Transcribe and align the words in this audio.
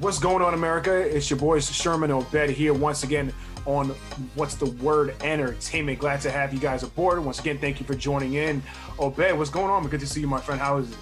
What's 0.00 0.18
going 0.18 0.42
on, 0.42 0.52
America? 0.52 0.94
It's 0.94 1.30
your 1.30 1.38
boys 1.38 1.74
Sherman 1.74 2.10
Obed 2.10 2.50
here 2.50 2.74
once 2.74 3.02
again 3.02 3.32
on 3.64 3.88
What's 4.34 4.54
the 4.54 4.66
Word 4.66 5.14
Entertainment. 5.22 5.98
Glad 5.98 6.20
to 6.20 6.30
have 6.30 6.52
you 6.52 6.60
guys 6.60 6.82
aboard. 6.82 7.24
Once 7.24 7.38
again, 7.38 7.56
thank 7.58 7.80
you 7.80 7.86
for 7.86 7.94
joining 7.94 8.34
in. 8.34 8.62
Obed, 8.98 9.32
what's 9.38 9.48
going 9.48 9.70
on? 9.70 9.88
Good 9.88 10.00
to 10.00 10.06
see 10.06 10.20
you, 10.20 10.26
my 10.26 10.38
friend. 10.38 10.60
How 10.60 10.76
is 10.76 10.92
it? 10.92 10.98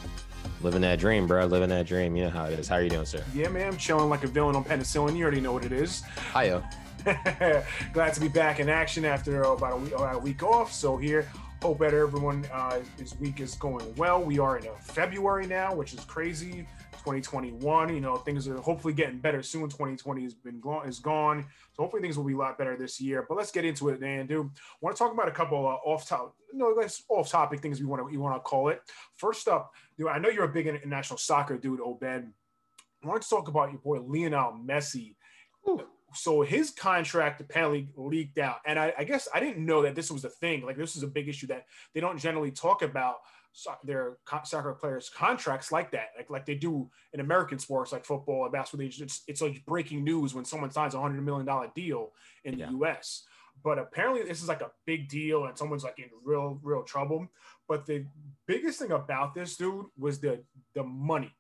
Living 0.63 0.81
that 0.83 1.01
dream, 1.01 1.27
bro. 1.27 1.45
Living 1.47 1.71
that 1.71 1.87
dream. 1.87 2.15
You 2.15 2.25
know 2.25 2.31
how 2.31 2.45
it 2.45 2.57
is. 2.57 2.69
How 2.69 2.77
are 2.77 2.83
you 2.83 2.89
doing, 2.89 3.05
sir? 3.05 3.25
Yeah, 3.35 3.49
man. 3.49 3.67
I'm 3.73 3.77
chilling 3.77 4.09
like 4.09 4.23
a 4.23 4.29
villain 4.29 4.55
on 4.55 4.63
penicillin. 4.63 5.17
You 5.17 5.25
already 5.25 5.41
know 5.41 5.53
what 5.53 5.65
it 5.65 5.73
is. 5.73 6.03
Hiyo. 6.33 6.65
Glad 7.93 8.15
to 8.15 8.21
be 8.21 8.29
back 8.29 8.61
in 8.61 8.69
action 8.69 9.05
after 9.05 9.43
about 9.43 9.73
a 9.73 9.77
week, 9.77 9.93
about 9.93 10.15
a 10.15 10.19
week 10.19 10.43
off. 10.45 10.73
So 10.73 10.97
here, 10.97 11.29
hope 11.61 11.81
that 11.81 11.95
everyone 11.95 12.47
uh, 12.53 12.79
this 12.97 13.19
week 13.19 13.41
is 13.41 13.57
going 13.57 13.93
well. 13.97 14.23
We 14.23 14.39
are 14.39 14.59
in 14.59 14.67
February 14.81 15.47
now, 15.47 15.75
which 15.75 15.95
is 15.95 16.01
crazy. 16.01 16.67
2021. 17.05 17.95
You 17.95 18.01
know, 18.01 18.17
things 18.17 18.49
are 18.49 18.57
hopefully 18.57 18.95
getting 18.95 19.19
better 19.19 19.43
soon. 19.43 19.65
2020 19.65 20.23
has 20.23 20.35
been 20.35 20.59
gone, 20.59 20.89
is 20.89 20.99
gone. 20.99 21.45
So 21.75 21.83
hopefully 21.83 22.01
things 22.01 22.17
will 22.17 22.25
be 22.25 22.33
a 22.33 22.39
lot 22.39 22.57
better 22.57 22.77
this 22.77 22.99
year. 23.01 23.27
But 23.29 23.37
let's 23.37 23.51
get 23.51 23.65
into 23.67 23.91
it, 23.91 24.01
Dan. 24.01 24.27
I 24.31 24.37
want 24.81 24.97
to 24.97 24.99
talk 24.99 25.13
about 25.13 25.29
a 25.29 25.33
couple 25.33 25.67
uh, 25.67 25.89
off 25.89 26.09
topic, 26.09 26.33
you 26.53 26.59
know, 26.59 26.75
off 27.11 27.31
topic 27.31 27.61
things 27.61 27.79
we 27.79 27.87
want 27.87 28.07
to 28.07 28.13
you 28.13 28.21
want 28.21 28.35
to 28.37 28.41
call 28.41 28.69
it. 28.69 28.81
First 29.17 29.49
up, 29.49 29.73
dude, 29.99 30.09
I 30.09 30.19
know 30.19 30.31
you're 30.31 30.45
a 30.45 30.53
big 30.53 30.67
international 30.67 31.19
soccer 31.19 31.59
dude, 31.59 31.81
Obed. 31.81 32.05
I 33.05 33.07
want 33.07 33.23
to 33.23 33.29
talk 33.29 33.49
about 33.49 33.71
your 33.71 33.81
boy 33.81 34.01
Lionel 34.01 34.59
Messi. 34.65 35.15
Ooh. 35.69 35.83
So 36.15 36.43
his 36.43 36.71
contract 36.71 37.41
apparently 37.41 37.89
leaked 37.97 38.39
out, 38.39 38.59
and 38.65 38.79
I, 38.79 38.95
I 38.97 39.05
guess 39.05 39.27
I 39.35 39.41
didn't 39.41 39.67
know 39.67 39.83
that 39.83 39.97
this 39.97 40.13
was 40.13 40.25
a 40.25 40.31
thing. 40.31 40.65
Like 40.65 40.77
this 40.77 40.95
is 40.97 41.03
a 41.03 41.09
big 41.09 41.29
issue 41.29 41.49
that 41.49 41.67
they 41.93 42.01
don't 42.01 42.19
generally 42.19 42.53
talk 42.53 42.83
about 42.83 43.17
their 43.85 44.19
soccer 44.45 44.73
players 44.73 45.09
contracts 45.09 45.71
like 45.71 45.91
that, 45.93 46.09
like 46.17 46.31
like 46.31 46.47
they 46.47 46.55
do 46.55 46.91
in 47.13 47.21
American 47.21 47.59
sports 47.59 47.93
like 47.93 48.05
football 48.05 48.45
and 48.45 48.53
basketball. 48.53 48.87
It's, 48.87 49.23
it's 49.27 49.41
like 49.41 49.65
breaking 49.65 50.05
news 50.05 50.35
when 50.35 50.45
someone 50.45 50.71
signs 50.71 50.95
a 50.95 51.01
hundred 51.01 51.23
million 51.23 51.47
dollar 51.47 51.71
deal 51.75 52.13
in 52.45 52.59
the 52.59 52.67
U.S. 52.71 53.25
But 53.63 53.79
apparently, 53.79 54.25
this 54.25 54.43
is 54.43 54.49
like 54.49 54.63
a 54.63 54.71
big 54.85 55.09
deal, 55.09 55.45
and 55.45 55.57
someone's 55.57 55.85
like 55.85 55.99
in 55.99 56.11
real 56.25 56.59
real 56.63 56.83
trouble. 56.83 57.29
But 57.69 57.87
the 57.87 58.07
biggest 58.47 58.81
thing 58.81 58.91
about 58.91 59.35
this 59.35 59.57
dude 59.57 59.87
was 59.97 60.21
the 60.21 60.43
the 60.75 60.83
money. 60.83 61.33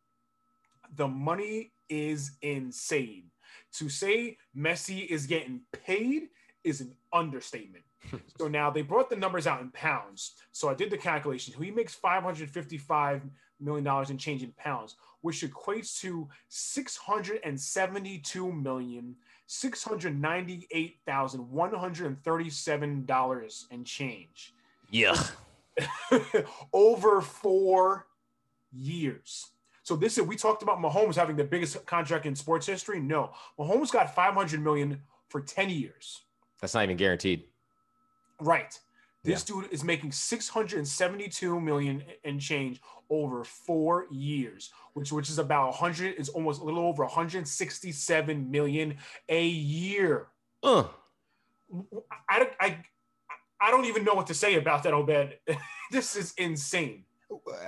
The 0.94 1.08
money 1.08 1.72
is 1.88 2.32
insane. 2.42 3.30
To 3.78 3.88
say 3.88 4.38
Messi 4.56 5.06
is 5.06 5.26
getting 5.26 5.62
paid 5.72 6.28
is 6.62 6.80
an 6.80 6.94
understatement. 7.12 7.84
so 8.38 8.48
now 8.48 8.70
they 8.70 8.82
brought 8.82 9.10
the 9.10 9.16
numbers 9.16 9.46
out 9.46 9.60
in 9.60 9.70
pounds. 9.70 10.32
So 10.52 10.68
I 10.68 10.74
did 10.74 10.90
the 10.90 10.98
calculation. 10.98 11.54
He 11.62 11.70
makes 11.70 11.94
555 11.94 13.22
million 13.60 13.84
dollars 13.84 14.10
in 14.10 14.18
change 14.18 14.42
in 14.42 14.52
pounds, 14.52 14.96
which 15.20 15.42
equates 15.42 16.00
to 16.00 16.28
672 16.48 18.52
million 18.52 19.16
six 19.46 19.84
hundred 19.84 20.20
ninety-eight 20.20 20.98
thousand 21.06 21.50
one 21.50 21.72
hundred 21.72 22.22
thirty-seven 22.22 23.04
dollars 23.04 23.66
and 23.70 23.86
change. 23.86 24.54
Yeah. 24.90 25.16
Over 26.72 27.20
four 27.20 28.06
years. 28.72 29.50
So 29.82 29.96
this 29.96 30.16
is 30.16 30.24
we 30.24 30.36
talked 30.36 30.62
about 30.62 30.78
Mahomes 30.78 31.14
having 31.14 31.36
the 31.36 31.44
biggest 31.44 31.84
contract 31.86 32.26
in 32.26 32.34
sports 32.34 32.66
history. 32.66 33.00
No, 33.00 33.32
Mahomes 33.58 33.92
got 33.92 34.14
500 34.14 34.62
million 34.62 35.02
for 35.28 35.40
10 35.40 35.68
years. 35.68 36.22
That's 36.60 36.74
not 36.74 36.84
even 36.84 36.96
guaranteed. 36.96 37.44
Right. 38.40 38.78
This 39.24 39.48
yeah. 39.48 39.62
dude 39.62 39.72
is 39.72 39.82
making 39.82 40.12
672 40.12 41.60
million 41.60 42.02
and 42.24 42.38
change 42.38 42.80
over 43.08 43.42
four 43.42 44.06
years, 44.10 44.70
which 44.92 45.12
which 45.12 45.30
is 45.30 45.38
about 45.38 45.70
100 45.80 46.14
is 46.16 46.28
almost 46.28 46.60
a 46.60 46.64
little 46.64 46.86
over 46.86 47.04
167 47.04 48.50
million 48.50 48.96
a 49.28 49.46
year. 49.46 50.28
Uh. 50.62 50.84
I, 52.28 52.48
I, 52.60 52.78
I 53.60 53.70
don't 53.70 53.86
even 53.86 54.04
know 54.04 54.14
what 54.14 54.26
to 54.26 54.34
say 54.34 54.56
about 54.56 54.82
that, 54.82 54.92
Obed. 54.92 55.38
this 55.90 56.16
is 56.16 56.34
insane. 56.36 57.04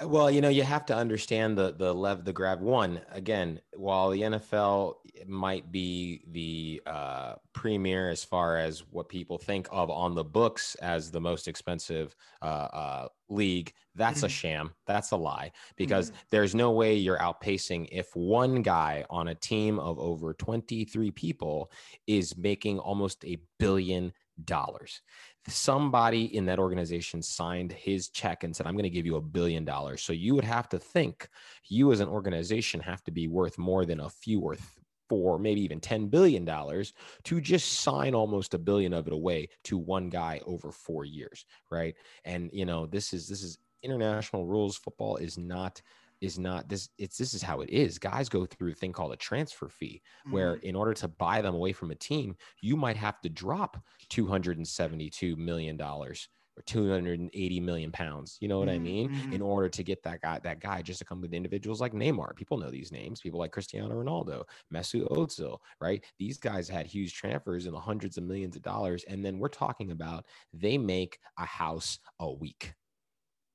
Well, 0.04 0.30
you 0.30 0.40
know, 0.40 0.48
you 0.48 0.62
have 0.62 0.86
to 0.86 0.96
understand 0.96 1.56
the 1.56 1.72
the 1.72 1.92
lev 1.92 2.24
the 2.24 2.32
grab. 2.32 2.60
One 2.60 3.00
again, 3.10 3.60
while 3.74 4.10
the 4.10 4.22
NFL 4.22 4.96
might 5.26 5.72
be 5.72 6.22
the 6.30 6.82
uh, 6.86 7.34
premier 7.52 8.10
as 8.10 8.22
far 8.22 8.58
as 8.58 8.80
what 8.90 9.08
people 9.08 9.38
think 9.38 9.66
of 9.70 9.90
on 9.90 10.14
the 10.14 10.24
books 10.24 10.74
as 10.76 11.10
the 11.10 11.20
most 11.20 11.48
expensive 11.48 12.14
uh, 12.42 12.44
uh, 12.44 13.08
league, 13.28 13.72
that's 13.94 14.18
mm-hmm. 14.18 14.26
a 14.26 14.30
sham. 14.30 14.74
That's 14.86 15.12
a 15.12 15.16
lie 15.16 15.52
because 15.76 16.10
mm-hmm. 16.10 16.20
there's 16.30 16.54
no 16.54 16.72
way 16.72 16.94
you're 16.94 17.18
outpacing 17.18 17.88
if 17.90 18.14
one 18.14 18.62
guy 18.62 19.04
on 19.10 19.28
a 19.28 19.34
team 19.34 19.78
of 19.78 19.98
over 19.98 20.34
23 20.34 21.10
people 21.12 21.70
is 22.06 22.36
making 22.36 22.78
almost 22.78 23.24
a 23.24 23.38
billion 23.58 24.12
dollars 24.44 25.00
somebody 25.48 26.36
in 26.36 26.46
that 26.46 26.58
organization 26.58 27.22
signed 27.22 27.72
his 27.72 28.08
check 28.08 28.44
and 28.44 28.54
said, 28.54 28.66
I'm 28.66 28.74
going 28.74 28.84
to 28.84 28.90
give 28.90 29.06
you 29.06 29.16
a 29.16 29.20
billion 29.20 29.64
dollars. 29.64 30.02
So 30.02 30.12
you 30.12 30.34
would 30.34 30.44
have 30.44 30.68
to 30.70 30.78
think 30.78 31.28
you 31.68 31.92
as 31.92 32.00
an 32.00 32.08
organization 32.08 32.80
have 32.80 33.02
to 33.04 33.10
be 33.10 33.28
worth 33.28 33.58
more 33.58 33.84
than 33.84 34.00
a 34.00 34.10
few 34.10 34.40
worth 34.40 34.78
four, 35.08 35.38
maybe 35.38 35.60
even 35.60 35.80
$10 35.80 36.10
billion 36.10 36.44
to 36.44 37.40
just 37.40 37.80
sign 37.80 38.14
almost 38.14 38.54
a 38.54 38.58
billion 38.58 38.92
of 38.92 39.06
it 39.06 39.12
away 39.12 39.48
to 39.64 39.78
one 39.78 40.08
guy 40.08 40.40
over 40.46 40.72
four 40.72 41.04
years. 41.04 41.44
Right. 41.70 41.94
And, 42.24 42.50
you 42.52 42.66
know, 42.66 42.86
this 42.86 43.12
is, 43.12 43.28
this 43.28 43.42
is 43.42 43.58
international 43.82 44.46
rules. 44.46 44.76
Football 44.76 45.16
is 45.16 45.38
not 45.38 45.80
is 46.20 46.38
not 46.38 46.68
this 46.68 46.88
it's 46.98 47.18
this 47.18 47.34
is 47.34 47.42
how 47.42 47.60
it 47.60 47.70
is 47.70 47.98
guys 47.98 48.28
go 48.28 48.46
through 48.46 48.72
a 48.72 48.74
thing 48.74 48.92
called 48.92 49.12
a 49.12 49.16
transfer 49.16 49.68
fee 49.68 50.00
mm-hmm. 50.24 50.34
where 50.34 50.54
in 50.56 50.74
order 50.74 50.94
to 50.94 51.08
buy 51.08 51.40
them 51.40 51.54
away 51.54 51.72
from 51.72 51.90
a 51.90 51.94
team 51.94 52.34
you 52.60 52.76
might 52.76 52.96
have 52.96 53.20
to 53.20 53.28
drop 53.28 53.76
272 54.08 55.36
million 55.36 55.76
dollars 55.76 56.28
or 56.58 56.62
280 56.62 57.60
million 57.60 57.92
pounds 57.92 58.38
you 58.40 58.48
know 58.48 58.58
what 58.58 58.68
mm-hmm. 58.68 58.76
i 58.76 58.78
mean 58.78 59.08
mm-hmm. 59.10 59.32
in 59.32 59.42
order 59.42 59.68
to 59.68 59.82
get 59.82 60.02
that 60.02 60.20
guy 60.22 60.40
that 60.42 60.60
guy 60.60 60.80
just 60.80 60.98
to 60.98 61.04
come 61.04 61.20
with 61.20 61.34
individuals 61.34 61.80
like 61.80 61.92
neymar 61.92 62.34
people 62.34 62.56
know 62.56 62.70
these 62.70 62.92
names 62.92 63.20
people 63.20 63.38
like 63.38 63.52
cristiano 63.52 63.94
ronaldo 63.94 64.42
mesut 64.72 65.06
ozil 65.10 65.58
right 65.80 66.04
these 66.18 66.38
guys 66.38 66.68
had 66.68 66.86
huge 66.86 67.14
transfers 67.14 67.66
in 67.66 67.72
the 67.72 67.80
hundreds 67.80 68.16
of 68.16 68.24
millions 68.24 68.56
of 68.56 68.62
dollars 68.62 69.04
and 69.08 69.24
then 69.24 69.38
we're 69.38 69.48
talking 69.48 69.90
about 69.90 70.24
they 70.54 70.78
make 70.78 71.18
a 71.38 71.44
house 71.44 71.98
a 72.20 72.32
week 72.32 72.72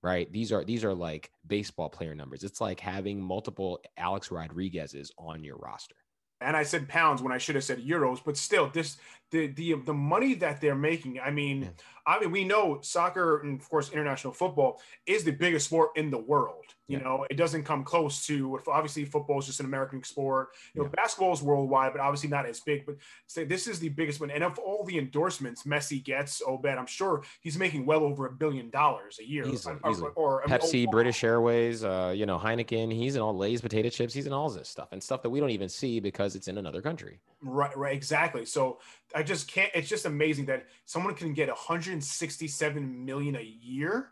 right? 0.03 0.31
These 0.31 0.51
are 0.51 0.63
these 0.63 0.83
are 0.83 0.93
like 0.93 1.31
baseball 1.45 1.89
player 1.89 2.15
numbers. 2.15 2.43
It's 2.43 2.61
like 2.61 2.79
having 2.79 3.21
multiple 3.21 3.81
Alex 3.97 4.31
Rodriguez's 4.31 5.11
on 5.17 5.43
your 5.43 5.57
roster. 5.57 5.95
And 6.41 6.57
I 6.57 6.63
said 6.63 6.89
pounds 6.89 7.21
when 7.21 7.31
I 7.31 7.37
should 7.37 7.53
have 7.53 7.63
said 7.63 7.85
euros, 7.85 8.19
but 8.23 8.35
still, 8.35 8.67
this 8.69 8.97
the 9.29 9.47
the 9.47 9.75
the 9.85 9.93
money 9.93 10.33
that 10.35 10.59
they're 10.59 10.75
making. 10.75 11.19
I 11.19 11.29
mean, 11.29 11.61
yeah. 11.61 11.69
I 12.07 12.19
mean, 12.19 12.31
we 12.31 12.43
know 12.43 12.79
soccer 12.81 13.41
and 13.41 13.61
of 13.61 13.69
course 13.69 13.91
international 13.91 14.33
football 14.33 14.81
is 15.05 15.23
the 15.23 15.31
biggest 15.31 15.67
sport 15.67 15.91
in 15.95 16.09
the 16.09 16.17
world. 16.17 16.65
You 16.91 16.97
yeah. 16.97 17.03
know, 17.03 17.25
it 17.29 17.35
doesn't 17.35 17.63
come 17.63 17.85
close 17.85 18.25
to 18.27 18.59
obviously 18.67 19.05
football 19.05 19.39
is 19.39 19.45
just 19.45 19.61
an 19.61 19.65
American 19.65 20.03
sport. 20.03 20.49
You 20.73 20.81
know, 20.81 20.87
yeah. 20.87 21.01
basketball 21.01 21.31
is 21.31 21.41
worldwide, 21.41 21.93
but 21.93 22.01
obviously 22.01 22.29
not 22.29 22.45
as 22.45 22.59
big. 22.59 22.85
But 22.85 22.95
say 23.27 23.45
this 23.45 23.65
is 23.65 23.79
the 23.79 23.87
biggest 23.87 24.19
one. 24.19 24.29
And 24.29 24.43
of 24.43 24.59
all 24.59 24.83
the 24.83 24.97
endorsements 24.97 25.63
Messi 25.63 26.03
gets, 26.03 26.41
oh, 26.45 26.55
Obed, 26.55 26.65
I'm 26.65 26.85
sure 26.85 27.23
he's 27.39 27.57
making 27.57 27.85
well 27.85 28.03
over 28.03 28.25
a 28.25 28.31
billion 28.31 28.69
dollars 28.69 29.19
a 29.21 29.25
year. 29.25 29.47
Easily, 29.47 29.75
or, 29.83 29.91
easily. 29.91 30.09
or, 30.15 30.43
or 30.43 30.47
Pepsi, 30.47 30.69
I 30.69 30.77
mean, 30.79 30.87
oh, 30.89 30.91
British 30.91 31.23
Airways, 31.23 31.85
uh, 31.85 32.13
you 32.13 32.25
know, 32.25 32.37
Heineken. 32.37 32.91
He's 32.91 33.15
in 33.15 33.21
all 33.21 33.35
Lay's 33.35 33.61
potato 33.61 33.87
chips. 33.87 34.13
He's 34.13 34.27
in 34.27 34.33
all 34.33 34.49
this 34.49 34.67
stuff 34.67 34.89
and 34.91 35.01
stuff 35.01 35.21
that 35.21 35.29
we 35.29 35.39
don't 35.39 35.51
even 35.51 35.69
see 35.69 36.01
because 36.01 36.35
it's 36.35 36.49
in 36.49 36.57
another 36.57 36.81
country. 36.81 37.21
Right, 37.41 37.75
right, 37.77 37.95
exactly. 37.95 38.45
So 38.45 38.79
I 39.15 39.23
just 39.23 39.49
can't. 39.49 39.71
It's 39.73 39.87
just 39.87 40.05
amazing 40.05 40.45
that 40.47 40.65
someone 40.85 41.15
can 41.15 41.33
get 41.33 41.47
167 41.47 43.05
million 43.05 43.37
a 43.37 43.41
year. 43.41 44.09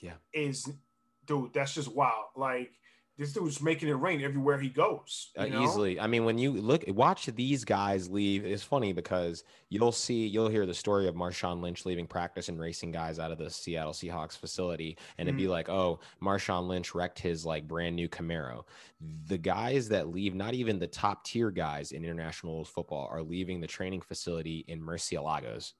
Yeah, 0.00 0.12
is 0.32 0.70
dude, 1.28 1.52
that's 1.52 1.74
just 1.74 1.94
wild. 1.94 2.26
Like 2.34 2.72
this 3.18 3.32
dude's 3.32 3.60
making 3.60 3.88
it 3.88 3.94
rain 3.94 4.22
everywhere 4.22 4.58
he 4.58 4.68
goes. 4.68 5.30
Uh, 5.36 5.46
easily. 5.46 5.98
I 5.98 6.06
mean, 6.06 6.24
when 6.24 6.38
you 6.38 6.52
look, 6.52 6.84
watch 6.86 7.26
these 7.26 7.64
guys 7.64 8.08
leave. 8.08 8.46
It's 8.46 8.62
funny 8.62 8.92
because 8.92 9.42
you'll 9.70 9.90
see, 9.90 10.28
you'll 10.28 10.48
hear 10.48 10.66
the 10.66 10.74
story 10.74 11.08
of 11.08 11.16
Marshawn 11.16 11.60
Lynch 11.60 11.84
leaving 11.84 12.06
practice 12.06 12.48
and 12.48 12.60
racing 12.60 12.92
guys 12.92 13.18
out 13.18 13.32
of 13.32 13.38
the 13.38 13.50
Seattle 13.50 13.92
Seahawks 13.92 14.38
facility, 14.38 14.96
and 15.18 15.26
mm-hmm. 15.26 15.36
it'd 15.36 15.36
be 15.36 15.48
mm. 15.48 15.50
like, 15.50 15.68
oh, 15.68 15.98
Marshawn 16.22 16.68
Lynch 16.68 16.94
wrecked 16.94 17.18
his 17.18 17.44
like 17.44 17.66
brand 17.66 17.96
new 17.96 18.08
Camaro. 18.08 18.62
The 19.26 19.38
guys 19.38 19.88
that 19.88 20.08
leave, 20.08 20.36
not 20.36 20.54
even 20.54 20.78
the 20.78 20.86
top 20.86 21.24
tier 21.24 21.50
guys 21.50 21.90
in 21.90 22.04
international 22.04 22.64
football, 22.64 23.08
are 23.10 23.22
leaving 23.22 23.60
the 23.60 23.66
training 23.66 24.00
facility 24.00 24.64
in 24.68 24.80
Murcielagos 24.80 25.72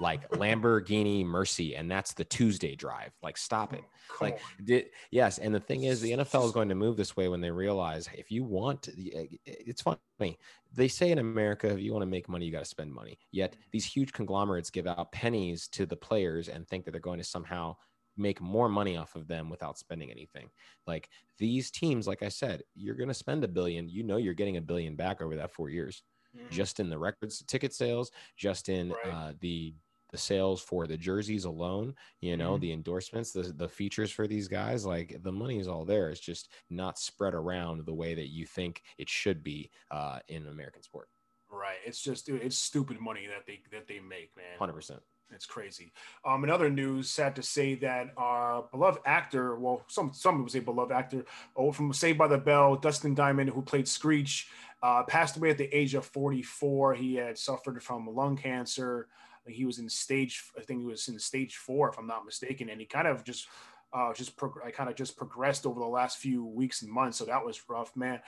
like 0.00 0.28
Lamborghini 0.30 1.24
Mercy, 1.24 1.76
and 1.76 1.90
that's 1.90 2.12
the 2.14 2.24
Tuesday 2.24 2.74
drive. 2.74 3.12
Like, 3.22 3.36
stop 3.36 3.72
it. 3.72 3.82
Come 4.08 4.30
like, 4.30 4.40
did, 4.64 4.86
yes. 5.10 5.38
And 5.38 5.54
the 5.54 5.60
thing 5.60 5.84
is, 5.84 6.00
the 6.00 6.12
NFL 6.12 6.46
is 6.46 6.52
going 6.52 6.68
to 6.68 6.74
move 6.74 6.96
this 6.96 7.16
way 7.16 7.28
when 7.28 7.40
they 7.40 7.50
realize 7.50 8.08
if 8.14 8.30
you 8.30 8.44
want, 8.44 8.88
eh, 8.88 9.26
it's 9.44 9.82
funny. 9.82 10.38
They 10.74 10.88
say 10.88 11.10
in 11.10 11.18
America, 11.18 11.68
if 11.68 11.80
you 11.80 11.92
want 11.92 12.02
to 12.02 12.10
make 12.10 12.28
money, 12.28 12.46
you 12.46 12.52
got 12.52 12.60
to 12.60 12.64
spend 12.64 12.92
money. 12.92 13.18
Yet 13.30 13.56
these 13.70 13.84
huge 13.84 14.12
conglomerates 14.12 14.70
give 14.70 14.86
out 14.86 15.12
pennies 15.12 15.68
to 15.68 15.86
the 15.86 15.96
players 15.96 16.48
and 16.48 16.66
think 16.66 16.84
that 16.84 16.92
they're 16.92 17.00
going 17.00 17.18
to 17.18 17.24
somehow 17.24 17.76
make 18.16 18.40
more 18.40 18.68
money 18.68 18.96
off 18.96 19.14
of 19.14 19.26
them 19.26 19.48
without 19.48 19.78
spending 19.78 20.10
anything. 20.10 20.48
Like 20.86 21.08
these 21.38 21.70
teams, 21.70 22.06
like 22.06 22.22
I 22.22 22.28
said, 22.28 22.62
you're 22.74 22.94
going 22.94 23.08
to 23.08 23.14
spend 23.14 23.44
a 23.44 23.48
billion. 23.48 23.88
You 23.88 24.02
know, 24.02 24.16
you're 24.16 24.34
getting 24.34 24.56
a 24.56 24.62
billion 24.62 24.96
back 24.96 25.20
over 25.20 25.36
that 25.36 25.52
four 25.52 25.70
years, 25.70 26.02
mm-hmm. 26.36 26.46
just 26.50 26.80
in 26.80 26.90
the 26.90 26.98
records, 26.98 27.42
ticket 27.46 27.72
sales, 27.74 28.10
just 28.36 28.68
in 28.68 28.90
right. 28.90 29.12
uh, 29.12 29.32
the 29.40 29.74
the 30.12 30.18
sales 30.18 30.60
for 30.60 30.86
the 30.86 30.96
jerseys 30.96 31.46
alone, 31.46 31.94
you 32.20 32.36
know, 32.36 32.52
mm-hmm. 32.52 32.60
the 32.60 32.72
endorsements, 32.72 33.32
the, 33.32 33.42
the 33.56 33.68
features 33.68 34.10
for 34.10 34.26
these 34.26 34.46
guys, 34.46 34.84
like 34.84 35.18
the 35.22 35.32
money 35.32 35.58
is 35.58 35.66
all 35.66 35.86
there. 35.86 36.10
It's 36.10 36.20
just 36.20 36.50
not 36.68 36.98
spread 36.98 37.32
around 37.34 37.86
the 37.86 37.94
way 37.94 38.14
that 38.14 38.28
you 38.28 38.44
think 38.44 38.82
it 38.98 39.08
should 39.08 39.42
be 39.42 39.70
uh, 39.90 40.18
in 40.28 40.46
American 40.48 40.82
sport. 40.82 41.08
Right. 41.50 41.78
It's 41.84 42.00
just 42.00 42.28
it's 42.28 42.58
stupid 42.58 43.00
money 43.00 43.26
that 43.26 43.46
they 43.46 43.60
that 43.72 43.88
they 43.88 44.00
make, 44.00 44.30
man. 44.36 44.58
Hundred 44.58 44.74
percent. 44.74 45.00
It's 45.34 45.46
crazy. 45.46 45.92
Um, 46.26 46.44
in 46.44 46.50
other 46.50 46.68
news, 46.68 47.10
sad 47.10 47.34
to 47.36 47.42
say 47.42 47.74
that 47.76 48.12
our 48.16 48.64
beloved 48.70 49.00
actor, 49.06 49.56
well, 49.56 49.82
some 49.88 50.12
some 50.12 50.42
would 50.42 50.50
say 50.50 50.60
beloved 50.60 50.92
actor, 50.92 51.24
oh, 51.56 51.72
from 51.72 51.92
Saved 51.92 52.18
by 52.18 52.28
the 52.28 52.38
Bell, 52.38 52.76
Dustin 52.76 53.14
Diamond, 53.14 53.50
who 53.50 53.62
played 53.62 53.88
Screech, 53.88 54.48
uh, 54.82 55.02
passed 55.04 55.36
away 55.36 55.50
at 55.50 55.58
the 55.58 55.74
age 55.76 55.94
of 55.94 56.04
44. 56.04 56.94
He 56.94 57.14
had 57.14 57.38
suffered 57.38 57.82
from 57.82 58.12
lung 58.14 58.36
cancer. 58.36 59.08
He 59.46 59.64
was 59.64 59.78
in 59.78 59.88
stage, 59.88 60.44
I 60.56 60.62
think 60.62 60.80
he 60.80 60.86
was 60.86 61.08
in 61.08 61.18
stage 61.18 61.56
four, 61.56 61.88
if 61.88 61.98
I'm 61.98 62.06
not 62.06 62.24
mistaken, 62.24 62.68
and 62.68 62.80
he 62.80 62.86
kind 62.86 63.08
of 63.08 63.24
just 63.24 63.48
uh, 63.92 64.12
just 64.14 64.36
prog- 64.36 64.60
I 64.64 64.70
kind 64.70 64.88
of 64.88 64.96
just 64.96 65.16
progressed 65.16 65.66
over 65.66 65.78
the 65.78 65.86
last 65.86 66.18
few 66.18 66.44
weeks 66.44 66.82
and 66.82 66.90
months. 66.90 67.18
So 67.18 67.24
that 67.26 67.44
was 67.44 67.60
rough, 67.68 67.94
man. 67.96 68.20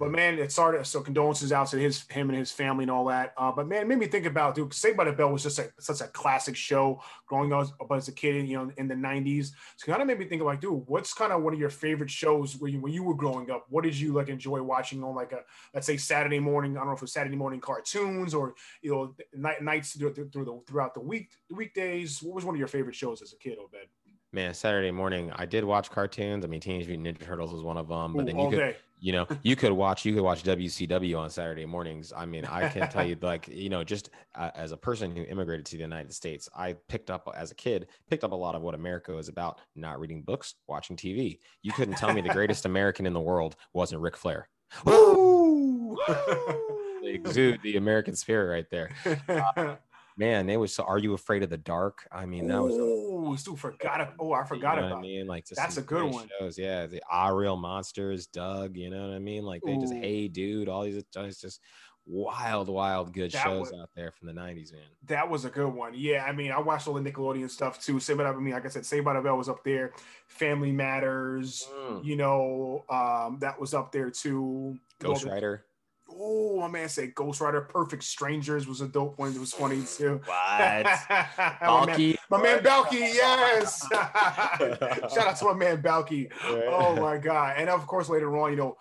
But 0.00 0.12
man, 0.12 0.38
it 0.38 0.50
started. 0.50 0.86
So 0.86 1.02
condolences 1.02 1.52
out 1.52 1.68
to 1.68 1.76
his 1.76 2.06
him 2.08 2.30
and 2.30 2.38
his 2.38 2.50
family 2.50 2.84
and 2.84 2.90
all 2.90 3.04
that. 3.06 3.34
Uh, 3.36 3.52
but 3.52 3.68
man, 3.68 3.82
it 3.82 3.86
made 3.86 3.98
me 3.98 4.06
think 4.06 4.24
about 4.24 4.54
dude. 4.54 4.72
Saved 4.72 4.96
by 4.96 5.04
the 5.04 5.12
Bell 5.12 5.30
was 5.30 5.42
just 5.42 5.58
a, 5.58 5.70
such 5.78 6.00
a 6.00 6.06
classic 6.06 6.56
show 6.56 7.02
growing 7.26 7.52
up 7.52 7.68
as 7.94 8.08
a 8.08 8.12
kid, 8.12 8.48
you 8.48 8.56
know, 8.56 8.72
in 8.78 8.88
the 8.88 8.94
'90s. 8.94 9.50
So 9.76 9.92
kind 9.92 10.00
of 10.00 10.08
made 10.08 10.18
me 10.18 10.24
think 10.24 10.40
of 10.40 10.46
like, 10.46 10.62
dude, 10.62 10.84
what's 10.86 11.12
kind 11.12 11.32
of 11.32 11.42
one 11.42 11.52
of 11.52 11.60
your 11.60 11.68
favorite 11.68 12.10
shows 12.10 12.56
when 12.56 12.72
you 12.72 12.80
when 12.80 12.94
you 12.94 13.02
were 13.02 13.14
growing 13.14 13.50
up? 13.50 13.66
What 13.68 13.84
did 13.84 13.94
you 13.94 14.14
like 14.14 14.30
enjoy 14.30 14.62
watching 14.62 15.04
on 15.04 15.14
like 15.14 15.32
a 15.32 15.40
let's 15.74 15.86
say 15.86 15.98
Saturday 15.98 16.38
morning? 16.38 16.78
I 16.78 16.80
don't 16.80 16.86
know 16.86 16.94
if 16.94 17.00
it 17.00 17.02
was 17.02 17.12
Saturday 17.12 17.36
morning 17.36 17.60
cartoons 17.60 18.32
or 18.32 18.54
you 18.80 18.92
know 18.92 19.14
night, 19.34 19.62
nights 19.62 19.94
through, 19.94 20.14
through 20.14 20.46
the 20.46 20.62
throughout 20.66 20.94
the 20.94 21.00
week 21.00 21.28
weekdays. 21.50 22.22
What 22.22 22.36
was 22.36 22.46
one 22.46 22.54
of 22.54 22.58
your 22.58 22.68
favorite 22.68 22.94
shows 22.94 23.20
as 23.20 23.34
a 23.34 23.36
kid, 23.36 23.58
Obed? 23.58 23.86
Man, 24.32 24.54
Saturday 24.54 24.92
morning, 24.92 25.32
I 25.34 25.44
did 25.44 25.64
watch 25.64 25.90
cartoons. 25.90 26.44
I 26.44 26.48
mean, 26.48 26.60
Teenage 26.60 26.86
Mutant 26.86 27.18
Ninja 27.18 27.26
Turtles 27.26 27.52
was 27.52 27.62
one 27.62 27.76
of 27.76 27.88
them. 27.88 28.12
But 28.12 28.22
Ooh, 28.22 28.26
then 28.26 28.38
you 28.38 28.50
could, 28.50 28.56
day. 28.58 28.76
you 29.00 29.12
know, 29.12 29.26
you 29.42 29.56
could 29.56 29.72
watch, 29.72 30.04
you 30.04 30.14
could 30.14 30.22
watch 30.22 30.44
WCW 30.44 31.18
on 31.18 31.30
Saturday 31.30 31.66
mornings. 31.66 32.12
I 32.16 32.26
mean, 32.26 32.44
I 32.44 32.68
can 32.68 32.88
tell 32.88 33.04
you, 33.04 33.16
like, 33.20 33.48
you 33.48 33.68
know, 33.68 33.82
just 33.82 34.10
uh, 34.36 34.50
as 34.54 34.70
a 34.70 34.76
person 34.76 35.16
who 35.16 35.24
immigrated 35.24 35.66
to 35.66 35.76
the 35.76 35.82
United 35.82 36.14
States, 36.14 36.48
I 36.54 36.74
picked 36.86 37.10
up 37.10 37.28
as 37.36 37.50
a 37.50 37.56
kid, 37.56 37.88
picked 38.08 38.22
up 38.22 38.30
a 38.30 38.36
lot 38.36 38.54
of 38.54 38.62
what 38.62 38.74
America 38.74 39.16
is 39.18 39.28
about. 39.28 39.60
Not 39.74 39.98
reading 39.98 40.22
books, 40.22 40.54
watching 40.68 40.96
TV. 40.96 41.40
You 41.62 41.72
couldn't 41.72 41.96
tell 41.96 42.12
me 42.12 42.20
the 42.20 42.28
greatest 42.28 42.66
American 42.66 43.06
in 43.06 43.12
the 43.12 43.20
world 43.20 43.56
wasn't 43.72 44.00
Ric 44.00 44.16
Flair. 44.16 44.48
Woo! 44.84 45.96
exude 47.02 47.60
the 47.62 47.76
American 47.76 48.14
spirit 48.14 48.52
right 48.52 48.70
there. 48.70 48.90
Uh, 49.28 49.76
man, 50.16 50.48
it 50.48 50.56
was 50.56 50.74
so. 50.74 50.84
Are 50.84 50.98
you 50.98 51.14
afraid 51.14 51.42
of 51.42 51.50
the 51.50 51.58
dark? 51.58 52.06
I 52.12 52.26
mean, 52.26 52.46
that 52.48 52.62
was. 52.62 52.76
Oh, 53.30 53.36
dude, 53.36 53.58
forgot. 53.58 54.14
Oh, 54.18 54.32
I 54.32 54.44
forgot 54.44 54.76
you 54.76 54.82
know 54.82 54.86
about. 54.88 54.98
I 54.98 55.02
mean, 55.02 55.26
like 55.26 55.46
that's 55.46 55.76
a 55.76 55.82
good 55.82 56.10
one. 56.10 56.28
Shows, 56.38 56.58
yeah. 56.58 56.86
The 56.86 57.02
Ah 57.10 57.28
Real 57.28 57.56
Monsters, 57.56 58.26
Doug. 58.26 58.76
You 58.76 58.90
know 58.90 59.08
what 59.08 59.14
I 59.14 59.18
mean? 59.18 59.44
Like 59.44 59.62
they 59.64 59.74
Ooh. 59.74 59.80
just, 59.80 59.94
hey, 59.94 60.28
dude, 60.28 60.68
all 60.68 60.82
these, 60.82 60.96
it's 60.96 61.40
just 61.40 61.60
wild, 62.06 62.68
wild 62.68 63.12
good 63.12 63.30
that 63.32 63.42
shows 63.42 63.70
was, 63.70 63.80
out 63.80 63.90
there 63.94 64.10
from 64.12 64.28
the 64.28 64.34
'90s, 64.34 64.72
man. 64.72 64.82
That 65.06 65.28
was 65.28 65.44
a 65.44 65.50
good 65.50 65.72
one. 65.72 65.92
Yeah, 65.94 66.24
I 66.24 66.32
mean, 66.32 66.52
I 66.52 66.60
watched 66.60 66.88
all 66.88 66.94
the 66.94 67.00
Nickelodeon 67.00 67.50
stuff 67.50 67.80
too. 67.80 68.00
Say 68.00 68.14
what 68.14 68.26
I 68.26 68.32
mean, 68.34 68.54
like 68.54 68.64
I 68.64 68.68
said, 68.68 68.86
Saved 68.86 69.04
by 69.04 69.14
the 69.14 69.20
Bell 69.20 69.36
was 69.36 69.48
up 69.48 69.62
there. 69.64 69.92
Family 70.26 70.72
Matters, 70.72 71.68
mm. 71.72 72.04
you 72.04 72.16
know, 72.16 72.84
um, 72.88 73.38
that 73.40 73.60
was 73.60 73.74
up 73.74 73.92
there 73.92 74.10
too. 74.10 74.78
Ghost 74.98 75.24
Rider. 75.24 75.64
Oh, 76.18 76.60
my 76.60 76.68
man 76.68 76.88
said 76.88 77.14
Ghost 77.14 77.40
Rider 77.40 77.62
Perfect 77.62 78.04
Strangers 78.04 78.66
was 78.66 78.80
a 78.80 78.88
dope 78.88 79.18
one. 79.18 79.34
It 79.34 79.40
was 79.40 79.52
funny 79.52 79.82
too. 79.84 80.20
What? 80.24 80.28
my, 80.28 81.84
man, 81.86 82.16
my 82.30 82.42
man 82.42 82.58
Balki, 82.60 83.00
yes. 83.00 83.86
Shout 85.14 85.28
out 85.28 85.36
to 85.36 85.44
my 85.46 85.54
man 85.54 85.82
Balki. 85.82 86.30
Oh 86.44 86.96
my 86.96 87.18
God. 87.18 87.54
And 87.56 87.70
of 87.70 87.86
course, 87.86 88.08
later 88.08 88.36
on, 88.38 88.50
you 88.50 88.56
know, 88.56 88.76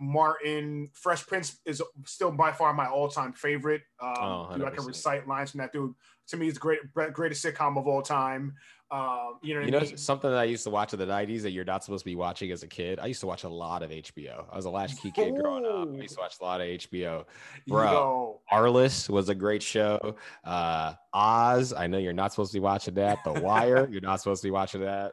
Martin, 0.00 0.90
Fresh 0.94 1.26
Prince 1.26 1.58
is 1.64 1.82
still 2.06 2.30
by 2.30 2.52
far 2.52 2.72
my 2.72 2.86
all-time 2.86 3.32
favorite. 3.32 3.82
Um, 4.00 4.14
oh, 4.18 4.50
dude, 4.54 4.64
I 4.64 4.70
can 4.70 4.84
recite 4.84 5.26
lines 5.26 5.50
from 5.50 5.58
that 5.58 5.72
dude. 5.72 5.94
To 6.28 6.36
me, 6.36 6.48
it's 6.48 6.58
great, 6.58 6.80
greatest 7.12 7.44
sitcom 7.44 7.78
of 7.78 7.86
all 7.86 8.02
time. 8.02 8.54
Um, 8.90 9.38
you 9.42 9.54
know, 9.54 9.60
you 9.60 9.70
know 9.70 9.80
mean? 9.80 9.96
something 9.98 10.30
that 10.30 10.38
I 10.38 10.44
used 10.44 10.64
to 10.64 10.70
watch 10.70 10.94
in 10.94 10.98
the 10.98 11.06
'90s 11.06 11.42
that 11.42 11.50
you're 11.50 11.64
not 11.64 11.84
supposed 11.84 12.04
to 12.04 12.10
be 12.10 12.14
watching 12.14 12.50
as 12.50 12.62
a 12.62 12.66
kid. 12.66 12.98
I 12.98 13.06
used 13.06 13.20
to 13.20 13.26
watch 13.26 13.44
a 13.44 13.48
lot 13.48 13.82
of 13.82 13.90
HBO. 13.90 14.46
I 14.50 14.56
was 14.56 14.64
a 14.64 14.70
latchkey 14.70 15.10
kid 15.10 15.34
growing 15.34 15.66
up. 15.66 15.88
I 15.92 16.02
used 16.02 16.14
to 16.14 16.20
watch 16.20 16.36
a 16.40 16.44
lot 16.44 16.60
of 16.60 16.66
HBO. 16.66 17.24
Bro, 17.66 17.92
Yo. 17.92 18.40
Arliss 18.50 19.10
was 19.10 19.28
a 19.28 19.34
great 19.34 19.62
show. 19.62 20.16
Uh, 20.42 20.94
Oz, 21.12 21.74
I 21.74 21.86
know 21.86 21.98
you're 21.98 22.12
not 22.14 22.32
supposed 22.32 22.52
to 22.52 22.56
be 22.56 22.62
watching 22.62 22.94
that. 22.94 23.18
The 23.24 23.32
Wire, 23.40 23.88
you're 23.90 24.00
not 24.00 24.20
supposed 24.20 24.40
to 24.42 24.46
be 24.46 24.52
watching 24.52 24.80
that. 24.80 25.12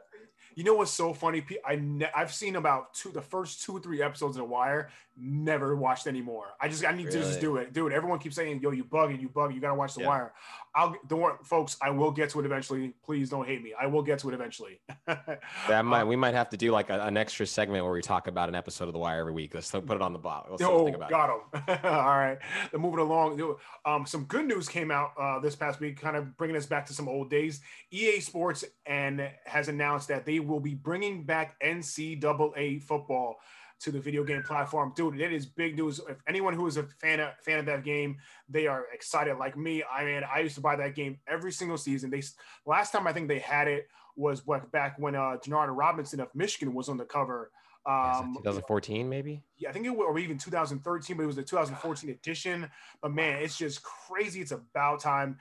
You 0.56 0.64
know 0.64 0.72
what's 0.72 0.90
so 0.90 1.12
funny? 1.12 1.44
I 1.66 1.76
ne- 1.76 2.10
I've 2.16 2.32
seen 2.32 2.56
about 2.56 2.94
two, 2.94 3.10
the 3.10 3.20
first 3.20 3.62
two 3.62 3.76
or 3.76 3.80
three 3.80 4.00
episodes 4.00 4.38
of 4.38 4.40
The 4.40 4.48
Wire. 4.48 4.88
Never 5.14 5.76
watched 5.76 6.06
anymore. 6.06 6.46
I 6.58 6.68
just 6.68 6.82
I 6.82 6.92
need 6.92 7.08
really? 7.08 7.18
to 7.18 7.24
just 7.24 7.40
do 7.40 7.58
it, 7.58 7.74
dude. 7.74 7.92
Everyone 7.92 8.18
keeps 8.18 8.36
saying, 8.36 8.60
"Yo, 8.62 8.70
you 8.70 8.82
bugging, 8.82 9.20
you 9.20 9.28
bugging. 9.28 9.54
You 9.54 9.60
gotta 9.60 9.74
watch 9.74 9.94
The 9.94 10.00
yeah. 10.00 10.08
Wire." 10.08 10.32
I'll 10.76 10.94
don't 11.06 11.20
worry, 11.20 11.36
folks. 11.42 11.78
I 11.80 11.88
will 11.88 12.10
get 12.10 12.28
to 12.30 12.40
it 12.40 12.44
eventually. 12.44 12.92
Please 13.02 13.30
don't 13.30 13.46
hate 13.46 13.62
me. 13.62 13.72
I 13.80 13.86
will 13.86 14.02
get 14.02 14.18
to 14.20 14.28
it 14.28 14.34
eventually. 14.34 14.78
that 15.06 15.84
might 15.86 16.04
we 16.04 16.16
might 16.16 16.34
have 16.34 16.50
to 16.50 16.58
do 16.58 16.70
like 16.70 16.90
a, 16.90 17.00
an 17.00 17.16
extra 17.16 17.46
segment 17.46 17.82
where 17.82 17.94
we 17.94 18.02
talk 18.02 18.28
about 18.28 18.50
an 18.50 18.54
episode 18.54 18.86
of 18.86 18.92
The 18.92 18.98
Wire 18.98 19.20
every 19.20 19.32
week. 19.32 19.54
Let's 19.54 19.70
put 19.70 19.90
it 19.90 20.02
on 20.02 20.12
the 20.12 20.18
bottom. 20.18 20.50
Let's 20.50 20.62
oh, 20.62 20.90
got 21.08 21.30
him. 21.30 21.78
All 21.84 22.18
right, 22.18 22.36
then 22.70 22.80
moving 22.82 23.00
along. 23.00 23.56
Um, 23.86 24.04
some 24.04 24.24
good 24.24 24.46
news 24.46 24.68
came 24.68 24.90
out 24.90 25.12
uh, 25.18 25.40
this 25.40 25.56
past 25.56 25.80
week, 25.80 25.98
kind 25.98 26.16
of 26.16 26.36
bringing 26.36 26.56
us 26.56 26.66
back 26.66 26.84
to 26.86 26.92
some 26.92 27.08
old 27.08 27.30
days. 27.30 27.60
EA 27.90 28.20
Sports 28.20 28.62
and 28.84 29.30
has 29.46 29.68
announced 29.68 30.08
that 30.08 30.26
they 30.26 30.40
will 30.40 30.60
be 30.60 30.74
bringing 30.74 31.24
back 31.24 31.58
NCAA 31.60 32.82
football 32.82 33.36
to 33.80 33.90
the 33.90 34.00
video 34.00 34.24
game 34.24 34.42
platform. 34.42 34.92
Dude, 34.96 35.20
it 35.20 35.32
is 35.32 35.46
big 35.46 35.76
news. 35.76 36.00
If 36.08 36.16
anyone 36.26 36.54
who 36.54 36.66
is 36.66 36.76
a 36.76 36.84
fan 36.84 37.20
of 37.20 37.30
fan 37.40 37.58
of 37.58 37.66
that 37.66 37.84
game, 37.84 38.16
they 38.48 38.66
are 38.66 38.86
excited 38.92 39.36
like 39.38 39.56
me. 39.56 39.82
I 39.84 40.04
mean, 40.04 40.22
I 40.32 40.40
used 40.40 40.54
to 40.54 40.60
buy 40.60 40.76
that 40.76 40.94
game 40.94 41.18
every 41.28 41.52
single 41.52 41.76
season. 41.76 42.10
They 42.10 42.22
last 42.64 42.92
time 42.92 43.06
I 43.06 43.12
think 43.12 43.28
they 43.28 43.38
had 43.38 43.68
it 43.68 43.88
was 44.16 44.46
what 44.46 44.70
back 44.72 44.98
when 44.98 45.14
uh 45.14 45.36
Denard 45.44 45.76
Robinson 45.76 46.20
of 46.20 46.34
Michigan 46.34 46.74
was 46.74 46.88
on 46.88 46.96
the 46.96 47.04
cover. 47.04 47.50
Um, 47.84 48.34
2014, 48.38 49.08
maybe. 49.08 49.44
Yeah, 49.58 49.68
I 49.68 49.72
think 49.72 49.86
it 49.86 49.90
was, 49.90 50.06
or 50.08 50.18
even 50.18 50.38
2013, 50.38 51.16
but 51.16 51.22
it 51.22 51.26
was 51.26 51.36
the 51.36 51.44
2014 51.44 52.10
edition. 52.10 52.68
But 53.00 53.12
man, 53.12 53.40
it's 53.42 53.56
just 53.56 53.82
crazy. 53.84 54.40
It's 54.40 54.50
about 54.50 55.00
time. 55.00 55.38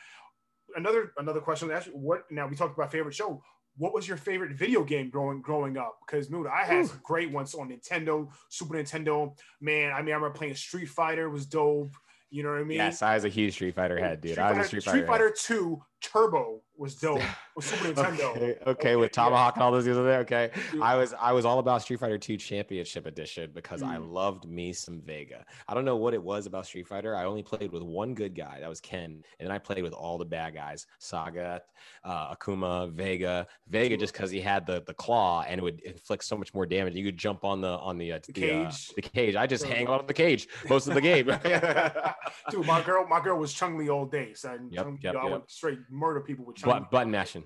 Another 0.76 1.14
another 1.18 1.40
question. 1.40 1.72
Actually, 1.72 1.94
what 1.94 2.30
now? 2.30 2.48
We 2.48 2.56
talked 2.56 2.78
about 2.78 2.92
favorite 2.92 3.16
show 3.16 3.42
what 3.78 3.94
was 3.94 4.08
your 4.08 4.18
favorite 4.18 4.58
video 4.58 4.84
game 4.84 5.10
growing 5.10 5.42
growing 5.42 5.78
up? 5.78 5.98
Because 6.06 6.28
dude, 6.28 6.48
I 6.48 6.64
had 6.64 6.88
some 6.88 7.02
great 7.04 7.32
ones 7.32 7.54
on 7.56 7.70
Nintendo, 7.70 8.30
Super 8.50 8.76
Nintendo. 8.76 9.36
Man, 9.62 9.92
I 9.92 10.02
mean, 10.02 10.14
I 10.14 10.16
remember 10.16 10.32
playing 10.32 10.56
Street 10.56 10.88
Fighter 10.88 11.30
was 11.30 11.46
dope. 11.46 11.96
You 12.30 12.44
know 12.44 12.50
what 12.50 12.60
I 12.60 12.64
mean? 12.64 12.78
Yes, 12.78 13.02
I 13.02 13.16
was 13.16 13.26
a 13.26 13.30
huge 13.30 13.54
Street 13.54 13.76
Fighter 13.76 13.98
head, 13.98 14.22
dude. 14.22 14.32
Street 14.32 14.44
I 14.44 14.52
was 14.54 14.58
Fighter, 14.58 14.66
a 14.66 14.68
Street 14.68 14.84
Fighter. 14.84 14.98
Street 14.98 15.08
Fighter 15.08 15.34
Two 15.38 15.84
Turbo 16.02 16.62
was 16.78 16.96
dope 16.96 17.22
with 17.56 17.66
Super 17.66 17.94
Nintendo. 17.94 18.36
okay, 18.36 18.58
okay, 18.68 18.96
with 18.96 19.12
Tomahawk 19.12 19.54
yeah. 19.56 19.60
and 19.60 19.64
all 19.64 19.72
those 19.72 19.86
things 19.86 19.98
there. 19.98 20.20
Okay, 20.20 20.52
Dude. 20.72 20.82
I 20.82 20.96
was 20.96 21.14
I 21.14 21.32
was 21.32 21.46
all 21.46 21.60
about 21.60 21.82
Street 21.82 22.00
Fighter 22.00 22.18
Two 22.18 22.38
Championship 22.38 23.06
Edition 23.06 23.52
because 23.54 23.82
mm. 23.82 23.88
I 23.88 23.98
loved 23.98 24.48
me 24.48 24.74
some 24.74 25.02
Vega. 25.02 25.46
I 25.68 25.74
don't 25.74 25.86
know 25.86 25.96
what 25.96 26.14
it 26.14 26.22
was 26.22 26.46
about 26.46 26.66
Street 26.66 26.88
Fighter. 26.88 27.16
I 27.16 27.26
only 27.26 27.44
played 27.44 27.72
with 27.72 27.84
one 27.84 28.14
good 28.14 28.36
guy, 28.36 28.60
that 28.60 28.70
was 28.70 28.80
Ken, 28.80 29.24
and 29.40 29.48
then 29.48 29.52
I 29.52 29.58
played 29.58 29.84
with 29.84 29.94
all 29.94 30.18
the 30.18 30.26
bad 30.26 30.54
guys: 30.54 30.88
Sagat, 31.00 31.62
uh, 32.04 32.36
Akuma, 32.36 32.92
Vega. 32.92 33.48
Vega 33.68 33.98
just 33.98 34.14
because 34.14 34.32
he 34.32 34.42
had 34.42 34.66
the 34.66 34.84
the 34.86 34.94
claw 34.94 35.44
and 35.48 35.60
it 35.60 35.64
would 35.64 35.80
inflict 35.82 36.24
so 36.24 36.38
much 36.38 36.54
more 36.54 36.66
damage. 36.66 36.96
You 36.96 37.06
could 37.06 37.18
jump 37.18 37.44
on 37.44 37.62
the 37.62 37.70
on 37.70 37.98
the, 37.98 38.14
uh, 38.14 38.20
the, 38.26 38.34
the 38.34 38.42
cage. 38.42 38.90
Uh, 38.90 38.94
the 38.96 39.02
cage. 39.02 39.36
I 39.36 39.48
just 39.48 39.64
hang 39.64 39.88
on 39.88 40.06
the 40.08 40.14
cage 40.14 40.48
most 40.70 40.88
of 40.88 40.94
the 40.94 41.02
game. 41.02 41.26
Dude, 42.50 42.66
my 42.66 42.82
girl, 42.82 43.08
my 43.08 43.22
girl 43.22 43.38
was 43.38 43.54
Chun 43.54 43.78
Li 43.78 43.90
all 43.90 44.06
day. 44.06 44.34
So 44.34 44.58
yep, 44.70 44.86
Chung, 44.86 45.00
yep, 45.02 45.14
you 45.14 45.20
know, 45.20 45.26
yep. 45.26 45.32
I 45.32 45.38
would 45.38 45.50
straight 45.50 45.80
murder 45.90 46.22
people 46.22 46.46
with. 46.46 46.65
But, 46.66 46.92
button 46.92 47.12
mashing. 47.12 47.44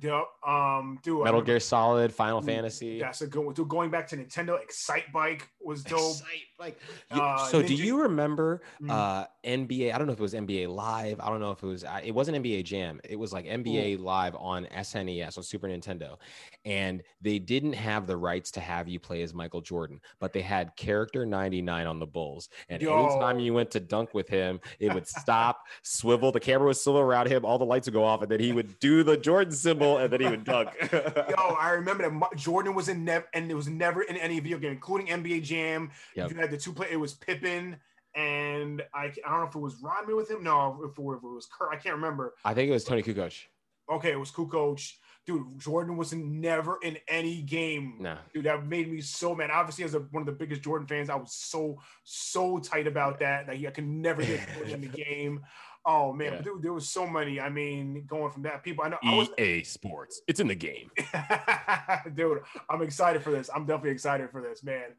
Yep. 0.00 0.24
Um, 0.46 0.98
dude. 1.02 1.24
Metal 1.24 1.42
Gear 1.42 1.60
Solid, 1.60 2.12
Final 2.12 2.40
Fantasy. 2.40 3.00
That's 3.00 3.22
a 3.22 3.26
good 3.26 3.44
one. 3.44 3.54
Dude, 3.54 3.68
going 3.68 3.90
back 3.90 4.06
to 4.08 4.16
Nintendo, 4.16 4.58
Excitebike 4.60 5.42
was 5.60 5.82
dope. 5.82 5.98
Excite 5.98 6.26
Bike. 6.60 6.78
Uh, 7.10 7.46
so, 7.46 7.62
do 7.62 7.74
you 7.74 8.02
remember 8.02 8.60
mm. 8.82 8.90
uh, 8.90 9.26
NBA? 9.46 9.94
I 9.94 9.98
don't 9.98 10.06
know 10.06 10.12
if 10.12 10.18
it 10.18 10.22
was 10.22 10.34
NBA 10.34 10.68
Live. 10.68 11.18
I 11.18 11.30
don't 11.30 11.40
know 11.40 11.52
if 11.52 11.62
it 11.62 11.66
was. 11.66 11.84
Uh, 11.84 12.00
it 12.04 12.14
wasn't 12.14 12.36
NBA 12.44 12.64
Jam. 12.64 13.00
It 13.02 13.18
was 13.18 13.32
like 13.32 13.46
NBA 13.46 13.98
Ooh. 13.98 14.02
Live 14.02 14.36
on 14.36 14.66
SNES 14.66 15.38
on 15.38 15.42
Super 15.42 15.68
Nintendo, 15.68 16.18
and 16.66 17.02
they 17.22 17.38
didn't 17.38 17.72
have 17.72 18.06
the 18.06 18.16
rights 18.16 18.50
to 18.50 18.60
have 18.60 18.88
you 18.88 19.00
play 19.00 19.22
as 19.22 19.32
Michael 19.32 19.62
Jordan, 19.62 20.02
but 20.18 20.34
they 20.34 20.42
had 20.42 20.76
character 20.76 21.24
99 21.24 21.86
on 21.86 21.98
the 21.98 22.06
Bulls. 22.06 22.50
And 22.68 22.82
Yo. 22.82 23.06
anytime 23.06 23.38
you 23.38 23.54
went 23.54 23.70
to 23.70 23.80
dunk 23.80 24.12
with 24.12 24.28
him, 24.28 24.60
it 24.78 24.92
would 24.92 25.08
stop, 25.20 25.62
swivel. 25.82 26.30
The 26.30 26.40
camera 26.40 26.66
would 26.66 26.76
swivel 26.76 27.00
around 27.00 27.28
him. 27.28 27.46
All 27.46 27.58
the 27.58 27.64
lights 27.64 27.86
would 27.86 27.94
go 27.94 28.04
off, 28.04 28.20
and 28.20 28.30
then 28.30 28.40
he 28.40 28.52
would 28.52 28.78
do 28.80 29.02
the 29.02 29.16
Jordan 29.16 29.54
symbol 29.54 29.96
and 29.96 30.12
then 30.12 30.20
he 30.20 30.28
would 30.28 30.44
dunk. 30.44 30.68
Yo, 30.92 31.00
I 31.58 31.70
remember 31.70 32.02
that 32.06 32.36
Jordan 32.36 32.74
was 32.74 32.90
in 32.90 33.02
never, 33.02 33.26
and 33.32 33.50
it 33.50 33.54
was 33.54 33.68
never 33.68 34.02
in 34.02 34.18
any 34.18 34.38
video 34.40 34.58
game, 34.58 34.72
including 34.72 35.06
NBA 35.06 35.42
Jam. 35.42 35.90
Yep. 36.16 36.30
You 36.30 36.36
had 36.36 36.49
the 36.50 36.56
two 36.56 36.72
play. 36.72 36.88
It 36.90 36.96
was 36.96 37.14
Pippen 37.14 37.76
and 38.14 38.82
I, 38.92 39.04
I 39.04 39.30
don't 39.30 39.40
know 39.40 39.46
if 39.46 39.54
it 39.54 39.60
was 39.60 39.80
Rodman 39.80 40.16
with 40.16 40.30
him. 40.30 40.42
No, 40.42 40.80
if 40.82 40.98
it, 40.98 41.02
if 41.02 41.16
it 41.18 41.22
was 41.22 41.46
Kurt, 41.46 41.72
I 41.72 41.76
can't 41.76 41.94
remember. 41.94 42.34
I 42.44 42.54
think 42.54 42.68
it 42.68 42.72
was 42.72 42.84
Toni 42.84 43.02
Kukoc. 43.02 43.46
Okay, 43.90 44.12
it 44.12 44.18
was 44.18 44.30
Kukoc. 44.30 44.92
Dude, 45.26 45.58
Jordan 45.58 45.96
was 45.96 46.12
never 46.12 46.78
in 46.82 46.96
any 47.06 47.42
game. 47.42 47.96
No. 48.00 48.16
Dude, 48.32 48.44
that 48.44 48.66
made 48.66 48.90
me 48.90 49.00
so 49.00 49.34
mad. 49.34 49.50
Obviously, 49.50 49.84
as 49.84 49.94
a, 49.94 50.00
one 50.10 50.22
of 50.22 50.26
the 50.26 50.32
biggest 50.32 50.62
Jordan 50.62 50.86
fans, 50.86 51.10
I 51.10 51.16
was 51.16 51.32
so, 51.32 51.80
so 52.04 52.58
tight 52.58 52.86
about 52.86 53.20
that. 53.20 53.46
Like, 53.46 53.64
I 53.64 53.70
could 53.70 53.86
never 53.86 54.22
get 54.22 54.40
in 54.66 54.80
the 54.80 54.88
game. 54.88 55.42
Oh 55.86 56.12
man, 56.12 56.34
yeah. 56.34 56.40
dude, 56.42 56.62
there 56.62 56.72
was 56.72 56.88
so 56.88 57.06
many. 57.06 57.40
I 57.40 57.48
mean, 57.48 58.04
going 58.06 58.30
from 58.30 58.42
that, 58.42 58.62
people. 58.62 58.84
I 58.84 58.90
know 58.90 59.26
EA 59.38 59.64
Sports. 59.64 60.20
It's 60.28 60.38
in 60.38 60.46
the 60.46 60.54
game, 60.54 60.90
dude. 62.14 62.40
I'm 62.68 62.82
excited 62.82 63.22
for 63.22 63.30
this. 63.30 63.48
I'm 63.54 63.64
definitely 63.64 63.92
excited 63.92 64.30
for 64.30 64.42
this, 64.42 64.62
man. 64.62 64.90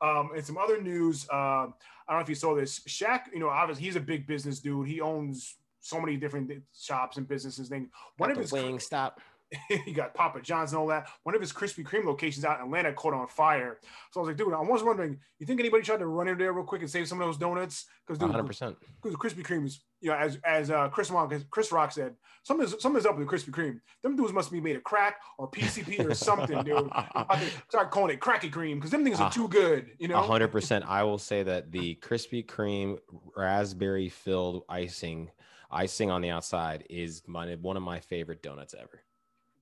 Um, 0.00 0.30
and 0.36 0.44
some 0.44 0.56
other 0.56 0.80
news. 0.80 1.26
Uh, 1.32 1.66
I 2.08 2.12
don't 2.12 2.18
know 2.18 2.22
if 2.22 2.28
you 2.28 2.36
saw 2.36 2.54
this. 2.54 2.78
Shaq, 2.80 3.22
you 3.32 3.40
know, 3.40 3.48
obviously 3.48 3.84
he's 3.84 3.96
a 3.96 4.00
big 4.00 4.26
business 4.26 4.60
dude. 4.60 4.86
He 4.86 5.00
owns 5.00 5.56
so 5.80 6.00
many 6.00 6.16
different 6.16 6.50
shops 6.78 7.16
and 7.16 7.26
businesses. 7.26 7.68
Things. 7.68 7.88
One 8.16 8.30
Got 8.30 8.36
of 8.36 8.42
his 8.42 8.52
wing 8.52 8.78
stop. 8.78 9.20
he 9.84 9.92
got 9.92 10.14
Papa 10.14 10.40
John's 10.42 10.72
and 10.72 10.78
all 10.78 10.86
that. 10.88 11.08
One 11.22 11.34
of 11.34 11.40
his 11.40 11.52
Krispy 11.52 11.84
Kreme 11.84 12.04
locations 12.04 12.44
out 12.44 12.58
in 12.58 12.66
Atlanta 12.66 12.92
caught 12.92 13.14
on 13.14 13.26
fire. 13.28 13.78
So 14.10 14.20
I 14.20 14.22
was 14.22 14.28
like, 14.28 14.36
dude, 14.36 14.52
I 14.52 14.60
was 14.60 14.82
wondering, 14.82 15.18
you 15.38 15.46
think 15.46 15.60
anybody 15.60 15.82
tried 15.82 15.98
to 15.98 16.06
run 16.06 16.28
in 16.28 16.36
there 16.36 16.52
real 16.52 16.64
quick 16.64 16.82
and 16.82 16.90
save 16.90 17.08
some 17.08 17.20
of 17.20 17.26
those 17.26 17.38
donuts? 17.38 17.86
Because 18.06 18.20
100 18.20 18.46
percent 18.46 18.76
because 19.02 19.16
Krispy 19.16 19.44
Kreme 19.44 19.66
is, 19.66 19.80
you 20.00 20.10
know, 20.10 20.16
as 20.16 20.38
as 20.44 20.70
uh, 20.70 20.88
Chris 20.88 21.10
Rock 21.10 21.32
Chris 21.50 21.72
Rock 21.72 21.92
said, 21.92 22.14
something 22.42 22.66
is 22.66 22.76
something's 22.78 23.06
up 23.06 23.16
with 23.18 23.26
Krispy 23.26 23.50
Kreme. 23.50 23.80
Them 24.02 24.16
dudes 24.16 24.32
must 24.32 24.52
be 24.52 24.60
made 24.60 24.76
of 24.76 24.84
crack 24.84 25.16
or 25.38 25.50
PCP 25.50 26.06
or 26.06 26.14
something, 26.14 26.62
dude. 26.64 26.88
I 26.92 27.50
start 27.68 27.90
calling 27.90 28.12
it 28.12 28.20
cracky 28.20 28.50
cream 28.50 28.78
because 28.78 28.90
them 28.90 29.04
things 29.04 29.20
are 29.20 29.30
too 29.30 29.48
good, 29.48 29.90
you 29.98 30.08
know. 30.08 30.20
hundred 30.20 30.48
percent. 30.48 30.84
I 30.86 31.04
will 31.04 31.18
say 31.18 31.42
that 31.42 31.72
the 31.72 31.94
Krispy 31.96 32.44
Kreme 32.44 32.98
raspberry 33.34 34.08
filled 34.08 34.64
icing 34.68 35.30
icing 35.70 36.10
on 36.10 36.22
the 36.22 36.30
outside 36.30 36.84
is 36.88 37.22
my, 37.26 37.54
one 37.56 37.76
of 37.76 37.82
my 37.82 38.00
favorite 38.00 38.42
donuts 38.42 38.74
ever. 38.74 39.02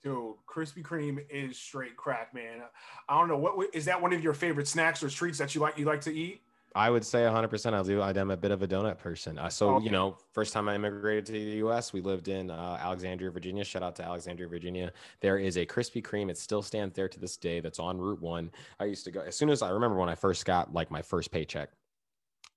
Dude, 0.06 0.34
Krispy 0.46 0.84
Kreme 0.84 1.24
is 1.28 1.58
straight 1.58 1.96
crack, 1.96 2.32
man. 2.32 2.62
I 3.08 3.18
don't 3.18 3.26
know 3.26 3.36
what 3.36 3.74
is 3.74 3.86
that 3.86 4.00
one 4.00 4.12
of 4.12 4.22
your 4.22 4.34
favorite 4.34 4.68
snacks 4.68 5.02
or 5.02 5.08
treats 5.08 5.36
that 5.38 5.52
you 5.56 5.60
like 5.60 5.76
you 5.76 5.84
like 5.84 6.00
to 6.02 6.14
eat? 6.14 6.42
I 6.76 6.90
would 6.90 7.04
say 7.04 7.22
100%. 7.22 7.74
I'll 7.74 7.82
do. 7.82 8.00
I'm 8.00 8.30
a 8.30 8.36
bit 8.36 8.52
of 8.52 8.62
a 8.62 8.68
donut 8.68 8.98
person. 8.98 9.36
Uh, 9.36 9.48
so, 9.48 9.76
okay. 9.76 9.86
you 9.86 9.90
know, 9.90 10.16
first 10.30 10.52
time 10.52 10.68
I 10.68 10.76
immigrated 10.76 11.26
to 11.26 11.32
the 11.32 11.56
U.S., 11.56 11.92
we 11.92 12.02
lived 12.02 12.28
in 12.28 12.52
uh, 12.52 12.78
Alexandria, 12.80 13.32
Virginia. 13.32 13.64
Shout 13.64 13.82
out 13.82 13.96
to 13.96 14.04
Alexandria, 14.04 14.46
Virginia. 14.46 14.92
There 15.20 15.38
is 15.38 15.56
a 15.56 15.66
Krispy 15.66 16.00
Kreme. 16.04 16.30
It 16.30 16.38
still 16.38 16.62
stands 16.62 16.94
there 16.94 17.08
to 17.08 17.18
this 17.18 17.36
day. 17.36 17.58
That's 17.58 17.80
on 17.80 17.98
Route 17.98 18.20
One. 18.20 18.52
I 18.78 18.84
used 18.84 19.04
to 19.06 19.10
go 19.10 19.22
as 19.22 19.34
soon 19.34 19.50
as 19.50 19.60
I 19.60 19.70
remember 19.70 19.96
when 19.96 20.08
I 20.08 20.14
first 20.14 20.44
got 20.44 20.72
like 20.72 20.88
my 20.88 21.02
first 21.02 21.32
paycheck. 21.32 21.70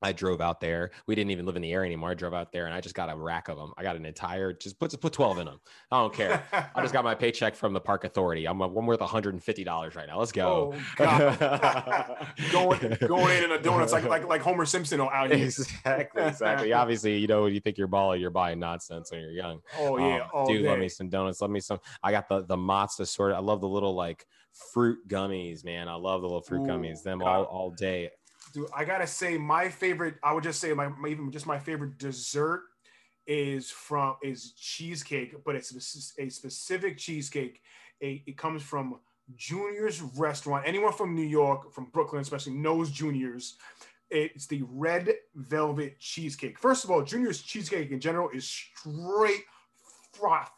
I 0.02 0.14
drove 0.14 0.40
out 0.40 0.62
there. 0.62 0.92
We 1.08 1.16
didn't 1.16 1.32
even 1.32 1.46
live 1.46 1.56
in 1.56 1.62
the 1.62 1.74
area 1.74 1.88
anymore. 1.88 2.12
I 2.12 2.14
drove 2.14 2.34
out 2.34 2.52
there 2.52 2.66
and 2.66 2.74
I 2.74 2.80
just 2.80 2.96
got 2.96 3.12
a 3.12 3.16
rack 3.16 3.50
of 3.50 3.58
them. 3.58 3.74
I 3.78 3.84
got 3.84 3.98
an 3.98 4.06
entire, 4.06 4.54
just 4.54 4.80
put 4.80 5.00
put 5.00 5.12
12 5.12 5.40
in 5.40 5.46
them. 5.46 5.60
I 5.92 6.00
don't 6.00 6.14
care. 6.14 6.44
I 6.54 6.82
just 6.82 6.94
got 6.94 7.04
my 7.04 7.16
paycheck 7.16 7.56
from 7.56 7.74
the 7.74 7.82
park 7.82 8.06
authority. 8.06 8.48
I'm, 8.48 8.62
I'm 8.62 8.86
worth 8.86 9.00
$150 9.00 9.96
right 9.96 10.08
now. 10.08 10.20
Let's 10.20 10.32
go. 10.32 10.74
Oh, 11.00 12.26
going, 12.52 12.98
going 13.08 13.38
in 13.38 13.44
in 13.44 13.52
a 13.52 13.62
donuts 13.62 13.92
like, 13.92 14.06
like, 14.06 14.26
like 14.26 14.42
Homer 14.42 14.66
Simpson 14.66 15.02
out 15.02 15.32
here. 15.32 15.46
Exactly. 15.46 16.24
Exactly. 16.24 16.74
Obviously, 16.80 17.18
you 17.18 17.28
know, 17.28 17.48
you 17.48 17.60
think 17.60 17.78
you're 17.78 17.88
balling, 17.88 18.22
you're 18.22 18.30
buying 18.30 18.60
nonsense 18.60 19.12
when 19.12 19.22
you're 19.22 19.32
young. 19.32 19.60
Oh 19.78 19.98
yeah. 19.98 20.28
Um, 20.34 20.48
dude, 20.48 20.64
day. 20.64 20.70
let 20.70 20.80
me 20.80 20.88
some 20.88 21.10
donuts. 21.10 21.42
Let 21.42 21.52
me 21.52 21.60
some, 21.60 21.80
I 22.02 22.12
got 22.12 22.30
the, 22.30 22.46
the 22.46 22.58
Mozza 22.58 23.06
sort 23.06 23.32
of, 23.32 23.38
I 23.38 23.42
love 23.42 23.60
the 23.60 23.68
little 23.68 23.96
like 23.96 24.26
fruit 24.74 25.00
gummies, 25.08 25.66
man. 25.66 25.88
I 25.88 25.96
love 25.96 26.22
the 26.22 26.28
little 26.28 26.42
fruit 26.42 26.62
Ooh, 26.62 26.68
gummies, 26.68 27.04
them 27.04 27.20
God. 27.20 27.28
all, 27.28 27.44
all 27.44 27.72
day 27.72 28.10
dude, 28.54 28.70
I 28.76 28.86
gotta 28.86 29.08
say 29.08 29.38
my 29.38 29.70
favorite. 29.70 30.16
I 30.24 30.34
would 30.34 30.44
just 30.44 30.60
say 30.60 30.74
my, 30.74 30.88
my 30.88 31.10
even 31.10 31.32
just 31.32 31.46
my 31.46 31.60
favorite 31.60 31.98
dessert 31.98 32.64
is 33.28 33.70
from 33.70 34.16
is 34.24 34.54
cheesecake, 34.54 35.36
but 35.46 35.56
it's 35.56 35.72
a 36.18 36.30
specific 36.30 36.98
cheesecake. 36.98 37.62
A, 38.02 38.24
it 38.26 38.38
comes 38.38 38.64
from 38.64 39.00
Junior's 39.36 40.02
restaurant. 40.02 40.64
Anyone 40.66 40.94
from 40.94 41.16
New 41.16 41.26
York, 41.26 41.74
from 41.74 41.86
Brooklyn, 41.86 42.22
especially 42.22 42.54
knows 42.54 42.90
Junior's. 42.90 43.56
It's 44.10 44.48
the 44.48 44.64
red 44.72 45.14
velvet 45.36 46.00
cheesecake. 46.00 46.58
First 46.58 46.84
of 46.84 46.90
all, 46.90 47.04
Junior's 47.04 47.44
cheesecake 47.44 47.92
in 47.92 48.00
general 48.00 48.30
is 48.30 48.46
straight 48.48 49.44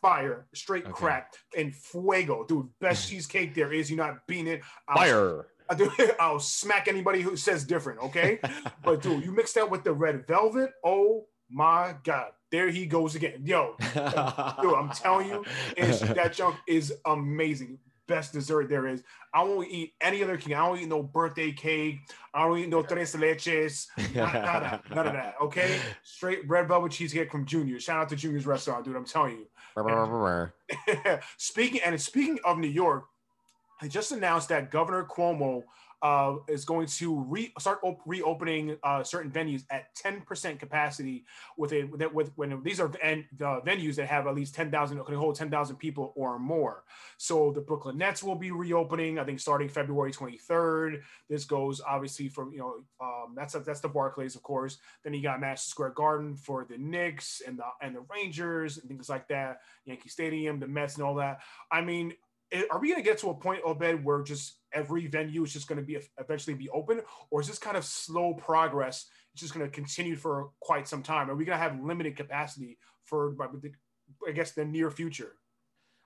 fire, 0.02 0.48
straight 0.54 0.86
okay. 0.86 0.94
crack, 0.94 1.34
and 1.58 1.76
fuego, 1.76 2.46
dude. 2.48 2.68
Best 2.80 3.10
cheesecake 3.10 3.54
there 3.54 3.74
is. 3.74 3.90
You're 3.90 3.98
not 3.98 4.26
beating 4.28 4.48
it. 4.48 4.62
Fire. 4.96 5.48
I'll 6.20 6.40
smack 6.40 6.88
anybody 6.88 7.22
who 7.22 7.36
says 7.36 7.64
different, 7.64 8.02
okay? 8.04 8.40
but 8.84 9.02
dude, 9.02 9.24
you 9.24 9.32
mix 9.32 9.54
that 9.54 9.70
with 9.70 9.84
the 9.84 9.94
red 9.94 10.28
velvet. 10.28 10.72
Oh 10.84 11.26
my 11.50 11.96
god, 12.04 12.32
there 12.52 12.70
he 12.70 12.86
goes 12.86 13.16
again. 13.16 13.42
Yo, 13.46 13.76
dude, 13.94 14.74
I'm 14.74 14.90
telling 14.90 15.28
you, 15.28 15.46
that 15.78 16.34
junk 16.34 16.56
is 16.68 16.94
amazing. 17.06 17.80
Best 18.08 18.34
dessert 18.34 18.68
there 18.68 18.88
is. 18.88 19.04
I 19.34 19.44
won't 19.44 19.70
eat 19.70 19.94
any 20.02 20.22
other 20.22 20.36
cake. 20.36 20.54
I 20.54 20.68
don't 20.68 20.80
eat 20.80 20.90
no 20.90 21.02
birthday 21.02 21.54
cake. 21.54 22.00
I 22.34 22.46
don't 22.46 22.58
eat 22.58 22.68
no 22.68 22.82
tres 22.82 23.16
leches. 23.16 23.88
None, 24.14 24.34
none, 24.34 24.64
of, 24.64 24.90
none 24.90 25.08
of 25.08 25.14
that. 25.14 25.36
Okay, 25.42 25.80
straight 26.04 26.46
red 26.50 26.68
velvet 26.68 26.92
cheesecake 26.92 27.32
from 27.32 27.46
Junior. 27.46 27.80
Shout 27.80 28.02
out 28.02 28.10
to 28.10 28.18
Junior's 28.18 28.46
restaurant, 28.46 28.84
dude. 28.84 28.98
I'm 28.98 29.06
telling 29.06 29.38
you. 29.38 29.48
Speaking 31.38 31.80
and 31.86 32.02
speaking 32.02 32.40
of 32.44 32.58
New 32.58 32.68
York, 32.68 33.06
just 33.88 34.12
announced 34.12 34.50
that 34.50 34.72
Governor 34.72 35.06
Cuomo 35.06 35.64
uh, 36.02 36.38
is 36.48 36.66
going 36.66 36.88
to 36.88 37.20
re- 37.28 37.54
start 37.60 37.80
op- 37.84 38.02
reopening 38.06 38.76
uh, 38.84 39.04
certain 39.04 39.30
venues 39.30 39.64
at 39.70 39.94
10% 39.96 40.58
capacity 40.58 41.26
with 41.58 41.74
a 41.74 41.84
with, 41.84 42.12
with 42.12 42.32
when 42.36 42.62
these 42.64 42.80
are 42.80 42.92
and 43.04 43.26
the 43.38 43.62
venues 43.66 43.96
that 43.96 44.08
have 44.08 44.26
at 44.26 44.34
least 44.34 44.56
10,000 44.56 45.04
can 45.04 45.16
hold 45.16 45.36
10,000 45.36 45.76
people 45.76 46.12
or 46.16 46.40
more. 46.40 46.84
So 47.18 47.52
the 47.52 47.62
Brooklyn 47.62 48.00
Nets 48.00 48.24
will 48.24 48.36
be 48.36 48.52
reopening, 48.52 49.20
I 49.20 49.24
think, 49.24 49.40
starting 49.40 49.70
February 49.70 50.12
23rd. 50.12 51.02
This 51.30 51.46
goes 51.46 51.82
obviously 51.88 52.30
from 52.30 52.52
you 52.52 52.60
know 52.60 52.76
um, 53.00 53.36
that's 53.36 53.54
that's 53.54 53.82
the 53.82 53.90
Barclays, 53.90 54.36
of 54.36 54.42
course. 54.42 54.80
Then 55.04 55.14
you 55.14 55.22
got 55.22 55.40
Madison 55.40 55.70
Square 55.70 55.92
Garden 55.92 56.36
for 56.36 56.66
the 56.68 56.78
Knicks 56.80 57.44
and 57.46 57.60
the 57.60 57.66
and 57.82 57.96
the 57.96 58.04
Rangers 58.12 58.80
and 58.80 58.88
things 58.88 59.08
like 59.08 59.28
that. 59.28 59.60
Yankee 59.86 60.10
Stadium, 60.10 60.60
the 60.60 60.68
Mets, 60.68 60.96
and 60.96 61.04
all 61.04 61.16
that. 61.16 61.42
I 61.72 61.82
mean, 61.82 62.14
are 62.70 62.80
we 62.80 62.90
going 62.90 63.02
to 63.02 63.10
get 63.10 63.18
to 63.20 63.30
a 63.30 63.34
point, 63.34 63.62
Obed, 63.66 64.04
where 64.04 64.22
just 64.24 64.58
every 64.74 65.08
venue 65.08 65.44
is 65.44 65.54
just 65.54 65.68
going 65.68 65.80
to 65.80 65.86
be 65.86 66.00
eventually 66.20 66.56
be 66.56 66.70
open, 66.70 67.02
or 67.30 67.42
is 67.42 67.48
this 67.48 67.60
kind 67.60 67.78
of 67.78 67.86
slow 67.86 68.34
progress? 68.34 69.08
It's 69.34 69.42
just 69.42 69.54
going 69.54 69.66
to 69.66 69.72
continue 69.72 70.16
for 70.16 70.50
quite 70.60 70.88
some 70.88 71.04
time. 71.04 71.30
Are 71.30 71.36
we 71.36 71.46
going 71.46 71.58
to 71.58 71.64
have 71.64 71.82
limited 71.82 72.18
capacity 72.18 72.78
for, 73.06 73.36
I 74.28 74.32
guess, 74.32 74.52
the 74.52 74.66
near 74.66 74.92
future? 74.92 75.34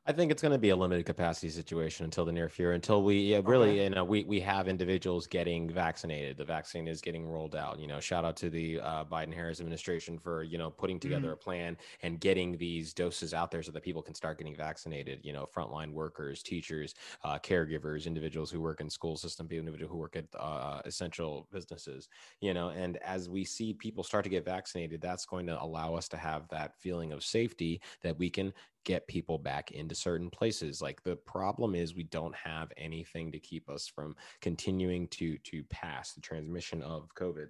I 0.08 0.12
think 0.12 0.32
it's 0.32 0.42
going 0.42 0.52
to 0.52 0.60
be 0.60 0.70
a 0.70 0.76
limited 0.76 1.08
capacity 1.08 1.50
situation 1.50 2.06
until 2.06 2.26
the 2.26 2.32
near 2.32 2.48
future, 2.48 2.74
until 2.74 3.02
we 3.02 3.36
really, 3.40 3.72
okay. 3.72 3.84
you 3.86 3.90
know, 3.90 4.04
we, 4.04 4.24
we 4.24 4.40
have 4.42 4.68
individuals 4.68 5.26
getting 5.26 5.68
vaccinated. 5.68 6.38
The 6.38 6.46
vaccine 6.46 6.88
is 6.88 7.02
getting 7.02 7.26
rolled 7.26 7.56
out. 7.56 7.80
You 7.80 7.88
know, 7.88 8.00
shout 8.00 8.24
out 8.24 8.38
to 8.38 8.52
the 8.52 8.80
uh, 8.82 9.06
Biden 9.06 9.34
Harris 9.34 9.60
administration 9.60 10.20
for, 10.20 10.44
you 10.44 10.60
know, 10.60 10.70
putting 10.70 11.00
together 11.00 11.30
mm-hmm. 11.30 11.34
a 11.34 11.38
plan 11.38 11.78
and 12.04 12.20
getting 12.20 12.56
these 12.56 12.94
doses 12.94 13.34
out 13.34 13.50
there 13.50 13.64
so 13.64 13.72
that 13.72 13.82
people 13.82 14.04
can 14.04 14.14
start 14.14 14.38
getting 14.38 14.56
vaccinated. 14.56 15.22
You 15.24 15.34
know, 15.34 15.48
frontline 15.56 15.92
workers, 15.92 16.44
teachers, 16.44 16.94
uh, 17.24 17.40
caregivers, 17.40 18.06
individuals 18.06 18.52
who 18.52 18.62
work 18.62 18.82
in 18.82 18.90
school 18.92 19.18
system, 19.18 19.48
individuals 19.50 19.92
who 19.92 19.98
work 19.98 20.16
at 20.16 20.26
uh, 20.40 20.82
essential 20.86 21.48
businesses, 21.52 22.10
you 22.42 22.54
know, 22.54 22.70
and 22.70 22.98
as 22.98 23.28
we 23.28 23.44
see 23.44 23.74
people 23.74 24.04
start 24.04 24.24
to 24.24 24.30
get 24.30 24.46
vaccinated, 24.46 25.02
that's 25.02 25.26
going 25.26 25.48
to 25.48 25.60
allow 25.62 25.96
us 25.96 26.08
to 26.10 26.18
have 26.18 26.48
that 26.50 26.78
feeling 26.78 27.12
of 27.12 27.24
safety 27.24 27.82
that 28.04 28.18
we 28.20 28.30
can 28.30 28.54
get 28.86 29.08
people 29.08 29.38
back 29.38 29.72
into 29.72 29.94
certain 29.94 30.30
places 30.30 30.82
like 30.82 31.04
the 31.04 31.16
problem 31.18 31.76
is 31.76 31.96
we 31.96 32.04
don't 32.04 32.36
have 32.36 32.72
anything 32.78 33.32
to 33.32 33.40
keep 33.40 33.70
us 33.70 33.88
from 33.88 34.16
continuing 34.42 35.08
to 35.10 35.38
to 35.40 35.64
pass 35.66 36.14
the 36.14 36.22
transmission 36.22 36.82
of 36.82 37.10
covid 37.16 37.48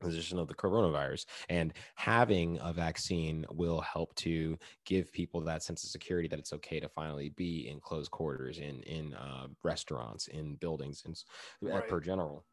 position 0.00 0.38
of 0.38 0.46
the 0.46 0.54
coronavirus 0.54 1.26
and 1.48 1.72
having 1.96 2.58
a 2.62 2.72
vaccine 2.72 3.44
will 3.50 3.80
help 3.80 4.14
to 4.14 4.56
give 4.86 5.12
people 5.12 5.40
that 5.40 5.62
sense 5.62 5.82
of 5.82 5.90
security 5.90 6.28
that 6.28 6.38
it's 6.38 6.52
okay 6.52 6.78
to 6.78 6.88
finally 6.88 7.30
be 7.30 7.68
in 7.68 7.80
close 7.80 8.08
quarters 8.08 8.58
in 8.58 8.80
in 8.82 9.14
uh, 9.14 9.48
restaurants 9.64 10.28
in 10.28 10.54
buildings 10.56 11.02
and 11.04 11.16
right. 11.62 11.88
per 11.88 12.00
general 12.00 12.44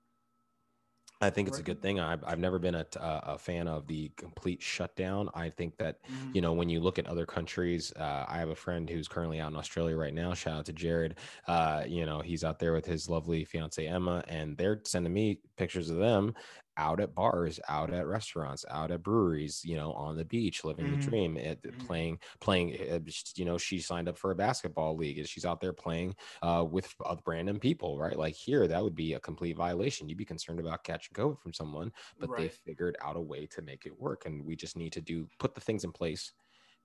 I 1.22 1.30
think 1.30 1.48
it's 1.48 1.60
a 1.60 1.64
good 1.64 1.82
thing. 1.82 2.00
I've, 2.00 2.24
I've 2.26 2.40
never 2.40 2.60
been 2.60 2.76
a, 2.76 2.86
a 3.00 3.38
fan 3.38 3.68
of 3.68 3.88
the 3.88 4.12
complete 4.18 4.62
shutdown. 4.62 5.30
I 5.34 5.50
think 5.50 5.78
that, 5.78 6.04
mm-hmm. 6.04 6.32
you 6.34 6.42
know, 6.42 6.54
when 6.54 6.70
you 6.70 6.82
look 6.82 7.00
at 7.00 7.08
other 7.08 7.26
countries, 7.26 7.94
uh, 7.94 8.26
I 8.28 8.38
have 8.38 8.50
a 8.50 8.56
friend 8.56 8.90
who's 8.90 9.08
currently 9.08 9.40
out 9.40 9.52
in 9.52 9.58
Australia 9.58 9.96
right 9.96 10.14
now. 10.14 10.34
Shout 10.34 10.60
out 10.60 10.66
to 10.66 10.74
Jared. 10.74 11.16
Uh, 11.48 11.84
you 11.88 12.06
know, 12.06 12.20
he's 12.20 12.44
out 12.44 12.60
there 12.60 12.74
with 12.74 12.86
his 12.86 13.10
lovely 13.10 13.46
fiance 13.46 13.86
Emma, 13.86 14.24
and 14.28 14.58
they're 14.58 14.82
sending 14.84 15.14
me 15.14 15.40
pictures 15.58 15.90
of 15.90 15.98
them 15.98 16.34
out 16.78 17.00
at 17.00 17.16
bars, 17.16 17.60
out 17.68 17.94
at 17.94 18.08
restaurants, 18.08 18.66
out 18.70 18.92
at 18.92 19.04
breweries, 19.04 19.64
you 19.64 19.76
know, 19.76 19.94
on 19.94 20.18
the 20.18 20.26
beach, 20.26 20.64
living 20.64 20.86
mm-hmm. 20.86 21.00
the 21.00 21.08
dream, 21.08 21.38
at, 21.38 21.62
mm-hmm. 21.62 21.86
playing, 21.86 22.20
playing, 22.40 22.78
uh, 22.92 23.00
you 23.36 23.46
know, 23.46 23.58
she 23.58 23.80
signed 23.80 24.10
up 24.10 24.18
for 24.18 24.32
a 24.32 24.36
basketball 24.36 24.96
league 24.96 25.18
and 25.18 25.28
she's 25.28 25.46
out 25.46 25.62
there 25.62 25.74
playing 25.74 26.16
uh, 26.42 26.66
with 26.70 26.94
other 27.06 27.22
random 27.26 27.60
people, 27.60 27.98
right? 27.98 28.18
Like 28.18 28.36
here, 28.36 28.68
that 28.68 28.84
would 28.84 28.96
be 28.96 29.14
a 29.14 29.20
complete 29.20 29.56
violation. 29.56 30.10
You'd 30.10 30.18
be 30.18 30.26
concerned 30.26 30.60
about 30.60 30.84
catching 30.84 31.14
COVID 31.14 31.40
from 31.40 31.54
someone, 31.54 31.92
but 32.20 32.30
right. 32.30 32.42
they 32.42 32.50
figured 32.50 32.98
out 33.02 33.16
a 33.16 33.22
way 33.22 33.46
to 33.48 33.62
make 33.62 33.86
it 33.86 34.00
work. 34.00 34.26
And 34.26 34.46
we 34.46 34.56
just 34.56 34.78
need 34.78 34.94
to 34.94 35.02
do, 35.02 35.28
put 35.40 35.56
the 35.56 35.62
things 35.62 35.84
in 35.84 35.92
place 35.92 36.32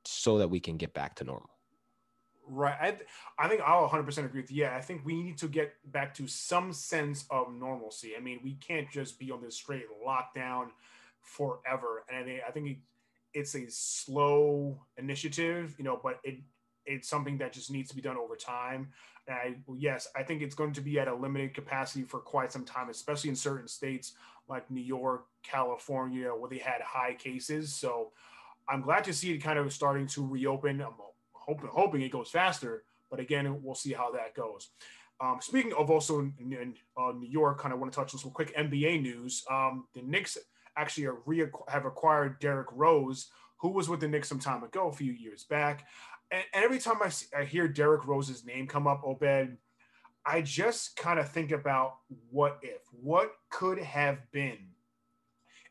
so 0.05 0.39
that 0.39 0.49
we 0.49 0.61
can 0.61 0.77
get 0.77 0.95
back 0.95 1.15
to 1.17 1.25
normal. 1.25 1.51
Right. 2.53 2.77
I, 2.81 2.91
th- 2.91 3.09
I 3.39 3.47
think 3.49 3.63
I'll 3.65 3.89
100% 3.89 4.25
agree 4.25 4.41
with 4.41 4.51
you. 4.51 4.65
Yeah, 4.65 4.77
I 4.77 4.81
think 4.81 5.05
we 5.05 5.23
need 5.23 5.39
to 5.39 5.47
get 5.47 5.75
back 5.93 6.13
to 6.15 6.27
some 6.27 6.73
sense 6.73 7.25
of 7.31 7.53
normalcy. 7.53 8.15
I 8.17 8.21
mean, 8.21 8.41
we 8.43 8.55
can't 8.55 8.91
just 8.91 9.21
be 9.21 9.31
on 9.31 9.41
this 9.41 9.55
straight 9.55 9.85
lockdown 10.05 10.71
forever. 11.21 12.05
And 12.13 12.29
I, 12.29 12.41
I 12.49 12.51
think 12.51 12.79
it's 13.33 13.55
a 13.55 13.67
slow 13.69 14.81
initiative, 14.97 15.77
you 15.79 15.85
know, 15.85 16.01
but 16.03 16.19
it 16.25 16.39
it's 16.87 17.09
something 17.09 17.39
that 17.39 17.53
just 17.53 17.71
needs 17.71 17.89
to 17.91 17.95
be 17.95 18.03
done 18.03 18.17
over 18.17 18.35
time. 18.35 18.89
And 19.29 19.37
I, 19.37 19.55
yes, 19.77 20.09
I 20.17 20.25
think 20.25 20.43
it's 20.43 20.55
going 20.57 20.73
to 20.73 20.81
be 20.81 20.99
at 20.99 21.07
a 21.07 21.15
limited 21.15 21.55
capacity 21.55 22.03
for 22.05 22.19
quite 22.19 22.51
some 22.51 22.65
time, 22.65 22.89
especially 22.89 23.31
in 23.31 23.37
certain 23.37 23.69
states 23.69 24.15
like 24.49 24.69
New 24.71 24.81
York, 24.81 25.27
California, 25.45 26.31
where 26.31 26.51
they 26.51 26.59
had 26.59 26.81
high 26.81 27.15
cases. 27.15 27.73
So 27.73 28.11
I'm 28.69 28.81
glad 28.81 29.05
to 29.05 29.13
see 29.13 29.31
it 29.33 29.39
kind 29.39 29.59
of 29.59 29.73
starting 29.73 30.07
to 30.09 30.27
reopen. 30.27 30.81
I'm 30.81 30.95
hoping, 31.51 31.71
hoping 31.73 32.03
it 32.03 32.11
goes 32.11 32.31
faster, 32.31 32.85
but 33.11 33.21
again, 33.21 33.63
we'll 33.63 33.75
see 33.75 33.93
how 33.93 34.13
that 34.13 34.35
goes. 34.35 34.71
Um, 35.21 35.39
speaking 35.41 35.73
of 35.75 35.91
also 35.91 36.21
in, 36.21 36.33
in 36.39 36.75
uh, 36.97 37.13
New 37.13 37.29
York, 37.29 37.59
kind 37.59 37.75
of 37.75 37.81
want 37.81 37.93
to 37.93 37.99
touch 37.99 38.15
on 38.15 38.21
some 38.21 38.31
quick 38.31 38.57
NBA 38.57 39.03
news. 39.03 39.45
Um, 39.51 39.87
the 39.95 40.03
Knicks 40.03 40.39
actually 40.77 41.09
re- 41.27 41.51
have 41.69 41.85
acquired 41.85 42.39
Derrick 42.39 42.69
Rose, 42.73 43.29
who 43.59 43.71
was 43.71 43.89
with 43.89 44.01
the 44.01 44.09
Knicks 44.09 44.29
some 44.29 44.39
time 44.39 44.63
ago, 44.63 44.89
a 44.89 44.93
few 44.93 45.13
years 45.13 45.45
back. 45.45 45.87
And, 46.31 46.43
and 46.55 46.65
every 46.65 46.79
time 46.79 46.97
I, 47.03 47.11
see, 47.11 47.27
I 47.37 47.45
hear 47.45 47.69
Derrick 47.69 48.07
Rose's 48.07 48.47
name 48.47 48.67
come 48.67 48.87
up, 48.87 49.03
Obed, 49.05 49.59
I 50.25 50.41
just 50.43 50.97
kind 50.97 51.19
of 51.19 51.29
think 51.29 51.51
about 51.51 51.97
what 52.31 52.59
if, 52.63 52.81
what 52.93 53.33
could 53.51 53.79
have 53.79 54.19
been 54.33 54.59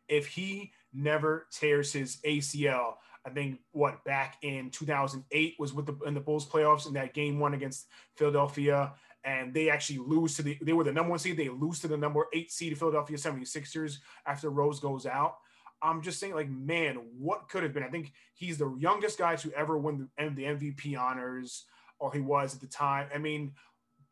if 0.08 0.28
he 0.28 0.74
never 0.94 1.48
tears 1.52 1.94
his 1.94 2.18
ACL. 2.26 2.96
I 3.26 3.30
think 3.30 3.60
what 3.72 4.04
back 4.06 4.38
in 4.42 4.70
2008 4.70 5.56
was 5.60 5.74
with 5.74 5.86
the 5.86 5.98
in 6.06 6.14
the 6.14 6.20
Bulls 6.20 6.48
playoffs 6.48 6.88
in 6.88 6.94
that 6.94 7.14
game 7.14 7.40
one 7.40 7.54
against 7.54 7.88
Philadelphia, 8.16 8.94
and 9.24 9.54
they 9.54 9.70
actually 9.70 10.00
lose 10.00 10.36
to 10.36 10.44
the 10.44 10.58
they 10.62 10.74
were 10.74 10.84
the 10.84 10.94
number 10.94 11.12
one 11.12 11.20
seed. 11.20 11.38
They 11.38 11.50
lose 11.50 11.80
to 11.82 11.88
the 11.88 11.98
number 11.98 12.28
eight 12.34 12.52
seed 12.52 12.78
Philadelphia 12.78 13.18
76ers 13.18 13.98
after 14.26 14.50
Rose 14.50 14.80
goes 14.80 15.06
out. 15.06 15.36
I'm 15.82 16.02
just 16.02 16.20
saying, 16.20 16.36
like, 16.36 16.50
man, 16.50 17.00
what 17.18 17.48
could 17.48 17.64
have 17.64 17.74
been? 17.74 17.84
I 17.84 17.90
think 17.90 18.12
he's 18.34 18.58
the 18.58 18.76
youngest 18.78 19.18
guy 19.18 19.36
to 19.38 19.52
ever 19.54 19.78
win 19.78 20.10
the, 20.18 20.30
the 20.30 20.44
MVP 20.44 20.98
honors, 21.00 21.66
or 22.00 22.12
he 22.12 22.20
was 22.20 22.56
at 22.56 22.62
the 22.62 22.68
time. 22.68 23.08
I 23.14 23.18
mean, 23.18 23.54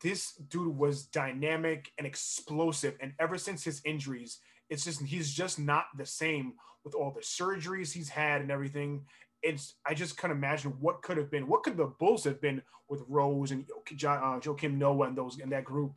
this 0.02 0.34
dude 0.34 0.76
was 0.76 1.04
dynamic 1.04 1.92
and 1.98 2.06
explosive, 2.06 2.96
and 3.00 3.12
ever 3.18 3.36
since 3.36 3.64
his 3.64 3.82
injuries, 3.84 4.38
it's 4.70 4.84
just 4.84 5.02
he's 5.02 5.32
just 5.32 5.58
not 5.58 5.86
the 5.96 6.06
same 6.06 6.54
with 6.88 6.94
all 6.94 7.10
the 7.10 7.20
surgeries 7.20 7.92
he's 7.92 8.08
had 8.08 8.40
and 8.40 8.50
everything. 8.50 9.04
It's 9.42 9.74
I 9.86 9.94
just 9.94 10.16
can't 10.16 10.32
imagine 10.32 10.72
what 10.80 11.02
could 11.02 11.16
have 11.16 11.30
been. 11.30 11.46
What 11.46 11.62
could 11.62 11.76
the 11.76 11.86
Bulls 11.86 12.24
have 12.24 12.40
been 12.40 12.62
with 12.88 13.02
Rose 13.08 13.52
and 13.52 13.64
uh, 13.70 14.40
Joakim 14.40 14.78
Noah 14.78 15.08
and 15.08 15.16
those 15.16 15.38
in 15.38 15.50
that 15.50 15.64
group? 15.64 15.92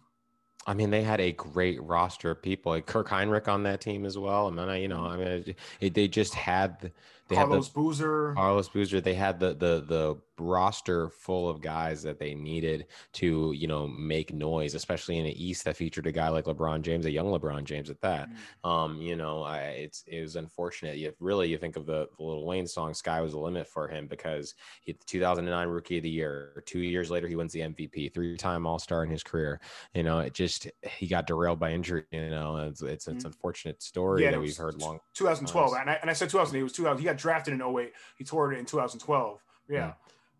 I 0.67 0.75
mean, 0.75 0.91
they 0.91 1.01
had 1.01 1.19
a 1.19 1.31
great 1.31 1.81
roster 1.81 2.29
of 2.29 2.41
people, 2.41 2.73
like 2.73 2.85
Kirk 2.85 3.09
Hinrich 3.09 3.47
on 3.47 3.63
that 3.63 3.81
team 3.81 4.05
as 4.05 4.15
well. 4.15 4.47
I 4.47 4.65
mean, 4.65 4.81
you 4.81 4.87
know, 4.89 5.05
I 5.05 5.17
mean, 5.17 5.55
it, 5.79 5.95
they 5.95 6.07
just 6.07 6.35
had 6.35 6.91
they 7.29 7.35
Carlos 7.35 7.67
had 7.67 7.73
the, 7.73 7.79
Boozer. 7.79 8.33
Carlos 8.35 8.69
Boozer. 8.69 9.01
They 9.01 9.15
had 9.15 9.39
the 9.39 9.53
the 9.53 9.83
the 9.87 10.17
roster 10.41 11.09
full 11.09 11.49
of 11.49 11.61
guys 11.61 12.03
that 12.03 12.19
they 12.19 12.33
needed 12.33 12.87
to 13.13 13.53
you 13.53 13.67
know 13.67 13.87
make 13.87 14.33
noise, 14.33 14.75
especially 14.75 15.17
in 15.17 15.25
the 15.25 15.43
East 15.43 15.63
that 15.65 15.77
featured 15.77 16.07
a 16.07 16.11
guy 16.11 16.29
like 16.29 16.45
LeBron 16.45 16.81
James, 16.81 17.05
a 17.05 17.11
young 17.11 17.27
LeBron 17.27 17.63
James 17.63 17.89
at 17.89 18.01
that. 18.01 18.29
Mm-hmm. 18.29 18.69
Um, 18.69 19.01
you 19.01 19.15
know, 19.15 19.43
I, 19.43 19.59
it's 19.59 20.03
it 20.07 20.21
was 20.21 20.35
unfortunate. 20.35 20.97
You 20.97 21.13
really 21.19 21.49
you 21.49 21.57
think 21.57 21.75
of 21.75 21.85
the, 21.85 22.07
the 22.17 22.23
Lil 22.23 22.45
Wayne 22.45 22.67
song 22.67 22.93
"Sky 22.93 23.21
Was 23.21 23.33
the 23.33 23.39
Limit" 23.39 23.67
for 23.67 23.87
him 23.87 24.07
because 24.07 24.55
he 24.81 24.93
2009 24.93 25.67
Rookie 25.67 25.97
of 25.97 26.03
the 26.03 26.09
Year. 26.09 26.63
Two 26.65 26.79
years 26.79 27.09
later, 27.09 27.27
he 27.27 27.35
wins 27.35 27.53
the 27.53 27.61
MVP, 27.61 28.13
three 28.13 28.37
time 28.37 28.65
All 28.65 28.79
Star 28.79 29.03
in 29.03 29.09
his 29.09 29.23
career. 29.23 29.59
You 29.93 30.03
know, 30.03 30.19
it 30.19 30.33
just 30.33 30.67
he 30.83 31.07
got 31.07 31.27
derailed 31.27 31.59
by 31.59 31.71
injury. 31.71 32.03
You 32.11 32.29
know, 32.29 32.57
it's 32.57 32.81
it's, 32.81 33.07
it's 33.07 33.17
mm-hmm. 33.17 33.27
unfortunate 33.27 33.81
story 33.81 34.23
yeah, 34.23 34.31
that 34.31 34.39
we've 34.39 34.57
heard 34.57 34.81
long. 34.81 34.99
2012, 35.13 35.73
and 35.79 35.89
I, 35.89 35.93
and 36.01 36.09
I 36.09 36.13
said 36.13 36.29
2000. 36.29 36.55
It 36.55 36.63
was 36.63 36.73
2000. 36.73 36.99
He 36.99 37.05
got 37.05 37.17
drafted 37.17 37.53
in 37.53 37.61
08. 37.61 37.91
He 38.17 38.23
tore 38.23 38.53
it 38.53 38.59
in 38.59 38.65
2012. 38.65 39.39
Yeah. 39.69 39.77
yeah. 39.77 39.93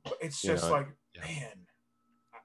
But 0.03 0.13
it's 0.21 0.41
just 0.41 0.69
like, 0.69 0.87
yeah. 1.15 1.21
man, 1.21 1.65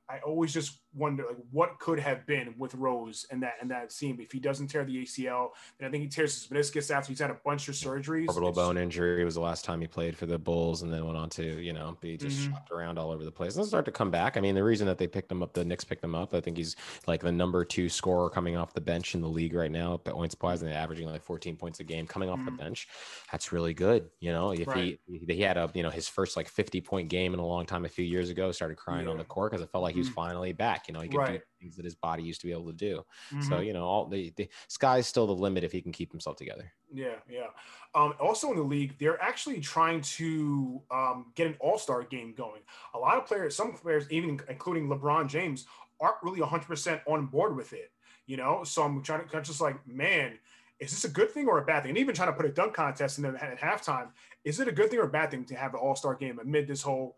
I 0.08 0.18
always 0.20 0.52
just 0.52 0.80
wonder 0.96 1.24
like 1.28 1.36
what 1.50 1.78
could 1.78 1.98
have 2.00 2.26
been 2.26 2.54
with 2.58 2.74
Rose 2.74 3.26
and 3.30 3.42
that 3.42 3.54
and 3.60 3.70
that 3.70 3.92
scene. 3.92 4.18
If 4.20 4.32
he 4.32 4.40
doesn't 4.40 4.68
tear 4.68 4.84
the 4.84 5.02
ACL, 5.02 5.50
then 5.78 5.88
I 5.88 5.90
think 5.90 6.02
he 6.02 6.08
tears 6.08 6.34
his 6.34 6.46
meniscus 6.48 6.90
after 6.90 7.08
he's 7.08 7.20
had 7.20 7.30
a 7.30 7.38
bunch 7.44 7.68
of 7.68 7.74
surgeries. 7.74 8.28
Orbital 8.28 8.52
bone 8.52 8.78
injury 8.78 9.24
was 9.24 9.34
the 9.34 9.40
last 9.40 9.64
time 9.64 9.80
he 9.80 9.86
played 9.86 10.16
for 10.16 10.26
the 10.26 10.38
Bulls, 10.38 10.82
and 10.82 10.92
then 10.92 11.04
went 11.04 11.16
on 11.16 11.28
to 11.30 11.60
you 11.60 11.72
know 11.72 11.96
be 12.00 12.16
just 12.16 12.38
mm-hmm. 12.38 12.52
shopped 12.52 12.70
around 12.70 12.98
all 12.98 13.10
over 13.10 13.24
the 13.24 13.30
place. 13.30 13.56
And 13.56 13.66
start 13.66 13.84
to 13.84 13.92
come 13.92 14.10
back. 14.10 14.36
I 14.36 14.40
mean, 14.40 14.54
the 14.54 14.64
reason 14.64 14.86
that 14.86 14.98
they 14.98 15.06
picked 15.06 15.30
him 15.30 15.42
up, 15.42 15.52
the 15.52 15.64
Knicks 15.64 15.84
picked 15.84 16.02
him 16.02 16.14
up. 16.14 16.34
I 16.34 16.40
think 16.40 16.56
he's 16.56 16.76
like 17.06 17.20
the 17.20 17.32
number 17.32 17.64
two 17.64 17.88
scorer 17.88 18.30
coming 18.30 18.56
off 18.56 18.72
the 18.72 18.80
bench 18.80 19.14
in 19.14 19.20
the 19.20 19.28
league 19.28 19.54
right 19.54 19.70
now, 19.70 19.96
points 19.96 20.36
wise, 20.40 20.62
and 20.62 20.72
averaging 20.72 21.08
like 21.08 21.22
14 21.22 21.56
points 21.56 21.80
a 21.80 21.84
game 21.84 22.06
coming 22.06 22.28
off 22.28 22.38
mm-hmm. 22.38 22.56
the 22.56 22.62
bench. 22.62 22.88
That's 23.30 23.52
really 23.52 23.74
good. 23.74 24.08
You 24.20 24.32
know, 24.32 24.52
if 24.52 24.66
right. 24.66 24.98
he 25.06 25.18
he 25.28 25.40
had 25.42 25.56
a 25.56 25.70
you 25.74 25.82
know 25.82 25.90
his 25.90 26.08
first 26.08 26.36
like 26.36 26.48
50 26.48 26.80
point 26.80 27.08
game 27.08 27.34
in 27.34 27.40
a 27.40 27.46
long 27.46 27.66
time 27.66 27.84
a 27.84 27.88
few 27.88 28.04
years 28.04 28.30
ago, 28.30 28.52
started 28.52 28.76
crying 28.76 29.06
yeah. 29.06 29.12
on 29.12 29.18
the 29.18 29.24
court 29.24 29.52
because 29.52 29.62
it 29.62 29.70
felt 29.70 29.82
like 29.82 29.94
he 29.94 30.00
was 30.00 30.08
mm-hmm. 30.08 30.14
finally 30.14 30.52
back. 30.52 30.85
You 30.88 30.94
know, 30.94 31.00
he 31.00 31.08
could 31.08 31.18
right. 31.18 31.32
do 31.32 31.40
things 31.60 31.76
that 31.76 31.84
his 31.84 31.94
body 31.94 32.22
used 32.22 32.40
to 32.40 32.46
be 32.46 32.52
able 32.52 32.66
to 32.66 32.76
do. 32.76 33.04
Mm-hmm. 33.32 33.42
So 33.42 33.60
you 33.60 33.72
know, 33.72 33.84
all 33.84 34.06
the, 34.06 34.32
the 34.36 34.48
sky's 34.68 35.06
still 35.06 35.26
the 35.26 35.34
limit 35.34 35.64
if 35.64 35.72
he 35.72 35.80
can 35.80 35.92
keep 35.92 36.10
himself 36.10 36.36
together. 36.36 36.72
Yeah, 36.92 37.16
yeah. 37.28 37.48
Um, 37.94 38.14
also 38.20 38.50
in 38.50 38.56
the 38.56 38.62
league, 38.62 38.96
they're 38.98 39.20
actually 39.22 39.60
trying 39.60 40.00
to 40.02 40.82
um, 40.90 41.26
get 41.34 41.46
an 41.46 41.56
All 41.60 41.78
Star 41.78 42.02
game 42.02 42.34
going. 42.36 42.62
A 42.94 42.98
lot 42.98 43.16
of 43.16 43.26
players, 43.26 43.56
some 43.56 43.72
players, 43.72 44.06
even 44.10 44.40
including 44.48 44.88
LeBron 44.88 45.28
James, 45.28 45.66
aren't 46.00 46.16
really 46.22 46.40
100 46.40 46.66
percent 46.66 47.00
on 47.06 47.26
board 47.26 47.56
with 47.56 47.72
it. 47.72 47.90
You 48.26 48.36
know, 48.36 48.64
so 48.64 48.82
I'm 48.82 49.02
trying 49.02 49.28
to 49.28 49.36
I'm 49.36 49.44
just 49.44 49.60
like, 49.60 49.86
man, 49.86 50.38
is 50.78 50.90
this 50.90 51.04
a 51.04 51.08
good 51.08 51.30
thing 51.30 51.48
or 51.48 51.58
a 51.58 51.64
bad 51.64 51.82
thing? 51.82 51.90
And 51.90 51.98
even 51.98 52.14
trying 52.14 52.28
to 52.28 52.34
put 52.34 52.44
a 52.44 52.50
dunk 52.50 52.74
contest 52.74 53.18
in 53.18 53.22
there 53.22 53.36
at 53.36 53.60
halftime, 53.60 54.08
is 54.44 54.60
it 54.60 54.68
a 54.68 54.72
good 54.72 54.90
thing 54.90 54.98
or 54.98 55.04
a 55.04 55.08
bad 55.08 55.30
thing 55.30 55.44
to 55.46 55.54
have 55.54 55.74
an 55.74 55.80
All 55.80 55.96
Star 55.96 56.14
game 56.14 56.38
amid 56.38 56.66
this 56.66 56.82
whole 56.82 57.16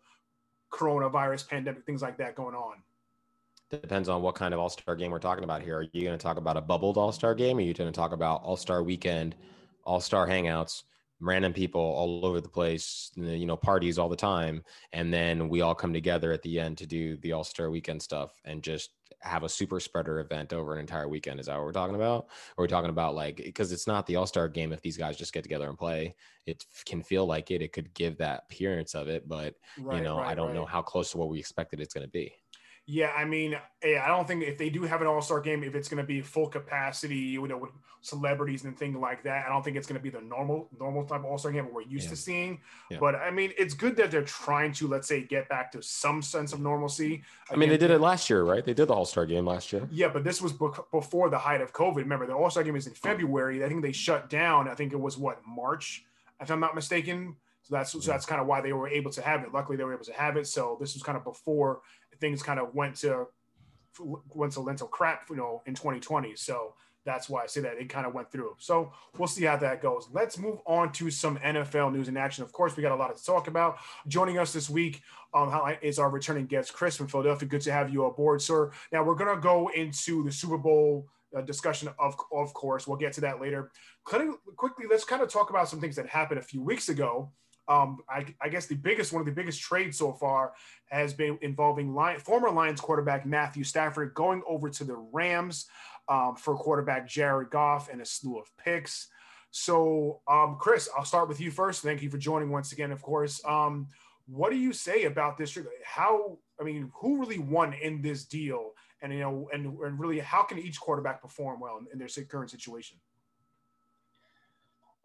coronavirus 0.71 1.47
pandemic, 1.47 1.85
things 1.85 2.01
like 2.01 2.17
that 2.17 2.35
going 2.35 2.55
on? 2.55 2.75
Depends 3.69 4.09
on 4.09 4.21
what 4.21 4.35
kind 4.35 4.53
of 4.53 4.59
All 4.59 4.69
Star 4.69 4.95
game 4.95 5.11
we're 5.11 5.19
talking 5.19 5.43
about 5.43 5.61
here. 5.61 5.77
Are 5.77 5.85
you 5.91 6.03
going 6.03 6.17
to 6.17 6.21
talk 6.21 6.37
about 6.37 6.57
a 6.57 6.61
bubbled 6.61 6.97
All 6.97 7.11
Star 7.11 7.35
game? 7.35 7.57
Or 7.57 7.59
are 7.59 7.63
you 7.63 7.73
going 7.73 7.91
to 7.91 7.95
talk 7.95 8.11
about 8.11 8.43
All 8.43 8.57
Star 8.57 8.83
weekend, 8.83 9.35
All 9.83 10.01
Star 10.01 10.27
hangouts, 10.27 10.83
random 11.19 11.53
people 11.53 11.81
all 11.81 12.25
over 12.25 12.41
the 12.41 12.49
place, 12.49 13.11
you 13.15 13.45
know, 13.45 13.57
parties 13.57 13.97
all 13.97 14.09
the 14.09 14.15
time, 14.15 14.63
and 14.93 15.13
then 15.13 15.49
we 15.49 15.61
all 15.61 15.75
come 15.75 15.93
together 15.93 16.31
at 16.31 16.41
the 16.41 16.59
end 16.59 16.77
to 16.77 16.85
do 16.85 17.17
the 17.17 17.33
All 17.33 17.43
Star 17.43 17.69
weekend 17.69 18.01
stuff 18.01 18.31
and 18.45 18.63
just 18.63 18.91
have 19.21 19.43
a 19.43 19.49
super 19.49 19.79
spreader 19.79 20.19
event 20.19 20.53
over 20.53 20.73
an 20.73 20.79
entire 20.79 21.09
weekend? 21.09 21.39
Is 21.39 21.47
that 21.47 21.55
what 21.55 21.65
we're 21.65 21.71
talking 21.71 21.95
about? 21.95 22.27
Or 22.57 22.63
are 22.63 22.63
we 22.63 22.67
talking 22.67 22.89
about 22.89 23.15
like 23.15 23.37
because 23.37 23.71
it's 23.71 23.87
not 23.87 24.05
the 24.07 24.15
All 24.15 24.27
Star 24.27 24.47
game 24.47 24.71
if 24.73 24.81
these 24.81 24.97
guys 24.97 25.17
just 25.17 25.33
get 25.33 25.43
together 25.43 25.67
and 25.69 25.77
play. 25.77 26.15
It 26.45 26.63
can 26.85 27.03
feel 27.03 27.25
like 27.25 27.51
it. 27.51 27.61
It 27.61 27.73
could 27.73 27.93
give 27.93 28.17
that 28.17 28.45
appearance 28.45 28.95
of 28.95 29.07
it, 29.07 29.27
but 29.27 29.55
right, 29.77 29.97
you 29.97 30.03
know, 30.03 30.17
right, 30.17 30.29
I 30.29 30.35
don't 30.35 30.47
right. 30.47 30.55
know 30.55 30.65
how 30.65 30.81
close 30.81 31.11
to 31.11 31.17
what 31.17 31.29
we 31.29 31.37
expected 31.37 31.79
it's 31.79 31.93
going 31.93 32.05
to 32.05 32.11
be. 32.11 32.33
Yeah, 32.91 33.11
I 33.15 33.23
mean, 33.23 33.55
I 33.83 34.07
don't 34.07 34.27
think 34.27 34.41
if 34.41 34.57
they 34.57 34.71
do 34.71 34.81
have 34.81 35.01
an 35.01 35.05
All 35.05 35.21
Star 35.21 35.39
game, 35.39 35.63
if 35.63 35.75
it's 35.75 35.87
going 35.87 36.01
to 36.01 36.07
be 36.07 36.21
full 36.21 36.47
capacity, 36.47 37.17
you 37.17 37.47
know, 37.47 37.57
with 37.59 37.69
celebrities 38.01 38.63
and 38.63 38.75
things 38.75 38.97
like 38.97 39.21
that, 39.25 39.45
I 39.45 39.49
don't 39.49 39.63
think 39.63 39.77
it's 39.77 39.85
going 39.85 39.99
to 39.99 40.01
be 40.01 40.09
the 40.09 40.21
normal 40.21 40.69
normal 40.79 41.03
type 41.03 41.19
of 41.19 41.25
All 41.25 41.37
Star 41.37 41.51
game 41.51 41.65
that 41.65 41.73
we're 41.73 41.83
used 41.83 42.05
yeah. 42.05 42.09
to 42.09 42.15
seeing. 42.15 42.61
Yeah. 42.89 42.97
But 42.99 43.13
I 43.13 43.29
mean, 43.29 43.53
it's 43.59 43.75
good 43.75 43.95
that 43.97 44.09
they're 44.09 44.23
trying 44.23 44.71
to, 44.73 44.87
let's 44.87 45.07
say, 45.07 45.21
get 45.21 45.47
back 45.49 45.71
to 45.73 45.83
some 45.83 46.23
sense 46.23 46.51
of 46.51 46.61
normalcy. 46.61 47.05
Again, 47.05 47.23
I 47.51 47.55
mean, 47.57 47.69
they 47.69 47.77
did 47.77 47.91
it 47.91 48.01
last 48.01 48.27
year, 48.27 48.41
right? 48.41 48.65
They 48.65 48.73
did 48.73 48.87
the 48.87 48.95
All 48.95 49.05
Star 49.05 49.27
game 49.27 49.45
last 49.45 49.71
year. 49.71 49.87
Yeah, 49.91 50.07
but 50.07 50.23
this 50.23 50.41
was 50.41 50.53
before 50.53 51.29
the 51.29 51.37
height 51.37 51.61
of 51.61 51.71
COVID. 51.71 51.97
Remember, 51.97 52.25
the 52.25 52.33
All 52.33 52.49
Star 52.49 52.63
game 52.63 52.75
is 52.75 52.87
in 52.87 52.93
February. 52.93 53.63
I 53.63 53.67
think 53.67 53.83
they 53.83 53.91
shut 53.91 54.31
down. 54.31 54.67
I 54.67 54.73
think 54.73 54.93
it 54.93 54.99
was 54.99 55.15
what 55.15 55.41
March, 55.45 56.05
if 56.41 56.49
I'm 56.49 56.59
not 56.59 56.73
mistaken. 56.73 57.35
So 57.61 57.75
that's 57.75 57.91
so 57.91 57.99
that's 57.99 58.25
kind 58.25 58.41
of 58.41 58.47
why 58.47 58.61
they 58.61 58.73
were 58.73 58.87
able 58.87 59.11
to 59.11 59.21
have 59.21 59.43
it. 59.43 59.53
Luckily, 59.53 59.77
they 59.77 59.83
were 59.83 59.93
able 59.93 60.05
to 60.05 60.13
have 60.13 60.37
it. 60.37 60.47
So 60.47 60.75
this 60.79 60.95
was 60.95 61.03
kind 61.03 61.15
of 61.15 61.23
before 61.23 61.81
things 62.19 62.43
kind 62.43 62.59
of 62.59 62.73
went 62.75 62.95
to 62.97 63.27
went 64.29 64.53
to 64.53 64.61
lentil 64.61 64.87
crap, 64.87 65.29
you 65.29 65.35
know, 65.35 65.61
in 65.65 65.73
2020. 65.73 66.35
So 66.35 66.73
that's 67.05 67.29
why 67.29 67.43
I 67.43 67.47
say 67.47 67.61
that 67.61 67.77
it 67.77 67.89
kind 67.89 68.05
of 68.05 68.13
went 68.13 68.31
through. 68.31 68.55
So 68.59 68.91
we'll 69.17 69.27
see 69.27 69.45
how 69.45 69.57
that 69.57 69.81
goes. 69.81 70.07
Let's 70.11 70.37
move 70.37 70.59
on 70.65 70.91
to 70.93 71.09
some 71.09 71.37
NFL 71.39 71.93
news 71.93 72.07
and 72.07 72.17
action. 72.17 72.43
Of 72.43 72.51
course, 72.51 72.75
we 72.75 72.83
got 72.83 72.91
a 72.91 72.95
lot 72.95 73.15
to 73.15 73.23
talk 73.23 73.47
about. 73.47 73.77
Joining 74.07 74.37
us 74.37 74.53
this 74.53 74.69
week 74.69 75.01
um, 75.33 75.51
is 75.81 75.97
our 75.97 76.09
returning 76.09 76.45
guest, 76.45 76.73
Chris 76.73 76.97
from 76.97 77.07
Philadelphia. 77.07 77.47
Good 77.47 77.61
to 77.61 77.71
have 77.71 77.89
you 77.89 78.05
aboard, 78.05 78.41
sir. 78.41 78.71
Now 78.91 79.03
we're 79.03 79.15
gonna 79.15 79.39
go 79.39 79.69
into 79.69 80.23
the 80.23 80.31
Super 80.31 80.57
Bowl 80.57 81.07
uh, 81.35 81.41
discussion 81.41 81.89
of 81.99 82.15
of 82.31 82.53
course. 82.53 82.87
We'll 82.87 82.97
get 82.97 83.13
to 83.13 83.21
that 83.21 83.41
later. 83.41 83.71
Quickly, 84.03 84.85
let's 84.89 85.03
kind 85.03 85.21
of 85.21 85.29
talk 85.29 85.49
about 85.49 85.69
some 85.69 85.79
things 85.79 85.95
that 85.95 86.07
happened 86.07 86.39
a 86.39 86.43
few 86.43 86.61
weeks 86.61 86.89
ago. 86.89 87.31
Um, 87.69 87.99
I, 88.09 88.25
I, 88.41 88.49
guess 88.49 88.65
the 88.65 88.75
biggest 88.75 89.13
one 89.13 89.19
of 89.19 89.27
the 89.27 89.31
biggest 89.31 89.61
trades 89.61 89.95
so 89.95 90.11
far 90.11 90.53
has 90.87 91.13
been 91.13 91.37
involving 91.43 91.93
Lion, 91.93 92.19
former 92.19 92.49
Lions 92.49 92.81
quarterback 92.81 93.27
Matthew 93.27 93.63
Stafford 93.63 94.15
going 94.15 94.41
over 94.47 94.71
to 94.71 94.83
the 94.83 94.95
Rams 94.95 95.67
um, 96.07 96.35
for 96.35 96.55
quarterback 96.55 97.07
Jared 97.07 97.51
Goff 97.51 97.89
and 97.91 98.01
a 98.01 98.05
slew 98.05 98.39
of 98.39 98.49
picks. 98.57 99.09
So, 99.51 100.21
um, 100.27 100.57
Chris, 100.59 100.89
I'll 100.97 101.05
start 101.05 101.29
with 101.29 101.39
you 101.39 101.51
first. 101.51 101.83
Thank 101.83 102.01
you 102.01 102.09
for 102.09 102.17
joining 102.17 102.49
once 102.49 102.71
again, 102.71 102.91
of 102.91 103.01
course. 103.01 103.39
Um, 103.45 103.87
what 104.25 104.51
do 104.51 104.57
you 104.57 104.73
say 104.73 105.05
about 105.05 105.37
this? 105.37 105.57
How, 105.83 106.37
I 106.59 106.63
mean, 106.63 106.91
who 106.95 107.19
really 107.19 107.39
won 107.39 107.73
in 107.73 108.01
this 108.01 108.25
deal? 108.25 108.71
And, 109.01 109.13
you 109.13 109.19
know, 109.19 109.49
and, 109.53 109.77
and 109.79 109.99
really, 109.99 110.19
how 110.19 110.43
can 110.43 110.59
each 110.59 110.79
quarterback 110.79 111.21
perform 111.21 111.59
well 111.59 111.77
in, 111.77 111.87
in 111.93 111.99
their 111.99 112.09
current 112.25 112.51
situation? 112.51 112.97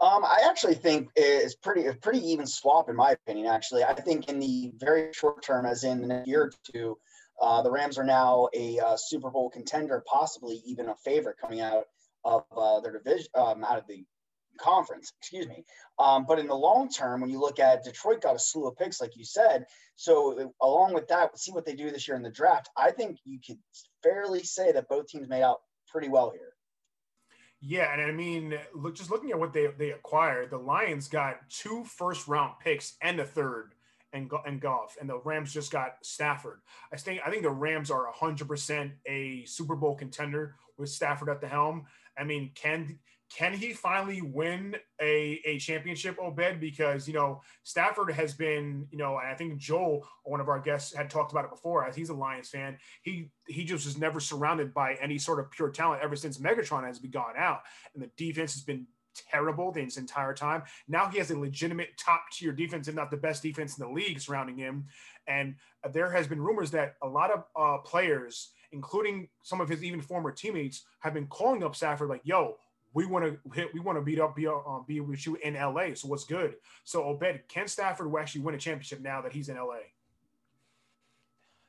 Um, 0.04 0.22
I 0.22 0.46
actually 0.50 0.74
think 0.74 1.08
it's 1.16 1.54
pretty 1.54 1.86
a 1.86 1.94
pretty 1.94 2.18
even 2.18 2.46
swap 2.46 2.90
in 2.90 2.96
my 2.96 3.12
opinion. 3.12 3.46
Actually, 3.46 3.84
I 3.84 3.94
think 3.94 4.28
in 4.28 4.38
the 4.38 4.70
very 4.76 5.10
short 5.14 5.42
term, 5.42 5.64
as 5.64 5.82
in 5.82 6.10
a 6.10 6.22
year 6.26 6.42
or 6.42 6.52
two, 6.70 6.98
uh, 7.40 7.62
the 7.62 7.70
Rams 7.70 7.96
are 7.96 8.04
now 8.04 8.48
a 8.52 8.78
uh, 8.80 8.96
Super 8.98 9.30
Bowl 9.30 9.48
contender, 9.48 10.04
possibly 10.06 10.60
even 10.66 10.90
a 10.90 10.94
favorite 10.96 11.36
coming 11.40 11.62
out 11.62 11.84
of 12.22 12.44
uh, 12.54 12.80
their 12.80 12.92
division, 12.92 13.28
um, 13.34 13.64
out 13.64 13.78
of 13.78 13.86
the 13.88 14.04
conference, 14.60 15.10
excuse 15.20 15.48
me. 15.48 15.64
Um, 15.98 16.26
but 16.28 16.38
in 16.38 16.48
the 16.48 16.54
long 16.54 16.90
term, 16.90 17.22
when 17.22 17.30
you 17.30 17.40
look 17.40 17.58
at 17.58 17.82
Detroit, 17.82 18.20
got 18.20 18.36
a 18.36 18.38
slew 18.38 18.68
of 18.68 18.76
picks, 18.76 19.00
like 19.00 19.16
you 19.16 19.24
said. 19.24 19.64
So 19.96 20.52
along 20.60 20.92
with 20.92 21.08
that, 21.08 21.38
see 21.38 21.52
what 21.52 21.64
they 21.64 21.74
do 21.74 21.90
this 21.90 22.06
year 22.06 22.16
in 22.18 22.22
the 22.22 22.30
draft. 22.30 22.68
I 22.76 22.90
think 22.90 23.20
you 23.24 23.38
could 23.44 23.58
fairly 24.02 24.42
say 24.42 24.70
that 24.72 24.90
both 24.90 25.06
teams 25.06 25.30
made 25.30 25.42
out 25.42 25.60
pretty 25.88 26.08
well 26.10 26.30
here. 26.30 26.53
Yeah, 27.66 27.94
and 27.94 28.02
I 28.02 28.12
mean, 28.12 28.58
look, 28.74 28.94
just 28.94 29.10
looking 29.10 29.30
at 29.30 29.38
what 29.38 29.54
they 29.54 29.68
they 29.78 29.92
acquired, 29.92 30.50
the 30.50 30.58
Lions 30.58 31.08
got 31.08 31.48
two 31.48 31.82
first 31.84 32.28
round 32.28 32.54
picks 32.62 32.96
and 33.00 33.18
a 33.18 33.24
third 33.24 33.74
and 34.12 34.30
and 34.46 34.60
Goff, 34.60 34.98
and 35.00 35.08
the 35.08 35.18
Rams 35.20 35.50
just 35.50 35.72
got 35.72 35.96
Stafford. 36.02 36.60
I 36.92 36.96
think 36.98 37.22
I 37.26 37.30
think 37.30 37.42
the 37.42 37.50
Rams 37.50 37.90
are 37.90 38.12
hundred 38.12 38.48
percent 38.48 38.92
a 39.06 39.44
Super 39.46 39.76
Bowl 39.76 39.96
contender 39.96 40.56
with 40.76 40.90
Stafford 40.90 41.30
at 41.30 41.40
the 41.40 41.48
helm. 41.48 41.86
I 42.18 42.24
mean, 42.24 42.50
can 42.54 42.98
can 43.30 43.52
he 43.52 43.72
finally 43.72 44.22
win 44.22 44.76
a, 45.00 45.40
a 45.44 45.58
championship, 45.58 46.16
Obed? 46.20 46.60
Because, 46.60 47.08
you 47.08 47.14
know, 47.14 47.40
Stafford 47.62 48.12
has 48.12 48.34
been, 48.34 48.86
you 48.90 48.98
know, 48.98 49.16
I 49.16 49.34
think 49.34 49.56
Joel, 49.56 50.06
one 50.24 50.40
of 50.40 50.48
our 50.48 50.60
guests, 50.60 50.94
had 50.94 51.10
talked 51.10 51.32
about 51.32 51.44
it 51.44 51.50
before, 51.50 51.86
as 51.86 51.96
he's 51.96 52.10
a 52.10 52.14
Lions 52.14 52.48
fan. 52.48 52.78
He 53.02 53.30
he 53.48 53.64
just 53.64 53.86
was 53.86 53.98
never 53.98 54.20
surrounded 54.20 54.72
by 54.72 54.94
any 55.00 55.18
sort 55.18 55.40
of 55.40 55.50
pure 55.50 55.70
talent 55.70 56.02
ever 56.02 56.16
since 56.16 56.38
Megatron 56.38 56.86
has 56.86 56.98
been 56.98 57.10
gone 57.10 57.34
out. 57.36 57.62
And 57.94 58.02
the 58.02 58.10
defense 58.16 58.54
has 58.54 58.62
been 58.62 58.86
terrible 59.30 59.72
this 59.72 59.96
entire 59.96 60.34
time. 60.34 60.62
Now 60.88 61.08
he 61.08 61.18
has 61.18 61.30
a 61.30 61.38
legitimate 61.38 61.96
top 61.98 62.24
tier 62.32 62.52
defense, 62.52 62.88
if 62.88 62.94
not 62.94 63.10
the 63.10 63.16
best 63.16 63.42
defense 63.42 63.78
in 63.78 63.86
the 63.86 63.92
league 63.92 64.20
surrounding 64.20 64.56
him. 64.56 64.86
And 65.26 65.56
there 65.92 66.10
has 66.10 66.26
been 66.26 66.40
rumors 66.40 66.70
that 66.72 66.94
a 67.02 67.08
lot 67.08 67.30
of 67.30 67.44
uh, 67.56 67.78
players, 67.78 68.50
including 68.72 69.28
some 69.42 69.60
of 69.60 69.68
his 69.68 69.82
even 69.84 70.00
former 70.00 70.30
teammates, 70.30 70.84
have 71.00 71.14
been 71.14 71.26
calling 71.26 71.62
up 71.62 71.76
Stafford 71.76 72.08
like, 72.08 72.22
yo, 72.24 72.56
we 72.94 73.06
want 73.06 73.24
to 73.24 73.38
hit, 73.52 73.74
we 73.74 73.80
want 73.80 73.98
to 73.98 74.02
beat 74.02 74.20
up, 74.20 74.36
be, 74.36 74.46
um, 74.46 74.84
be 74.86 75.00
with 75.00 75.26
you 75.26 75.36
in 75.42 75.54
LA. 75.54 75.94
So 75.94 76.08
what's 76.08 76.24
good? 76.24 76.54
So 76.84 77.04
Obed, 77.04 77.40
can 77.48 77.66
Stafford 77.68 78.10
will 78.10 78.20
actually 78.20 78.42
win 78.42 78.54
a 78.54 78.58
championship 78.58 79.00
now 79.00 79.20
that 79.20 79.32
he's 79.32 79.48
in 79.48 79.56
LA? 79.56 79.80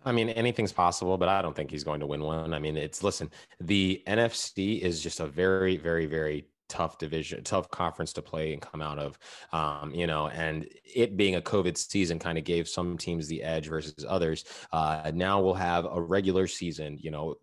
I 0.06 0.12
mean, 0.12 0.30
anything's 0.30 0.72
possible, 0.72 1.18
but 1.18 1.28
I 1.28 1.42
don't 1.42 1.56
think 1.56 1.72
he's 1.72 1.84
going 1.84 2.00
to 2.00 2.06
win 2.06 2.22
one. 2.22 2.54
I 2.54 2.60
mean, 2.60 2.78
it's 2.78 3.02
listen, 3.02 3.32
the 3.60 4.04
NFC 4.08 4.80
is 4.80 5.02
just 5.02 5.20
a 5.20 5.26
very, 5.26 5.78
very, 5.78 6.06
very 6.06 6.48
tough 6.70 7.00
division, 7.00 7.44
tough 7.44 7.70
conference 7.70 8.14
to 8.14 8.22
play 8.22 8.54
and 8.54 8.62
come 8.62 8.82
out 8.82 9.00
of. 9.00 9.18
Um, 9.52 9.94
you 9.94 10.06
know, 10.06 10.28
and 10.28 10.68
it 10.84 11.18
being 11.18 11.36
a 11.36 11.42
COVID 11.42 11.76
season 11.76 12.20
kind 12.20 12.38
of 12.38 12.44
gave 12.44 12.68
some 12.68 12.98
teams 12.98 13.28
the 13.28 13.42
edge 13.42 13.68
versus 13.68 14.06
others. 14.08 14.46
Uh, 14.72 15.12
now 15.14 15.42
we'll 15.42 15.56
have 15.56 15.86
a 15.86 16.00
regular 16.00 16.46
season, 16.46 16.98
you 17.00 17.10
know, 17.10 17.36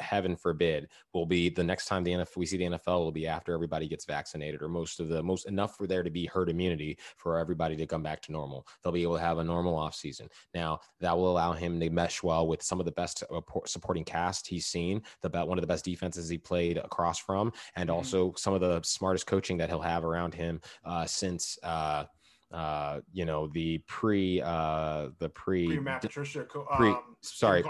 heaven 0.00 0.36
forbid, 0.36 0.88
will 1.12 1.26
be 1.26 1.48
the 1.48 1.64
next 1.64 1.86
time 1.86 2.04
the 2.04 2.12
NFL 2.12 2.36
we 2.36 2.46
see 2.46 2.56
the 2.56 2.64
NFL 2.64 3.04
will 3.04 3.12
be 3.12 3.26
after 3.26 3.52
everybody 3.52 3.88
gets 3.88 4.04
vaccinated 4.04 4.62
or 4.62 4.68
most 4.68 5.00
of 5.00 5.08
the 5.08 5.22
most 5.22 5.46
enough 5.46 5.76
for 5.76 5.86
there 5.86 6.02
to 6.02 6.10
be 6.10 6.26
herd 6.26 6.48
immunity 6.48 6.98
for 7.16 7.38
everybody 7.38 7.76
to 7.76 7.86
come 7.86 8.02
back 8.02 8.22
to 8.22 8.32
normal. 8.32 8.66
They'll 8.82 8.92
be 8.92 9.02
able 9.02 9.16
to 9.16 9.22
have 9.22 9.38
a 9.38 9.44
normal 9.44 9.76
off 9.76 9.94
season. 9.94 10.28
Now 10.54 10.80
that 11.00 11.16
will 11.16 11.30
allow 11.30 11.52
him 11.52 11.80
to 11.80 11.90
mesh 11.90 12.22
well 12.22 12.46
with 12.46 12.62
some 12.62 12.80
of 12.80 12.86
the 12.86 12.92
best 12.92 13.24
uh, 13.30 13.40
supporting 13.66 14.04
cast 14.04 14.46
he's 14.46 14.66
seen, 14.66 15.02
the 15.22 15.28
one 15.28 15.58
of 15.58 15.62
the 15.62 15.68
best 15.68 15.84
defenses 15.84 16.28
he 16.28 16.38
played 16.38 16.78
across 16.78 17.18
from, 17.18 17.52
and 17.76 17.88
mm-hmm. 17.88 17.96
also 17.96 18.34
some 18.36 18.54
of 18.54 18.60
the 18.60 18.80
smartest 18.82 19.26
coaching 19.26 19.56
that 19.58 19.68
he'll 19.68 19.80
have 19.80 20.04
around 20.04 20.34
him 20.34 20.60
uh, 20.84 21.06
since. 21.06 21.58
Uh, 21.62 22.04
uh, 22.50 23.00
you 23.12 23.24
know, 23.24 23.46
the 23.48 23.78
pre, 23.86 24.40
uh, 24.42 25.08
the 25.18 25.28
pre, 25.28 25.66
pre 25.66 25.80
Matt 25.80 26.00
Patricia, 26.00 26.46
pre, 26.76 26.88
um, 26.88 27.16
sorry, 27.20 27.62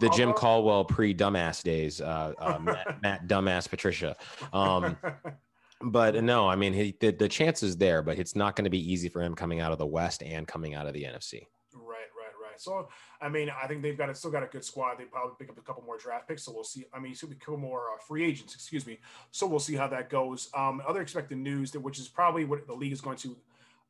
the 0.00 0.08
Jim 0.10 0.32
Caldwell 0.32 0.84
pre 0.84 1.14
dumbass 1.14 1.62
days, 1.62 2.00
uh, 2.00 2.32
uh 2.38 2.58
Matt, 2.60 2.98
Matt, 3.02 3.26
dumbass 3.26 3.68
Patricia. 3.68 4.16
Um, 4.52 4.96
but 5.82 6.22
no, 6.22 6.48
I 6.48 6.54
mean, 6.54 6.72
he, 6.72 6.96
the, 7.00 7.10
the 7.10 7.28
chance 7.28 7.62
is 7.64 7.76
there, 7.76 8.02
but 8.02 8.18
it's 8.18 8.36
not 8.36 8.54
going 8.54 8.64
to 8.64 8.70
be 8.70 8.92
easy 8.92 9.08
for 9.08 9.22
him 9.22 9.34
coming 9.34 9.60
out 9.60 9.72
of 9.72 9.78
the 9.78 9.86
West 9.86 10.22
and 10.22 10.46
coming 10.46 10.74
out 10.74 10.86
of 10.86 10.92
the 10.92 11.02
NFC. 11.02 11.46
Right, 11.74 12.06
right, 12.16 12.32
right. 12.40 12.60
So, 12.60 12.88
I 13.20 13.28
mean, 13.28 13.50
I 13.50 13.66
think 13.66 13.82
they've 13.82 13.98
got 13.98 14.08
a, 14.08 14.14
still 14.14 14.30
got 14.30 14.44
a 14.44 14.46
good 14.46 14.64
squad. 14.64 14.98
They 14.98 15.04
probably 15.04 15.34
pick 15.36 15.50
up 15.50 15.58
a 15.58 15.62
couple 15.62 15.82
more 15.82 15.98
draft 15.98 16.28
picks, 16.28 16.44
so 16.44 16.52
we'll 16.52 16.62
see. 16.62 16.84
I 16.94 17.00
mean, 17.00 17.12
a 17.20 17.34
couple 17.34 17.56
more 17.56 17.86
uh, 17.94 17.98
free 18.06 18.24
agents, 18.24 18.54
excuse 18.54 18.86
me. 18.86 19.00
So 19.32 19.48
we'll 19.48 19.58
see 19.58 19.74
how 19.74 19.88
that 19.88 20.10
goes. 20.10 20.48
Um, 20.54 20.80
other 20.86 21.02
expected 21.02 21.38
news 21.38 21.72
that, 21.72 21.80
which 21.80 21.98
is 21.98 22.06
probably 22.06 22.44
what 22.44 22.68
the 22.68 22.74
league 22.74 22.92
is 22.92 23.00
going 23.00 23.16
to 23.18 23.36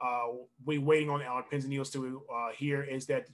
uh, 0.02 0.26
we 0.64 0.78
waiting 0.78 1.10
on 1.10 1.22
Alan 1.22 1.44
pins 1.50 1.64
to 1.64 2.22
uh, 2.34 2.50
hear 2.52 2.82
is 2.82 3.06
that 3.06 3.26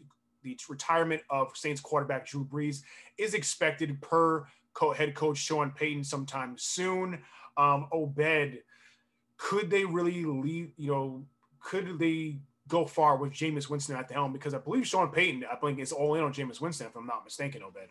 the 0.42 0.56
retirement 0.68 1.22
of 1.30 1.56
Saints 1.56 1.80
quarterback 1.80 2.26
Drew 2.26 2.44
Brees 2.44 2.82
is 3.16 3.34
expected 3.34 4.00
per 4.00 4.46
co- 4.74 4.92
head 4.92 5.14
coach 5.14 5.38
Sean 5.38 5.70
Payton 5.70 6.04
sometime 6.04 6.56
soon. 6.58 7.20
Um, 7.56 7.88
Obed, 7.92 8.58
could 9.36 9.70
they 9.70 9.84
really 9.84 10.24
leave? 10.24 10.72
You 10.76 10.90
know, 10.92 11.26
could 11.60 11.98
they 11.98 12.40
go 12.68 12.84
far 12.84 13.16
with 13.16 13.32
Jameis 13.32 13.68
Winston 13.68 13.96
at 13.96 14.08
the 14.08 14.14
helm? 14.14 14.32
Because 14.32 14.54
I 14.54 14.58
believe 14.58 14.86
Sean 14.86 15.08
Payton, 15.08 15.44
I 15.50 15.56
think, 15.56 15.78
is 15.78 15.92
all 15.92 16.14
in 16.14 16.22
on 16.22 16.32
Jameis 16.32 16.60
Winston, 16.60 16.86
if 16.86 16.96
I'm 16.96 17.06
not 17.06 17.24
mistaken, 17.24 17.62
Obed. 17.62 17.90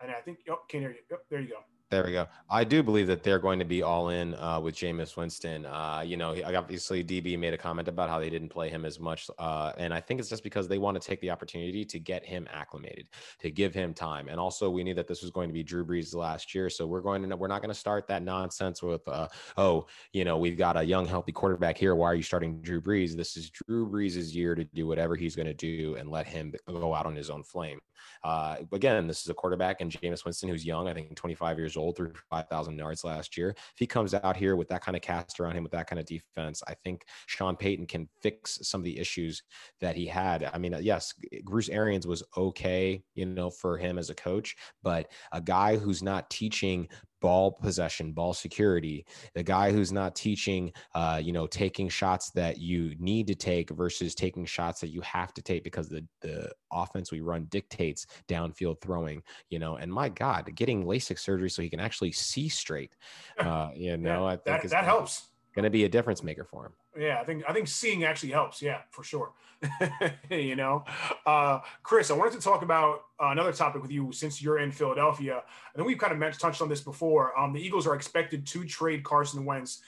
And 0.00 0.10
I 0.10 0.20
think, 0.20 0.40
oh, 0.50 0.60
can't 0.68 0.82
hear 0.82 0.90
you. 0.90 0.98
Oh, 1.12 1.16
there 1.30 1.40
you 1.40 1.48
go. 1.48 1.73
There 1.90 2.02
we 2.02 2.12
go. 2.12 2.26
I 2.48 2.64
do 2.64 2.82
believe 2.82 3.06
that 3.08 3.22
they're 3.22 3.38
going 3.38 3.58
to 3.58 3.64
be 3.64 3.82
all 3.82 4.08
in 4.08 4.34
uh, 4.36 4.58
with 4.58 4.74
Jameis 4.74 5.16
Winston. 5.16 5.66
Uh, 5.66 6.02
you 6.04 6.16
know, 6.16 6.34
obviously 6.56 7.04
DB 7.04 7.38
made 7.38 7.52
a 7.52 7.58
comment 7.58 7.88
about 7.88 8.08
how 8.08 8.18
they 8.18 8.30
didn't 8.30 8.48
play 8.48 8.70
him 8.70 8.86
as 8.86 8.98
much, 8.98 9.30
uh, 9.38 9.72
and 9.76 9.92
I 9.92 10.00
think 10.00 10.18
it's 10.18 10.30
just 10.30 10.42
because 10.42 10.66
they 10.66 10.78
want 10.78 11.00
to 11.00 11.06
take 11.06 11.20
the 11.20 11.30
opportunity 11.30 11.84
to 11.84 11.98
get 12.00 12.24
him 12.24 12.48
acclimated, 12.50 13.06
to 13.40 13.50
give 13.50 13.74
him 13.74 13.92
time, 13.92 14.28
and 14.28 14.40
also 14.40 14.70
we 14.70 14.82
knew 14.82 14.94
that 14.94 15.06
this 15.06 15.20
was 15.20 15.30
going 15.30 15.48
to 15.48 15.52
be 15.52 15.62
Drew 15.62 15.84
Brees 15.84 16.14
last 16.14 16.54
year, 16.54 16.70
so 16.70 16.86
we're 16.86 17.02
going 17.02 17.28
to 17.28 17.36
we're 17.36 17.48
not 17.48 17.60
going 17.60 17.72
to 17.72 17.78
start 17.78 18.08
that 18.08 18.22
nonsense 18.22 18.82
with, 18.82 19.06
uh, 19.06 19.28
oh, 19.58 19.86
you 20.12 20.24
know, 20.24 20.38
we've 20.38 20.58
got 20.58 20.78
a 20.78 20.82
young 20.82 21.06
healthy 21.06 21.32
quarterback 21.32 21.76
here. 21.76 21.94
Why 21.94 22.06
are 22.06 22.14
you 22.14 22.22
starting 22.22 22.62
Drew 22.62 22.80
Brees? 22.80 23.14
This 23.14 23.36
is 23.36 23.50
Drew 23.50 23.88
Brees' 23.88 24.34
year 24.34 24.54
to 24.54 24.64
do 24.64 24.86
whatever 24.86 25.16
he's 25.16 25.36
going 25.36 25.46
to 25.46 25.54
do 25.54 25.96
and 25.96 26.08
let 26.08 26.26
him 26.26 26.54
go 26.66 26.94
out 26.94 27.04
on 27.04 27.14
his 27.14 27.28
own 27.28 27.42
flame. 27.42 27.80
Uh, 28.22 28.56
again, 28.72 29.06
this 29.06 29.22
is 29.22 29.28
a 29.28 29.34
quarterback 29.34 29.80
and 29.80 29.90
Jameis 29.90 30.24
Winston, 30.24 30.48
who's 30.48 30.64
young, 30.64 30.88
I 30.88 30.94
think 30.94 31.14
25 31.14 31.58
years 31.58 31.76
old, 31.76 31.96
through 31.96 32.12
5,000 32.30 32.78
yards 32.78 33.04
last 33.04 33.36
year. 33.36 33.50
If 33.50 33.74
he 33.76 33.86
comes 33.86 34.14
out 34.14 34.36
here 34.36 34.56
with 34.56 34.68
that 34.68 34.82
kind 34.82 34.96
of 34.96 35.02
cast 35.02 35.40
around 35.40 35.56
him, 35.56 35.62
with 35.62 35.72
that 35.72 35.86
kind 35.86 36.00
of 36.00 36.06
defense, 36.06 36.62
I 36.66 36.74
think 36.74 37.04
Sean 37.26 37.56
Payton 37.56 37.86
can 37.86 38.08
fix 38.22 38.58
some 38.62 38.80
of 38.80 38.84
the 38.84 38.98
issues 38.98 39.42
that 39.80 39.96
he 39.96 40.06
had. 40.06 40.50
I 40.52 40.58
mean, 40.58 40.76
yes, 40.80 41.14
Bruce 41.44 41.68
Arians 41.68 42.06
was 42.06 42.22
okay, 42.36 43.02
you 43.14 43.26
know, 43.26 43.50
for 43.50 43.76
him 43.76 43.98
as 43.98 44.10
a 44.10 44.14
coach, 44.14 44.56
but 44.82 45.10
a 45.32 45.40
guy 45.40 45.76
who's 45.76 46.02
not 46.02 46.30
teaching 46.30 46.88
ball 47.24 47.52
possession, 47.52 48.12
ball 48.12 48.34
security, 48.34 49.06
the 49.32 49.42
guy 49.42 49.72
who's 49.72 49.90
not 49.90 50.14
teaching, 50.14 50.70
uh, 50.94 51.18
you 51.24 51.32
know, 51.32 51.46
taking 51.46 51.88
shots 51.88 52.30
that 52.32 52.58
you 52.58 52.94
need 52.98 53.26
to 53.26 53.34
take 53.34 53.70
versus 53.70 54.14
taking 54.14 54.44
shots 54.44 54.78
that 54.82 54.88
you 54.88 55.00
have 55.00 55.32
to 55.32 55.40
take 55.40 55.64
because 55.64 55.88
the 55.88 56.04
the 56.20 56.52
offense 56.70 57.10
we 57.10 57.22
run 57.22 57.46
dictates 57.46 58.06
downfield 58.28 58.78
throwing, 58.82 59.22
you 59.48 59.58
know. 59.58 59.76
And 59.76 59.90
my 59.90 60.10
God, 60.10 60.54
getting 60.54 60.84
LASIK 60.84 61.18
surgery 61.18 61.48
so 61.48 61.62
he 61.62 61.70
can 61.70 61.80
actually 61.80 62.12
see 62.12 62.50
straight, 62.50 62.94
uh, 63.38 63.70
you 63.74 63.96
know, 63.96 64.26
yeah, 64.26 64.32
I 64.32 64.36
think 64.36 64.62
that, 64.62 64.70
that 64.70 64.84
helps. 64.84 65.30
Going 65.54 65.62
to 65.64 65.70
be 65.70 65.84
a 65.84 65.88
difference 65.88 66.22
maker 66.22 66.44
for 66.44 66.66
him. 66.66 66.72
Yeah, 66.96 67.18
I 67.20 67.24
think 67.24 67.44
I 67.48 67.52
think 67.52 67.68
seeing 67.68 68.04
actually 68.04 68.30
helps. 68.30 68.62
Yeah, 68.62 68.82
for 68.90 69.02
sure. 69.02 69.32
you 70.30 70.56
know, 70.56 70.84
uh, 71.24 71.60
Chris, 71.82 72.10
I 72.10 72.14
wanted 72.14 72.34
to 72.34 72.40
talk 72.40 72.62
about 72.62 73.04
another 73.18 73.52
topic 73.52 73.80
with 73.80 73.90
you 73.90 74.12
since 74.12 74.42
you're 74.42 74.58
in 74.58 74.70
Philadelphia. 74.70 75.42
I 75.42 75.76
think 75.76 75.86
we've 75.86 75.98
kind 75.98 76.12
of 76.12 76.18
mentioned, 76.18 76.40
touched 76.40 76.60
on 76.60 76.68
this 76.68 76.82
before. 76.82 77.38
Um, 77.38 77.52
the 77.52 77.60
Eagles 77.60 77.86
are 77.86 77.94
expected 77.94 78.46
to 78.48 78.64
trade 78.64 79.04
Carson 79.04 79.44
Wentz 79.44 79.80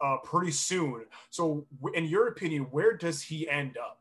uh, 0.00 0.18
pretty 0.22 0.52
soon. 0.52 1.04
So, 1.30 1.66
in 1.94 2.04
your 2.04 2.28
opinion, 2.28 2.64
where 2.70 2.96
does 2.96 3.22
he 3.22 3.48
end 3.48 3.76
up? 3.76 3.98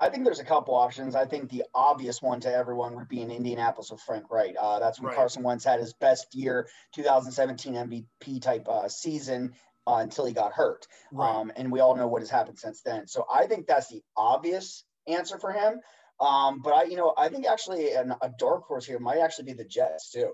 I 0.00 0.08
think 0.08 0.24
there's 0.24 0.38
a 0.38 0.44
couple 0.44 0.74
options. 0.74 1.16
I 1.16 1.24
think 1.24 1.50
the 1.50 1.64
obvious 1.74 2.22
one 2.22 2.38
to 2.40 2.52
everyone 2.52 2.94
would 2.94 3.08
be 3.08 3.20
in 3.20 3.32
Indianapolis 3.32 3.90
with 3.90 4.00
Frank 4.00 4.30
Reich. 4.30 4.54
Uh, 4.60 4.78
that's 4.78 5.00
when 5.00 5.08
Right. 5.08 5.16
Carson 5.16 5.42
Wentz 5.42 5.64
had 5.64 5.80
his 5.80 5.92
best 5.92 6.34
year, 6.36 6.68
2017 6.92 7.74
MVP 7.74 8.40
type 8.40 8.68
uh, 8.68 8.88
season 8.88 9.54
uh, 9.88 9.96
until 9.96 10.26
he 10.26 10.32
got 10.32 10.52
hurt. 10.52 10.86
Right. 11.10 11.34
Um, 11.34 11.50
and 11.56 11.72
we 11.72 11.80
all 11.80 11.96
know 11.96 12.06
what 12.06 12.20
has 12.20 12.30
happened 12.30 12.58
since 12.58 12.82
then. 12.82 13.06
So 13.06 13.24
I 13.32 13.46
think 13.46 13.66
that's 13.66 13.88
the 13.88 14.02
obvious 14.16 14.84
answer 15.06 15.38
for 15.38 15.50
him. 15.52 15.80
Um, 16.20 16.60
but 16.62 16.74
I, 16.74 16.82
you 16.84 16.96
know, 16.96 17.14
I 17.16 17.28
think 17.28 17.46
actually 17.46 17.92
an, 17.92 18.12
a 18.20 18.30
dark 18.38 18.64
horse 18.64 18.84
here 18.84 18.98
might 18.98 19.18
actually 19.18 19.46
be 19.46 19.52
the 19.54 19.64
Jets 19.64 20.10
too. 20.10 20.32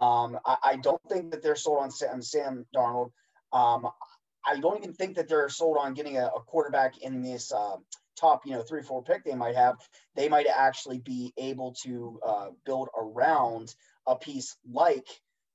Um, 0.00 0.38
I, 0.44 0.56
I 0.64 0.76
don't 0.76 1.00
think 1.08 1.30
that 1.30 1.42
they're 1.42 1.56
sold 1.56 1.82
on 1.82 1.90
Sam, 1.90 2.20
Sam 2.20 2.66
Darnold. 2.76 3.12
Um, 3.52 3.88
I 4.46 4.58
don't 4.58 4.78
even 4.78 4.94
think 4.94 5.16
that 5.16 5.28
they're 5.28 5.48
sold 5.48 5.76
on 5.78 5.94
getting 5.94 6.18
a, 6.18 6.26
a 6.26 6.40
quarterback 6.46 6.98
in 6.98 7.22
this 7.22 7.52
uh, 7.52 7.76
top, 8.18 8.42
you 8.44 8.52
know, 8.52 8.62
three, 8.62 8.82
four 8.82 9.02
pick 9.02 9.24
they 9.24 9.34
might 9.34 9.56
have. 9.56 9.76
They 10.14 10.28
might 10.28 10.46
actually 10.46 10.98
be 10.98 11.32
able 11.38 11.74
to 11.84 12.20
uh, 12.26 12.46
build 12.66 12.88
around 12.98 13.74
a 14.06 14.16
piece 14.16 14.56
like 14.70 15.06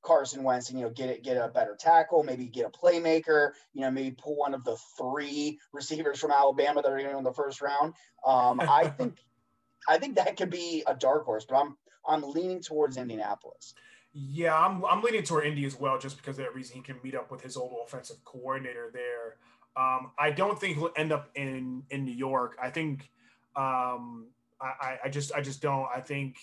Carson 0.05 0.43
Wentz 0.43 0.69
and 0.69 0.79
you 0.79 0.85
know 0.85 0.91
get 0.91 1.09
it 1.09 1.23
get 1.23 1.35
a 1.37 1.47
better 1.47 1.75
tackle, 1.77 2.23
maybe 2.23 2.45
get 2.45 2.65
a 2.65 2.69
playmaker, 2.69 3.51
you 3.73 3.81
know, 3.81 3.91
maybe 3.91 4.11
pull 4.11 4.35
one 4.37 4.53
of 4.53 4.63
the 4.63 4.77
three 4.97 5.59
receivers 5.73 6.19
from 6.19 6.31
Alabama 6.31 6.81
that 6.81 6.91
are 6.91 6.99
going 6.99 7.17
in 7.17 7.23
the 7.23 7.33
first 7.33 7.61
round. 7.61 7.93
Um, 8.25 8.61
I 8.61 8.87
think 8.97 9.17
I 9.89 9.97
think 9.97 10.15
that 10.15 10.37
could 10.37 10.49
be 10.49 10.83
a 10.87 10.93
dark 10.95 11.25
horse, 11.25 11.45
but 11.49 11.55
I'm 11.57 11.77
I'm 12.07 12.21
leaning 12.21 12.61
towards 12.61 12.97
Indianapolis. 12.97 13.73
Yeah, 14.13 14.57
I'm, 14.57 14.85
I'm 14.85 15.01
leaning 15.01 15.23
toward 15.23 15.45
Indy 15.45 15.65
as 15.65 15.77
well, 15.77 15.99
just 15.99 16.15
because 16.15 16.39
of 16.39 16.45
that 16.45 16.55
reason 16.55 16.77
he 16.77 16.81
can 16.81 16.95
meet 17.03 17.15
up 17.15 17.29
with 17.31 17.41
his 17.41 17.57
old 17.57 17.73
offensive 17.85 18.23
coordinator 18.23 18.89
there. 18.93 19.35
Um, 19.75 20.11
I 20.17 20.31
don't 20.31 20.57
think 20.57 20.77
he'll 20.77 20.93
end 20.95 21.11
up 21.11 21.29
in 21.35 21.83
in 21.89 22.05
New 22.05 22.13
York. 22.13 22.57
I 22.61 22.69
think 22.69 23.09
um, 23.57 24.27
I, 24.61 24.65
I- 24.81 24.99
I 25.05 25.09
just 25.09 25.33
I 25.33 25.41
just 25.41 25.61
don't. 25.61 25.87
I 25.93 25.99
think 25.99 26.37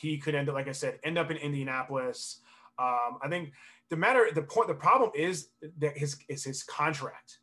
he 0.00 0.16
could 0.18 0.34
end 0.34 0.48
up, 0.48 0.54
like 0.54 0.66
I 0.66 0.72
said, 0.72 0.98
end 1.04 1.18
up 1.18 1.30
in 1.30 1.36
Indianapolis. 1.36 2.40
Um, 2.78 3.18
I 3.22 3.28
think 3.28 3.52
the 3.90 3.96
matter 3.96 4.28
the 4.34 4.42
point 4.42 4.68
the 4.68 4.74
problem 4.74 5.10
is 5.14 5.48
that 5.78 5.96
his 5.96 6.16
is 6.28 6.44
his 6.44 6.62
contract. 6.62 7.38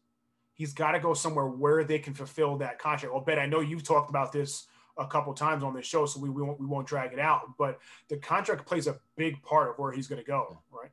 He's 0.53 0.73
got 0.73 0.91
to 0.91 0.99
go 0.99 1.13
somewhere 1.13 1.47
where 1.47 1.83
they 1.83 1.99
can 1.99 2.13
fulfill 2.13 2.57
that 2.57 2.77
contract. 2.77 3.13
Well, 3.13 3.23
Ben, 3.23 3.39
I 3.39 3.45
know 3.45 3.61
you've 3.61 3.83
talked 3.83 4.09
about 4.09 4.31
this 4.31 4.67
a 4.97 5.07
couple 5.07 5.33
times 5.33 5.63
on 5.63 5.73
this 5.73 5.85
show, 5.85 6.05
so 6.05 6.19
we, 6.19 6.29
we 6.29 6.41
won't 6.41 6.59
we 6.59 6.65
won't 6.65 6.87
drag 6.87 7.13
it 7.13 7.19
out. 7.19 7.41
But 7.57 7.79
the 8.09 8.17
contract 8.17 8.65
plays 8.65 8.87
a 8.87 8.99
big 9.15 9.41
part 9.43 9.69
of 9.69 9.79
where 9.79 9.91
he's 9.91 10.07
going 10.07 10.21
to 10.21 10.27
go, 10.27 10.61
right? 10.71 10.91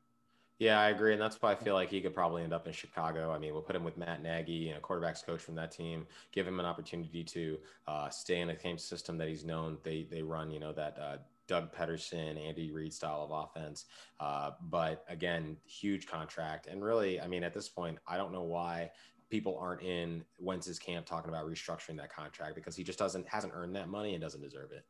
Yeah, 0.59 0.81
I 0.81 0.89
agree, 0.89 1.13
and 1.13 1.23
that's 1.23 1.41
why 1.41 1.53
I 1.53 1.55
feel 1.55 1.75
like 1.75 1.89
he 1.89 2.01
could 2.01 2.15
probably 2.15 2.43
end 2.43 2.53
up 2.53 2.67
in 2.67 2.73
Chicago. 2.73 3.31
I 3.31 3.39
mean, 3.39 3.53
we'll 3.53 3.63
put 3.63 3.77
him 3.77 3.85
with 3.85 3.97
Matt 3.97 4.25
Nagy, 4.25 4.53
you 4.53 4.73
know, 4.73 4.81
quarterbacks 4.81 5.25
coach 5.25 5.41
from 5.41 5.55
that 5.55 5.71
team. 5.71 6.05
Give 6.33 6.49
him 6.49 6.59
an 6.59 6.67
opportunity 6.67 7.23
to 7.23 7.59
uh, 7.87 8.09
stay 8.09 8.41
in 8.41 8.49
the 8.49 8.59
same 8.61 8.77
system 8.77 9.19
that 9.19 9.29
he's 9.29 9.45
known. 9.45 9.79
They 9.85 10.07
they 10.11 10.23
run, 10.23 10.51
you 10.51 10.59
know, 10.59 10.73
that 10.73 10.99
uh, 11.01 11.17
Doug 11.49 11.75
Pederson, 11.75 12.39
Andy 12.41 12.71
Reid 12.71 12.93
style 12.95 13.29
of 13.29 13.31
offense. 13.33 13.87
Uh, 14.21 14.53
but 14.63 15.05
again, 15.09 15.57
huge 15.65 16.07
contract, 16.07 16.69
and 16.69 16.85
really, 16.85 17.21
I 17.21 17.27
mean, 17.27 17.43
at 17.43 17.53
this 17.53 17.69
point, 17.69 17.99
I 18.07 18.17
don't 18.17 18.33
know 18.33 18.45
why 18.45 18.91
people 19.31 19.59
aren't 19.61 19.83
in 19.83 20.25
Wentz's 20.39 20.79
camp 20.79 21.07
talking 21.07 21.29
about 21.29 21.47
restructuring 21.47 21.97
that 21.97 22.13
contract 22.13 22.55
because 22.55 22.77
he 22.77 22.85
just 22.85 22.99
doesn't 22.99 23.27
hasn't 23.29 23.53
earned 23.55 23.75
that 23.77 23.89
money 23.89 24.15
and 24.15 24.23
doesn't 24.23 24.41
deserve 24.41 24.71
it. 24.73 24.85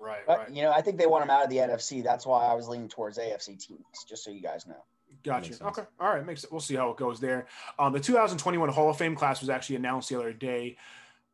Right, 0.00 0.20
But 0.26 0.54
you 0.54 0.62
know, 0.62 0.72
I 0.72 0.80
think 0.80 0.96
they 0.96 1.06
want 1.06 1.24
him 1.24 1.30
out 1.30 1.44
of 1.44 1.50
the 1.50 1.56
NFC. 1.56 2.02
That's 2.02 2.24
why 2.24 2.46
I 2.46 2.54
was 2.54 2.68
leaning 2.68 2.88
towards 2.88 3.18
AFC 3.18 3.58
teams, 3.58 3.84
just 4.08 4.24
so 4.24 4.30
you 4.30 4.40
guys 4.40 4.66
know. 4.66 4.82
Gotcha. 5.22 5.50
Makes. 5.50 5.62
Okay. 5.62 5.82
All 6.00 6.08
right. 6.14 6.24
Makes 6.24 6.44
it. 6.44 6.52
We'll 6.52 6.60
see 6.60 6.74
how 6.74 6.90
it 6.90 6.96
goes 6.96 7.20
there. 7.20 7.46
Um, 7.78 7.92
the 7.92 8.00
2021 8.00 8.68
Hall 8.70 8.88
of 8.88 8.96
Fame 8.96 9.14
class 9.14 9.40
was 9.40 9.50
actually 9.50 9.76
announced 9.76 10.08
the 10.08 10.18
other 10.18 10.32
day, 10.32 10.78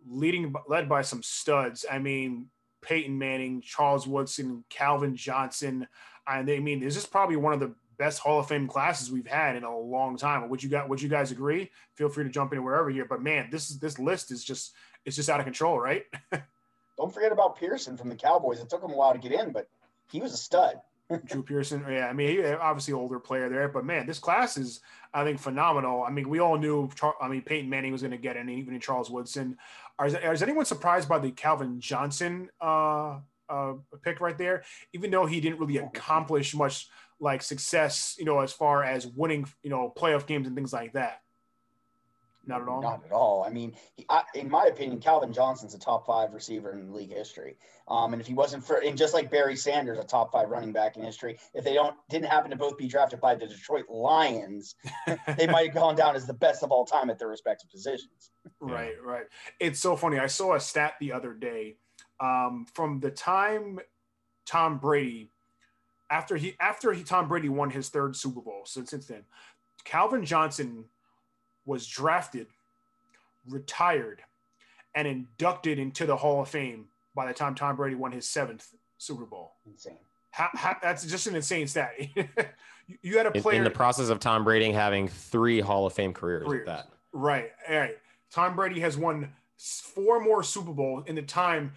leading 0.06 0.52
led 0.68 0.88
by 0.88 1.02
some 1.02 1.22
studs. 1.22 1.84
I 1.90 1.98
mean, 1.98 2.46
Peyton 2.84 3.16
Manning, 3.18 3.60
Charles 3.60 4.06
Woodson, 4.06 4.64
Calvin 4.68 5.16
Johnson. 5.16 5.86
And 6.26 6.50
I 6.50 6.58
mean, 6.60 6.80
this 6.80 6.96
is 6.96 7.06
probably 7.06 7.36
one 7.36 7.52
of 7.52 7.60
the 7.60 7.74
best 7.98 8.18
Hall 8.18 8.40
of 8.40 8.48
Fame 8.48 8.66
classes 8.66 9.10
we've 9.10 9.26
had 9.26 9.56
in 9.56 9.64
a 9.64 9.78
long 9.78 10.16
time. 10.16 10.48
Would 10.48 10.62
you 10.62 10.68
got? 10.68 10.88
Would 10.88 11.02
you 11.02 11.08
guys 11.08 11.30
agree? 11.30 11.70
Feel 11.94 12.08
free 12.08 12.24
to 12.24 12.30
jump 12.30 12.52
in 12.52 12.62
wherever 12.62 12.90
here. 12.90 13.04
But 13.04 13.22
man, 13.22 13.48
this 13.50 13.70
is 13.70 13.78
this 13.78 13.98
list 13.98 14.30
is 14.30 14.44
just 14.44 14.72
it's 15.04 15.16
just 15.16 15.30
out 15.30 15.40
of 15.40 15.44
control, 15.44 15.78
right? 15.78 16.04
Don't 16.96 17.12
forget 17.12 17.32
about 17.32 17.58
Pearson 17.58 17.96
from 17.96 18.08
the 18.08 18.16
Cowboys. 18.16 18.60
It 18.60 18.68
took 18.68 18.82
him 18.82 18.92
a 18.92 18.96
while 18.96 19.12
to 19.12 19.18
get 19.18 19.32
in, 19.32 19.52
but 19.52 19.68
he 20.10 20.20
was 20.20 20.32
a 20.32 20.36
stud. 20.36 20.76
Drew 21.26 21.42
Pearson. 21.42 21.84
Yeah, 21.88 22.08
I 22.08 22.12
mean, 22.12 22.44
obviously 22.60 22.94
older 22.94 23.18
player 23.18 23.48
there, 23.48 23.68
but 23.68 23.84
man, 23.84 24.06
this 24.06 24.18
class 24.18 24.56
is, 24.56 24.80
I 25.12 25.24
think, 25.24 25.38
phenomenal. 25.38 26.02
I 26.02 26.10
mean, 26.10 26.28
we 26.28 26.38
all 26.38 26.56
knew, 26.56 26.88
I 27.20 27.28
mean, 27.28 27.42
Peyton 27.42 27.68
Manning 27.68 27.92
was 27.92 28.02
going 28.02 28.12
to 28.12 28.16
get 28.18 28.36
in, 28.36 28.48
even 28.48 28.74
in 28.74 28.80
Charles 28.80 29.10
Woodson. 29.10 29.56
Are, 29.98 30.06
is 30.06 30.42
anyone 30.42 30.64
surprised 30.64 31.08
by 31.08 31.18
the 31.18 31.30
Calvin 31.30 31.80
Johnson 31.80 32.48
uh, 32.60 33.18
uh, 33.48 33.74
pick 34.02 34.20
right 34.20 34.38
there? 34.38 34.64
Even 34.92 35.10
though 35.10 35.26
he 35.26 35.40
didn't 35.40 35.60
really 35.60 35.76
accomplish 35.76 36.54
much 36.54 36.88
like 37.20 37.42
success, 37.42 38.16
you 38.18 38.24
know, 38.24 38.40
as 38.40 38.52
far 38.52 38.82
as 38.82 39.06
winning, 39.06 39.46
you 39.62 39.70
know, 39.70 39.92
playoff 39.96 40.26
games 40.26 40.46
and 40.46 40.56
things 40.56 40.72
like 40.72 40.94
that. 40.94 41.20
Not 42.46 42.62
at 42.62 42.68
all. 42.68 42.82
Not 42.82 43.02
at 43.06 43.12
all. 43.12 43.44
I 43.44 43.50
mean, 43.50 43.74
he, 43.96 44.04
I, 44.08 44.22
in 44.34 44.50
my 44.50 44.64
opinion, 44.64 45.00
Calvin 45.00 45.32
Johnson's 45.32 45.74
a 45.74 45.78
top 45.78 46.06
five 46.06 46.32
receiver 46.32 46.72
in 46.72 46.92
league 46.92 47.12
history. 47.12 47.56
Um, 47.88 48.12
and 48.12 48.20
if 48.20 48.26
he 48.26 48.34
wasn't 48.34 48.64
for, 48.64 48.76
and 48.76 48.98
just 48.98 49.14
like 49.14 49.30
Barry 49.30 49.56
Sanders, 49.56 49.98
a 49.98 50.04
top 50.04 50.32
five 50.32 50.48
running 50.50 50.72
back 50.72 50.96
in 50.96 51.02
history, 51.02 51.38
if 51.54 51.64
they 51.64 51.74
don't 51.74 51.96
didn't 52.10 52.26
happen 52.26 52.50
to 52.50 52.56
both 52.56 52.76
be 52.76 52.86
drafted 52.86 53.20
by 53.20 53.34
the 53.34 53.46
Detroit 53.46 53.86
Lions, 53.88 54.74
they 55.36 55.46
might 55.46 55.66
have 55.66 55.74
gone 55.74 55.96
down 55.96 56.16
as 56.16 56.26
the 56.26 56.34
best 56.34 56.62
of 56.62 56.70
all 56.70 56.84
time 56.84 57.10
at 57.10 57.18
their 57.18 57.28
respective 57.28 57.70
positions. 57.70 58.30
Right, 58.60 58.94
right. 59.02 59.24
It's 59.60 59.80
so 59.80 59.96
funny. 59.96 60.18
I 60.18 60.26
saw 60.26 60.54
a 60.54 60.60
stat 60.60 60.94
the 61.00 61.12
other 61.12 61.32
day 61.32 61.76
um, 62.20 62.66
from 62.74 63.00
the 63.00 63.10
time 63.10 63.78
Tom 64.46 64.78
Brady, 64.78 65.30
after 66.10 66.36
he 66.36 66.56
after 66.60 66.92
he 66.92 67.02
Tom 67.02 67.28
Brady 67.28 67.48
won 67.48 67.70
his 67.70 67.88
third 67.88 68.16
Super 68.16 68.40
Bowl. 68.40 68.62
So 68.66 68.84
since 68.84 69.06
then, 69.06 69.24
Calvin 69.84 70.24
Johnson 70.24 70.84
was 71.66 71.86
drafted, 71.86 72.46
retired, 73.48 74.22
and 74.94 75.08
inducted 75.08 75.78
into 75.78 76.06
the 76.06 76.16
Hall 76.16 76.42
of 76.42 76.48
Fame 76.48 76.86
by 77.14 77.26
the 77.26 77.34
time 77.34 77.54
Tom 77.54 77.76
Brady 77.76 77.94
won 77.94 78.12
his 78.12 78.26
seventh 78.26 78.72
Super 78.98 79.24
Bowl. 79.24 79.52
Insane. 79.66 79.98
How, 80.30 80.48
how, 80.54 80.76
that's 80.82 81.06
just 81.06 81.26
an 81.26 81.36
insane 81.36 81.66
stat. 81.66 81.92
you, 82.16 82.98
you 83.02 83.16
had 83.16 83.26
a 83.26 83.30
player 83.30 83.58
in 83.58 83.64
the 83.64 83.70
process 83.70 84.08
of 84.08 84.18
Tom 84.18 84.44
Brady 84.44 84.72
having 84.72 85.08
three 85.08 85.60
Hall 85.60 85.86
of 85.86 85.92
Fame 85.92 86.12
careers, 86.12 86.44
Careers. 86.44 86.66
that. 86.66 86.88
Right. 87.12 87.52
All 87.68 87.76
right. 87.76 87.96
Tom 88.32 88.56
Brady 88.56 88.80
has 88.80 88.96
won 88.96 89.30
four 89.56 90.20
more 90.20 90.42
Super 90.42 90.72
Bowls 90.72 91.04
in 91.06 91.14
the 91.14 91.22
time 91.22 91.72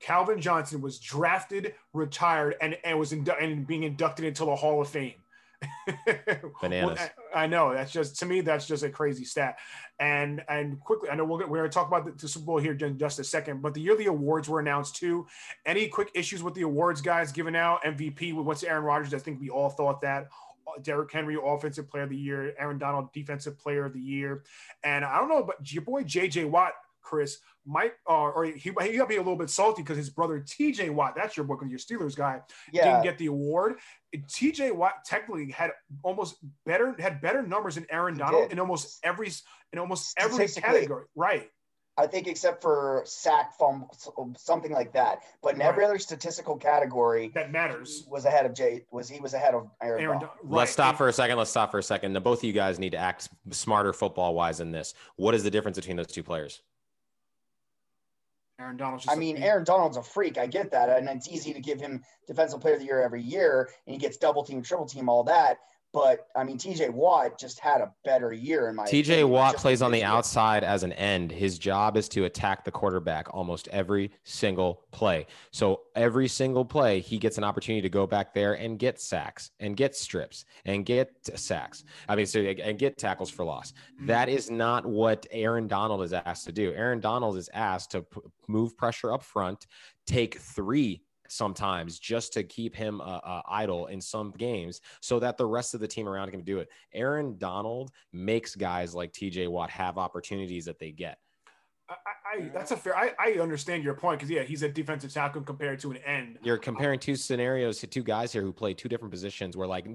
Calvin 0.00 0.40
Johnson 0.40 0.80
was 0.80 0.98
drafted, 0.98 1.74
retired, 1.92 2.56
and, 2.60 2.76
and 2.84 2.98
was 2.98 3.12
indu- 3.12 3.40
and 3.40 3.66
being 3.66 3.82
inducted 3.82 4.24
into 4.24 4.44
the 4.44 4.56
Hall 4.56 4.80
of 4.80 4.88
Fame. 4.88 5.14
Bananas. 6.62 6.98
Well, 6.98 7.10
I, 7.34 7.44
I 7.44 7.46
know 7.46 7.74
that's 7.74 7.92
just 7.92 8.18
to 8.20 8.26
me 8.26 8.40
that's 8.40 8.66
just 8.66 8.82
a 8.82 8.90
crazy 8.90 9.24
stat. 9.24 9.58
And 9.98 10.42
and 10.48 10.80
quickly, 10.80 11.10
I 11.10 11.14
know 11.14 11.24
we'll 11.24 11.38
get, 11.38 11.48
we're 11.48 11.58
going 11.58 11.70
to 11.70 11.74
talk 11.74 11.88
about 11.88 12.06
the, 12.06 12.12
the 12.12 12.28
Super 12.28 12.46
Bowl 12.46 12.58
here 12.58 12.72
in 12.72 12.98
just 12.98 13.18
a 13.18 13.24
second, 13.24 13.60
but 13.60 13.74
the 13.74 13.80
yearly 13.80 14.06
awards 14.06 14.48
were 14.48 14.60
announced 14.60 14.96
too. 14.96 15.26
Any 15.66 15.88
quick 15.88 16.10
issues 16.14 16.42
with 16.42 16.54
the 16.54 16.62
awards, 16.62 17.00
guys? 17.00 17.32
Given 17.32 17.54
out 17.54 17.82
MVP 17.84 18.34
what's 18.34 18.64
Aaron 18.64 18.84
Rodgers? 18.84 19.12
I 19.14 19.18
think 19.18 19.40
we 19.40 19.50
all 19.50 19.70
thought 19.70 20.00
that. 20.02 20.28
Derrick 20.82 21.10
Henry, 21.12 21.36
Offensive 21.42 21.90
Player 21.90 22.04
of 22.04 22.10
the 22.10 22.16
Year. 22.16 22.54
Aaron 22.58 22.78
Donald, 22.78 23.12
Defensive 23.12 23.58
Player 23.58 23.84
of 23.84 23.92
the 23.92 24.00
Year. 24.00 24.44
And 24.84 25.04
I 25.04 25.18
don't 25.18 25.28
know, 25.28 25.42
but 25.42 25.72
your 25.72 25.82
boy 25.82 26.04
JJ 26.04 26.48
Watt, 26.48 26.72
Chris, 27.10 27.38
might 27.66 27.92
uh, 28.08 28.12
or 28.30 28.44
he 28.44 28.52
he 28.82 28.96
got 28.96 29.08
be 29.08 29.16
a 29.16 29.18
little 29.18 29.36
bit 29.36 29.50
salty 29.50 29.82
because 29.82 29.96
his 29.96 30.08
brother 30.10 30.40
TJ 30.40 30.90
Watt, 30.90 31.14
that's 31.16 31.36
your 31.36 31.44
boy, 31.44 31.56
your 31.68 31.78
Steelers 31.78 32.16
guy, 32.16 32.40
Yeah. 32.72 32.84
didn't 32.84 33.02
get 33.02 33.18
the 33.18 33.26
award. 33.26 33.78
TJ 34.14 34.72
Watt 34.74 35.04
technically 35.04 35.50
had 35.50 35.72
almost 36.04 36.36
better 36.64 36.94
had 36.98 37.20
better 37.20 37.42
numbers 37.42 37.74
than 37.74 37.86
Aaron 37.90 38.16
Donald 38.16 38.52
in 38.52 38.60
almost 38.60 39.00
every 39.04 39.30
in 39.72 39.78
almost 39.80 40.14
every 40.16 40.46
category. 40.48 41.06
Right. 41.16 41.50
I 41.98 42.06
think 42.06 42.28
except 42.28 42.62
for 42.62 43.02
sack, 43.04 43.58
fumble, 43.58 43.94
something 44.38 44.72
like 44.72 44.92
that. 44.94 45.18
But 45.42 45.56
in 45.56 45.60
every 45.60 45.82
Right. 45.84 45.90
other 45.90 45.98
statistical 45.98 46.56
category, 46.56 47.28
That 47.34 47.50
matters. 47.52 48.06
was 48.08 48.24
ahead 48.24 48.46
of 48.46 48.54
Jay. 48.54 48.86
Was 48.90 49.08
he 49.10 49.20
was 49.20 49.34
ahead 49.34 49.54
of 49.54 49.68
Aaron? 49.82 50.02
Aaron, 50.02 50.20
Donald. 50.20 50.38
Don- 50.42 50.50
Let's 50.50 50.70
stop 50.72 50.96
for 50.96 51.08
a 51.08 51.12
second. 51.12 51.36
Let's 51.36 51.50
stop 51.50 51.70
for 51.70 51.78
a 51.78 51.82
second. 51.82 52.14
Now, 52.14 52.20
both 52.20 52.38
of 52.38 52.44
you 52.44 52.54
guys 52.54 52.78
need 52.78 52.90
to 52.92 52.96
act 52.98 53.28
smarter 53.50 53.92
football 53.92 54.34
wise 54.34 54.60
in 54.60 54.70
this. 54.70 54.94
What 55.16 55.34
is 55.34 55.42
the 55.42 55.50
difference 55.50 55.76
between 55.76 55.96
those 55.98 56.06
two 56.06 56.22
players? 56.22 56.62
Aaron 58.60 58.76
Donald's 58.76 59.04
just 59.04 59.16
I 59.16 59.18
mean, 59.18 59.38
Aaron 59.38 59.64
Donald's 59.64 59.96
a 59.96 60.02
freak. 60.02 60.36
I 60.36 60.46
get 60.46 60.70
that, 60.72 60.90
and 60.90 61.08
it's 61.08 61.28
easy 61.28 61.54
to 61.54 61.60
give 61.60 61.80
him 61.80 62.02
defensive 62.26 62.60
player 62.60 62.74
of 62.74 62.80
the 62.80 62.86
year 62.86 63.02
every 63.02 63.22
year, 63.22 63.70
and 63.86 63.94
he 63.94 63.98
gets 63.98 64.18
double 64.18 64.44
team, 64.44 64.62
triple 64.62 64.86
team, 64.86 65.08
all 65.08 65.24
that. 65.24 65.58
But 65.92 66.28
I 66.36 66.44
mean, 66.44 66.56
TJ 66.56 66.90
Watt 66.90 67.36
just 67.38 67.58
had 67.58 67.80
a 67.80 67.92
better 68.04 68.32
year 68.32 68.68
in 68.68 68.76
my. 68.76 68.84
TJ 68.86 69.28
Watt 69.28 69.56
plays 69.56 69.82
on 69.82 69.90
the 69.90 69.98
year. 69.98 70.06
outside 70.06 70.62
as 70.62 70.84
an 70.84 70.92
end. 70.92 71.32
His 71.32 71.58
job 71.58 71.96
is 71.96 72.08
to 72.10 72.26
attack 72.26 72.64
the 72.64 72.70
quarterback 72.70 73.34
almost 73.34 73.66
every 73.68 74.12
single 74.22 74.84
play. 74.92 75.26
So 75.50 75.80
every 75.96 76.28
single 76.28 76.64
play, 76.64 77.00
he 77.00 77.18
gets 77.18 77.38
an 77.38 77.44
opportunity 77.44 77.82
to 77.82 77.88
go 77.88 78.06
back 78.06 78.32
there 78.34 78.54
and 78.54 78.78
get 78.78 79.00
sacks 79.00 79.50
and 79.58 79.76
get 79.76 79.96
strips 79.96 80.44
and 80.64 80.86
get 80.86 81.10
sacks. 81.34 81.82
I 82.08 82.14
mean, 82.14 82.26
so 82.26 82.40
and 82.40 82.78
get 82.78 82.96
tackles 82.96 83.30
for 83.30 83.44
loss. 83.44 83.72
Mm-hmm. 83.72 84.06
That 84.06 84.28
is 84.28 84.48
not 84.48 84.86
what 84.86 85.26
Aaron 85.32 85.66
Donald 85.66 86.02
is 86.02 86.12
asked 86.12 86.46
to 86.46 86.52
do. 86.52 86.72
Aaron 86.72 87.00
Donald 87.00 87.36
is 87.36 87.50
asked 87.52 87.90
to 87.92 88.02
p- 88.02 88.20
move 88.46 88.76
pressure 88.76 89.12
up 89.12 89.24
front, 89.24 89.66
take 90.06 90.38
three 90.38 91.02
sometimes 91.30 91.98
just 91.98 92.32
to 92.32 92.42
keep 92.42 92.74
him 92.74 93.00
uh, 93.00 93.20
uh, 93.24 93.42
idle 93.48 93.86
in 93.86 94.00
some 94.00 94.32
games 94.32 94.80
so 95.00 95.18
that 95.20 95.36
the 95.36 95.46
rest 95.46 95.74
of 95.74 95.80
the 95.80 95.88
team 95.88 96.08
around 96.08 96.28
him 96.28 96.32
can 96.32 96.44
do 96.44 96.58
it. 96.58 96.68
Aaron 96.92 97.36
Donald 97.38 97.90
makes 98.12 98.54
guys 98.54 98.94
like 98.94 99.12
TJ 99.12 99.48
Watt 99.48 99.70
have 99.70 99.98
opportunities 99.98 100.64
that 100.64 100.78
they 100.78 100.90
get. 100.90 101.18
I, 101.90 102.36
I 102.36 102.48
that's 102.54 102.70
a 102.70 102.76
fair. 102.76 102.96
I, 102.96 103.12
I 103.18 103.32
understand 103.40 103.82
your 103.82 103.94
point 103.94 104.18
because 104.18 104.30
yeah, 104.30 104.42
he's 104.42 104.62
a 104.62 104.68
defensive 104.68 105.12
tackle 105.12 105.42
compared 105.42 105.80
to 105.80 105.90
an 105.90 105.96
end. 105.98 106.38
You're 106.42 106.58
comparing 106.58 107.00
two 107.00 107.16
scenarios 107.16 107.78
to 107.80 107.86
two 107.86 108.02
guys 108.02 108.32
here 108.32 108.42
who 108.42 108.52
play 108.52 108.74
two 108.74 108.88
different 108.88 109.10
positions. 109.10 109.56
Where 109.56 109.66
like 109.66 109.86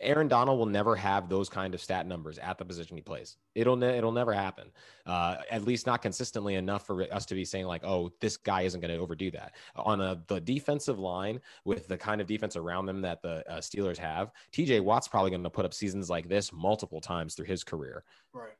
Aaron 0.00 0.28
Donald 0.28 0.58
will 0.58 0.66
never 0.66 0.96
have 0.96 1.28
those 1.28 1.48
kind 1.48 1.74
of 1.74 1.80
stat 1.80 2.06
numbers 2.06 2.38
at 2.38 2.58
the 2.58 2.64
position 2.64 2.96
he 2.96 3.02
plays. 3.02 3.36
It'll 3.54 3.76
ne- 3.76 3.96
it'll 3.96 4.12
never 4.12 4.32
happen. 4.32 4.70
Uh, 5.06 5.36
at 5.50 5.64
least 5.64 5.86
not 5.86 6.02
consistently 6.02 6.56
enough 6.56 6.84
for 6.84 7.02
us 7.12 7.24
to 7.26 7.34
be 7.34 7.44
saying 7.44 7.66
like, 7.66 7.84
oh, 7.84 8.10
this 8.20 8.36
guy 8.36 8.62
isn't 8.62 8.80
going 8.80 8.92
to 8.92 8.98
overdo 8.98 9.30
that 9.30 9.54
on 9.76 10.00
a, 10.00 10.20
the 10.26 10.40
defensive 10.40 10.98
line 10.98 11.40
with 11.64 11.86
the 11.86 11.96
kind 11.96 12.20
of 12.20 12.26
defense 12.26 12.56
around 12.56 12.86
them 12.86 13.00
that 13.00 13.22
the 13.22 13.48
uh, 13.48 13.58
Steelers 13.58 13.98
have. 13.98 14.32
TJ 14.52 14.82
Watt's 14.82 15.06
probably 15.06 15.30
going 15.30 15.44
to 15.44 15.50
put 15.50 15.64
up 15.64 15.72
seasons 15.72 16.10
like 16.10 16.28
this 16.28 16.52
multiple 16.52 17.00
times 17.00 17.34
through 17.34 17.46
his 17.46 17.62
career. 17.62 18.02
Right. 18.32 18.54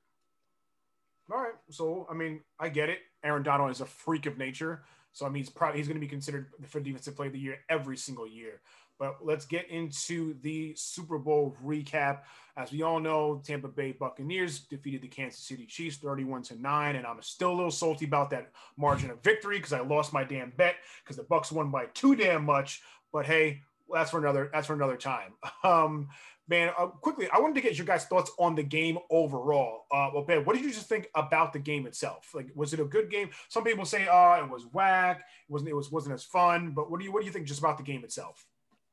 All 1.32 1.38
right. 1.38 1.54
So 1.70 2.06
I 2.10 2.14
mean, 2.14 2.40
I 2.58 2.68
get 2.68 2.88
it. 2.88 2.98
Aaron 3.24 3.42
Donald 3.42 3.70
is 3.70 3.80
a 3.80 3.86
freak 3.86 4.26
of 4.26 4.38
nature. 4.38 4.84
So 5.12 5.26
I 5.26 5.28
mean, 5.28 5.42
he's 5.42 5.50
probably 5.50 5.78
he's 5.78 5.88
going 5.88 5.96
to 5.96 6.06
be 6.06 6.08
considered 6.08 6.48
for 6.66 6.80
defensive 6.80 7.16
player 7.16 7.28
of 7.28 7.32
the 7.32 7.40
year 7.40 7.58
every 7.68 7.96
single 7.96 8.26
year. 8.26 8.60
But 8.98 9.18
let's 9.22 9.44
get 9.44 9.68
into 9.68 10.36
the 10.40 10.74
Super 10.74 11.18
Bowl 11.18 11.54
recap. 11.62 12.20
As 12.56 12.72
we 12.72 12.82
all 12.82 12.98
know, 12.98 13.42
Tampa 13.44 13.68
Bay 13.68 13.92
Buccaneers 13.92 14.60
defeated 14.60 15.02
the 15.02 15.08
Kansas 15.08 15.40
City 15.40 15.66
Chiefs 15.66 15.98
31 15.98 16.42
to 16.44 16.60
9. 16.60 16.96
And 16.96 17.06
I'm 17.06 17.20
still 17.20 17.52
a 17.52 17.54
little 17.54 17.70
salty 17.70 18.06
about 18.06 18.30
that 18.30 18.52
margin 18.78 19.10
of 19.10 19.22
victory 19.22 19.58
because 19.58 19.74
I 19.74 19.80
lost 19.80 20.14
my 20.14 20.24
damn 20.24 20.50
bet 20.50 20.76
because 21.04 21.16
the 21.16 21.24
Bucks 21.24 21.52
won 21.52 21.70
by 21.70 21.86
too 21.92 22.16
damn 22.16 22.44
much. 22.44 22.80
But 23.12 23.26
hey, 23.26 23.60
that's 23.92 24.10
for 24.10 24.18
another 24.18 24.50
that's 24.52 24.66
for 24.66 24.74
another 24.74 24.96
time. 24.96 25.32
Um, 25.64 26.08
man, 26.48 26.72
uh, 26.78 26.87
quickly, 26.87 27.28
I 27.32 27.40
wanted 27.40 27.54
to 27.54 27.61
get 27.61 27.76
your 27.76 27.87
guys' 27.87 28.04
thoughts 28.04 28.30
on 28.38 28.54
the 28.54 28.62
game 28.62 28.98
overall. 29.11 29.85
Uh, 29.92 30.11
well, 30.14 30.24
Ben, 30.24 30.44
what 30.44 30.56
did 30.56 30.64
you 30.64 30.72
just 30.72 30.88
think 30.88 31.09
about 31.14 31.52
the 31.52 31.59
game 31.59 31.87
itself? 31.87 32.30
Like, 32.35 32.48
was 32.54 32.72
it 32.72 32.80
a 32.80 32.85
good 32.85 33.11
game? 33.11 33.30
Some 33.48 33.64
people 33.64 33.85
say, 33.85 34.06
"Oh, 34.11 34.35
it 34.42 34.50
was 34.50 34.66
whack. 34.72 35.20
It 35.20 35.52
wasn't. 35.52 35.70
It 35.70 35.74
was 35.74 35.90
wasn't 35.90 36.14
as 36.14 36.24
fun." 36.24 36.72
But 36.72 36.90
what 36.90 36.98
do 37.00 37.04
you 37.04 37.12
what 37.12 37.20
do 37.20 37.26
you 37.26 37.32
think 37.32 37.46
just 37.46 37.61
about 37.61 37.78
the 37.78 37.85
game 37.85 38.04
itself? 38.04 38.46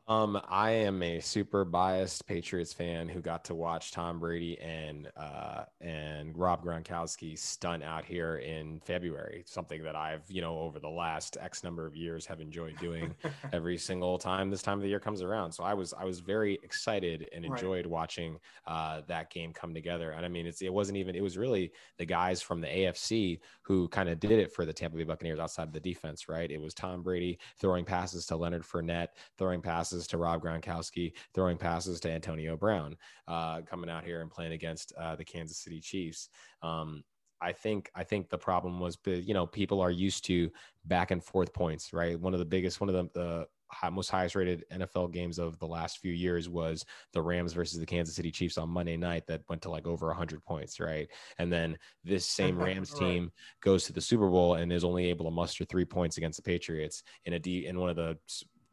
Um, 0.05 0.37
I 0.49 0.71
am 0.71 1.01
a 1.01 1.21
super 1.21 1.63
biased 1.63 2.27
Patriots 2.27 2.73
fan 2.73 3.07
who 3.07 3.21
got 3.21 3.45
to 3.45 3.55
watch 3.55 3.91
Tom 3.93 4.19
Brady 4.19 4.59
and 4.59 5.09
uh, 5.15 5.63
and 5.79 6.37
Rob 6.37 6.61
Gronkowski 6.61 7.39
stunt 7.39 7.83
out 7.83 8.03
here 8.03 8.35
in 8.39 8.81
February. 8.81 9.45
Something 9.47 9.81
that 9.83 9.95
I've 9.95 10.29
you 10.29 10.41
know 10.41 10.59
over 10.59 10.77
the 10.81 10.89
last 10.89 11.37
X 11.39 11.63
number 11.63 11.85
of 11.85 11.95
years 11.95 12.25
have 12.25 12.41
enjoyed 12.41 12.77
doing 12.79 13.15
every 13.53 13.77
single 13.77 14.17
time 14.17 14.49
this 14.49 14.61
time 14.61 14.77
of 14.77 14.83
the 14.83 14.89
year 14.89 14.99
comes 14.99 15.21
around. 15.21 15.53
So 15.53 15.63
I 15.63 15.73
was 15.73 15.93
I 15.93 16.03
was 16.03 16.19
very 16.19 16.55
excited 16.63 17.29
and 17.31 17.45
Right. 17.47 17.57
enjoyed 17.57 17.85
watching 17.85 18.39
uh, 18.67 19.01
that 19.07 19.29
game 19.29 19.53
come 19.53 19.73
together. 19.73 20.11
And 20.11 20.25
I 20.25 20.27
mean, 20.27 20.45
it's 20.45 20.61
it 20.61 20.73
wasn't 20.73 20.97
even 20.97 21.15
it 21.15 21.23
was 21.23 21.37
really 21.37 21.71
the 21.97 22.05
guys 22.05 22.41
from 22.41 22.59
the 22.59 22.67
AFC 22.67 23.39
who 23.61 23.87
kind 23.87 24.09
of 24.09 24.19
did 24.19 24.31
it 24.31 24.51
for 24.51 24.65
the 24.65 24.73
Tampa 24.73 24.97
Bay 24.97 25.03
Buccaneers 25.05 25.39
outside 25.39 25.69
of 25.69 25.73
the 25.73 25.79
defense, 25.79 26.27
right? 26.27 26.51
It 26.51 26.59
was 26.59 26.73
Tom 26.73 27.03
Brady 27.03 27.39
throwing 27.57 27.85
passes 27.85 28.25
to 28.25 28.35
Leonard 28.35 28.63
Fournette, 28.63 29.09
throwing 29.37 29.61
passes 29.61 29.92
to 30.01 30.17
Rob 30.17 30.41
Gronkowski, 30.41 31.13
throwing 31.33 31.57
passes 31.57 31.99
to 32.01 32.11
Antonio 32.11 32.57
Brown, 32.57 32.95
uh, 33.27 33.61
coming 33.61 33.89
out 33.89 34.03
here 34.03 34.21
and 34.21 34.31
playing 34.31 34.53
against 34.53 34.93
uh, 34.99 35.15
the 35.15 35.25
Kansas 35.25 35.57
City 35.57 35.79
Chiefs. 35.79 36.29
Um, 36.61 37.03
I 37.41 37.51
think 37.51 37.91
I 37.93 38.03
think 38.03 38.29
the 38.29 38.37
problem 38.37 38.79
was, 38.79 38.97
you 39.05 39.33
know, 39.33 39.45
people 39.45 39.81
are 39.81 39.91
used 39.91 40.25
to 40.25 40.49
back 40.85 41.11
and 41.11 41.23
forth 41.23 41.53
points, 41.53 41.91
right? 41.91 42.19
One 42.19 42.33
of 42.33 42.39
the 42.39 42.45
biggest, 42.45 42.79
one 42.79 42.89
of 42.89 42.95
the, 42.95 43.19
the 43.19 43.47
high, 43.69 43.89
most 43.89 44.09
highest 44.09 44.35
rated 44.35 44.63
NFL 44.71 45.11
games 45.11 45.39
of 45.39 45.59
the 45.59 45.67
last 45.67 45.97
few 45.97 46.13
years 46.13 46.47
was 46.47 46.85
the 47.11 47.21
Rams 47.21 47.51
versus 47.53 47.79
the 47.79 47.85
Kansas 47.85 48.15
City 48.15 48.31
Chiefs 48.31 48.57
on 48.57 48.69
Monday 48.69 48.95
night 48.95 49.27
that 49.27 49.41
went 49.49 49.61
to 49.63 49.69
like 49.69 49.87
over 49.87 50.07
100 50.07 50.43
points, 50.45 50.79
right? 50.79 51.09
And 51.37 51.51
then 51.51 51.77
this 52.03 52.25
same 52.29 52.57
Rams 52.61 52.93
Right. 52.93 52.97
team 52.97 53.31
goes 53.61 53.83
to 53.85 53.93
the 53.93 54.01
Super 54.01 54.29
Bowl 54.29 54.55
and 54.55 54.71
is 54.71 54.83
only 54.83 55.07
able 55.09 55.25
to 55.25 55.31
muster 55.31 55.65
three 55.65 55.85
points 55.85 56.17
against 56.17 56.37
the 56.37 56.43
Patriots 56.43 57.03
in 57.25 57.33
a 57.33 57.39
D 57.39 57.65
in 57.65 57.79
one 57.79 57.89
of 57.89 57.95
the 57.95 58.17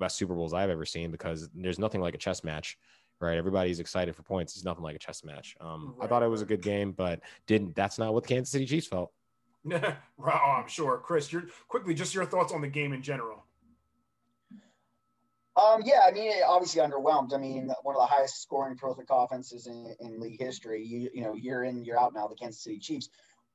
best 0.00 0.16
Super 0.16 0.34
Bowls 0.34 0.52
I've 0.52 0.70
ever 0.70 0.84
seen 0.84 1.10
because 1.12 1.48
there's 1.54 1.78
nothing 1.78 2.00
like 2.00 2.14
a 2.14 2.18
chess 2.18 2.42
match. 2.42 2.76
Right, 3.20 3.36
everybody's 3.36 3.80
excited 3.80 4.16
for 4.16 4.22
points. 4.22 4.56
It's 4.56 4.64
nothing 4.64 4.82
like 4.82 4.96
a 4.96 4.98
chess 4.98 5.22
match. 5.24 5.54
Um, 5.60 5.94
I 6.00 6.06
thought 6.06 6.22
it 6.22 6.28
was 6.28 6.40
a 6.40 6.46
good 6.46 6.62
game, 6.62 6.92
but 6.92 7.20
didn't. 7.46 7.76
That's 7.76 7.98
not 7.98 8.14
what 8.14 8.22
the 8.22 8.28
Kansas 8.30 8.50
City 8.50 8.64
Chiefs 8.64 8.86
felt. 8.86 9.12
oh, 9.70 9.96
I'm 10.26 10.68
sure, 10.68 10.96
Chris. 10.96 11.30
You're 11.30 11.44
quickly 11.68 11.92
just 11.92 12.14
your 12.14 12.24
thoughts 12.24 12.50
on 12.50 12.62
the 12.62 12.68
game 12.68 12.94
in 12.94 13.02
general. 13.02 13.44
Um, 15.56 15.82
yeah, 15.84 16.00
I 16.06 16.12
mean, 16.12 16.32
obviously 16.46 16.80
underwhelmed. 16.80 17.34
I 17.34 17.38
mean, 17.38 17.70
one 17.82 17.94
of 17.94 18.00
the 18.00 18.06
highest 18.06 18.40
scoring 18.40 18.76
prolific 18.76 19.08
offenses 19.10 19.66
in, 19.66 19.94
in 20.00 20.18
league 20.18 20.40
history. 20.40 20.82
You, 20.82 21.10
you 21.12 21.22
know, 21.22 21.34
year 21.34 21.64
in, 21.64 21.84
year 21.84 21.98
out 21.98 22.14
now, 22.14 22.26
the 22.26 22.36
Kansas 22.36 22.62
City 22.62 22.78
Chiefs 22.78 23.10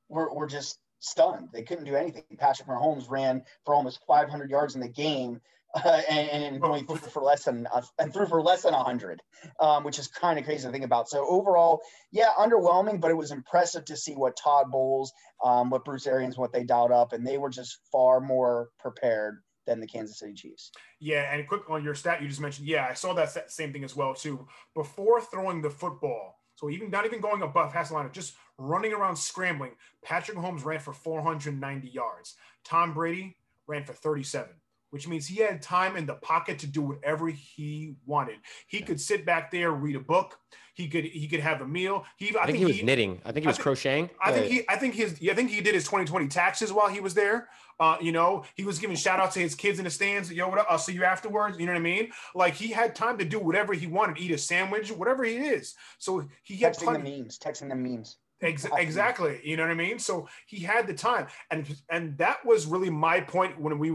were, 0.08 0.32
were 0.32 0.46
just 0.46 0.78
stunned. 1.00 1.48
They 1.52 1.62
couldn't 1.62 1.84
do 1.84 1.96
anything. 1.96 2.22
Patrick 2.38 2.68
Mahomes 2.68 3.10
ran 3.10 3.42
for 3.64 3.74
almost 3.74 4.00
500 4.06 4.50
yards 4.50 4.74
in 4.74 4.80
the 4.80 4.88
game, 4.88 5.40
and, 5.84 6.30
and 6.30 6.64
only 6.64 6.82
threw 6.82 6.96
for 6.96 7.22
less 7.22 7.44
than 7.44 7.66
uh, 7.72 7.82
and 7.98 8.12
threw 8.12 8.26
for 8.26 8.40
less 8.40 8.62
than 8.62 8.72
100, 8.72 9.22
um, 9.60 9.84
which 9.84 9.98
is 9.98 10.08
kind 10.08 10.38
of 10.38 10.44
crazy 10.44 10.66
to 10.66 10.72
think 10.72 10.84
about. 10.84 11.08
So 11.08 11.26
overall, 11.28 11.80
yeah, 12.12 12.30
underwhelming, 12.38 13.00
but 13.00 13.10
it 13.10 13.16
was 13.16 13.30
impressive 13.30 13.84
to 13.86 13.96
see 13.96 14.14
what 14.14 14.36
Todd 14.36 14.70
Bowles, 14.70 15.12
um, 15.44 15.70
what 15.70 15.84
Bruce 15.84 16.06
Arians, 16.06 16.38
what 16.38 16.52
they 16.52 16.64
dialed 16.64 16.92
up, 16.92 17.12
and 17.12 17.26
they 17.26 17.38
were 17.38 17.50
just 17.50 17.78
far 17.92 18.20
more 18.20 18.70
prepared 18.78 19.42
than 19.66 19.80
the 19.80 19.86
Kansas 19.86 20.18
City 20.18 20.32
Chiefs. 20.32 20.70
Yeah, 21.00 21.34
and 21.34 21.46
quick 21.46 21.68
on 21.68 21.84
your 21.84 21.94
stat 21.94 22.22
you 22.22 22.28
just 22.28 22.40
mentioned. 22.40 22.68
Yeah, 22.68 22.86
I 22.88 22.94
saw 22.94 23.12
that 23.14 23.50
same 23.50 23.72
thing 23.72 23.84
as 23.84 23.96
well 23.96 24.14
too. 24.14 24.46
Before 24.74 25.20
throwing 25.20 25.60
the 25.60 25.70
football, 25.70 26.40
so 26.54 26.70
even 26.70 26.90
not 26.90 27.04
even 27.04 27.20
going 27.20 27.42
above 27.42 27.72
the 27.72 27.94
line, 27.94 28.08
just 28.12 28.34
running 28.58 28.92
around 28.92 29.16
scrambling. 29.16 29.72
Patrick 30.02 30.38
Mahomes 30.38 30.64
ran 30.64 30.80
for 30.80 30.94
490 30.94 31.88
yards. 31.88 32.36
Tom 32.64 32.94
Brady 32.94 33.36
ran 33.66 33.84
for 33.84 33.92
37, 33.92 34.48
which 34.90 35.08
means 35.08 35.26
he 35.26 35.40
had 35.40 35.62
time 35.62 35.96
in 35.96 36.06
the 36.06 36.14
pocket 36.14 36.58
to 36.60 36.66
do 36.66 36.82
whatever 36.82 37.28
he 37.28 37.94
wanted. 38.06 38.36
He 38.66 38.80
could 38.80 39.00
sit 39.00 39.24
back 39.26 39.50
there, 39.50 39.72
read 39.72 39.96
a 39.96 40.00
book. 40.00 40.38
He 40.74 40.88
could 40.88 41.04
he 41.04 41.26
could 41.26 41.40
have 41.40 41.62
a 41.62 41.66
meal. 41.66 42.04
He 42.18 42.36
I, 42.38 42.44
think, 42.46 42.58
he 42.58 42.64
was 42.66 42.82
knitting. 42.82 43.20
I 43.24 43.32
think 43.32 43.44
he 43.44 43.48
I 43.48 43.50
was 43.50 43.56
think- 43.56 43.62
crocheting. 43.62 44.10
I 44.22 44.30
think 44.32 44.46
he, 44.46 44.62
I 44.68 44.76
think 44.76 44.94
his, 44.94 45.18
I 45.30 45.34
think 45.34 45.50
he 45.50 45.62
did 45.62 45.74
his 45.74 45.84
2020 45.84 46.28
taxes 46.28 46.70
while 46.72 46.88
he 46.88 47.00
was 47.00 47.14
there. 47.14 47.48
Uh, 47.80 47.96
you 48.00 48.12
know, 48.12 48.44
he 48.54 48.64
was 48.64 48.78
giving 48.78 48.96
shout 48.96 49.18
out 49.18 49.32
to 49.32 49.40
his 49.40 49.54
kids 49.54 49.78
in 49.78 49.84
the 49.84 49.90
stands. 49.90 50.30
Yo, 50.32 50.48
what 50.48 50.58
up? 50.58 50.66
I'll 50.68 50.78
see 50.78 50.92
you 50.92 51.04
afterwards. 51.04 51.58
You 51.58 51.64
know 51.66 51.72
what 51.72 51.78
I 51.78 51.82
mean? 51.82 52.10
Like 52.34 52.54
he 52.54 52.68
had 52.68 52.94
time 52.94 53.16
to 53.18 53.24
do 53.24 53.38
whatever 53.38 53.72
he 53.72 53.86
wanted, 53.86 54.18
eat 54.18 54.30
a 54.32 54.38
sandwich, 54.38 54.90
whatever 54.92 55.24
it 55.24 55.40
is. 55.40 55.74
So 55.98 56.26
he 56.42 56.56
had 56.58 56.74
Texting 56.74 56.82
plenty. 56.84 57.10
the 57.10 57.18
memes, 57.22 57.38
texting 57.38 57.68
the 57.70 57.74
memes. 57.74 58.16
Ex- 58.42 58.66
exactly. 58.76 59.40
You 59.44 59.56
know 59.56 59.62
what 59.62 59.70
I 59.72 59.74
mean? 59.74 59.98
So 59.98 60.28
he 60.46 60.58
had 60.60 60.86
the 60.86 60.92
time, 60.94 61.26
and 61.50 61.66
and 61.88 62.18
that 62.18 62.44
was 62.44 62.66
really 62.66 62.90
my 62.90 63.20
point 63.20 63.58
when 63.58 63.78
we 63.78 63.92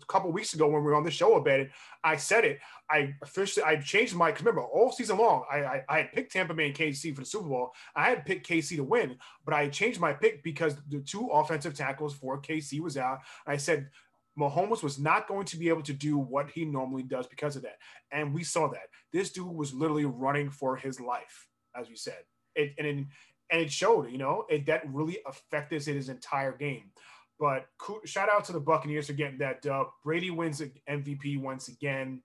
a 0.00 0.06
couple 0.06 0.30
weeks 0.32 0.54
ago 0.54 0.66
when 0.66 0.82
we 0.82 0.90
were 0.90 0.96
on 0.96 1.04
the 1.04 1.10
show 1.10 1.36
about 1.36 1.60
it. 1.60 1.70
I 2.02 2.16
said 2.16 2.44
it. 2.44 2.58
I 2.90 3.14
officially 3.22 3.64
I 3.64 3.76
changed 3.76 4.14
my. 4.14 4.30
Remember, 4.30 4.62
all 4.62 4.92
season 4.92 5.18
long, 5.18 5.44
I, 5.50 5.64
I 5.64 5.84
I 5.88 5.96
had 5.98 6.12
picked 6.12 6.32
Tampa 6.32 6.54
Bay 6.54 6.66
and 6.66 6.74
KC 6.74 7.14
for 7.14 7.22
the 7.22 7.26
Super 7.26 7.48
Bowl. 7.48 7.72
I 7.94 8.08
had 8.10 8.26
picked 8.26 8.48
KC 8.48 8.76
to 8.76 8.84
win, 8.84 9.16
but 9.44 9.54
I 9.54 9.68
changed 9.68 10.00
my 10.00 10.12
pick 10.12 10.42
because 10.42 10.76
the 10.88 11.00
two 11.00 11.28
offensive 11.28 11.74
tackles 11.74 12.14
for 12.14 12.40
KC 12.40 12.80
was 12.80 12.96
out. 12.96 13.20
I 13.46 13.56
said. 13.56 13.88
Mahomes 14.36 14.82
was 14.82 14.98
not 14.98 15.28
going 15.28 15.46
to 15.46 15.56
be 15.56 15.68
able 15.68 15.82
to 15.82 15.92
do 15.92 16.18
what 16.18 16.50
he 16.50 16.64
normally 16.64 17.04
does 17.04 17.28
because 17.28 17.54
of 17.54 17.62
that. 17.62 17.76
And 18.10 18.34
we 18.34 18.42
saw 18.42 18.66
that. 18.66 18.88
This 19.12 19.30
dude 19.30 19.46
was 19.46 19.72
literally 19.72 20.06
running 20.06 20.50
for 20.50 20.74
his 20.74 21.00
life, 21.00 21.46
as 21.76 21.88
we 21.88 21.94
said. 21.94 22.18
It, 22.56 22.74
and, 22.76 22.84
it, 22.84 23.06
and 23.50 23.62
it 23.62 23.70
showed, 23.70 24.10
you 24.10 24.18
know, 24.18 24.44
it, 24.48 24.66
that 24.66 24.92
really 24.92 25.18
affected 25.24 25.84
his 25.84 26.08
entire 26.08 26.50
game. 26.50 26.90
But 27.38 27.66
shout 28.04 28.28
out 28.32 28.44
to 28.46 28.52
the 28.52 28.60
Buccaneers 28.60 29.08
for 29.08 29.12
getting 29.12 29.38
that 29.38 29.62
dub. 29.62 29.88
Brady 30.04 30.30
wins 30.30 30.62
MVP 30.88 31.40
once 31.40 31.68
again. 31.68 32.22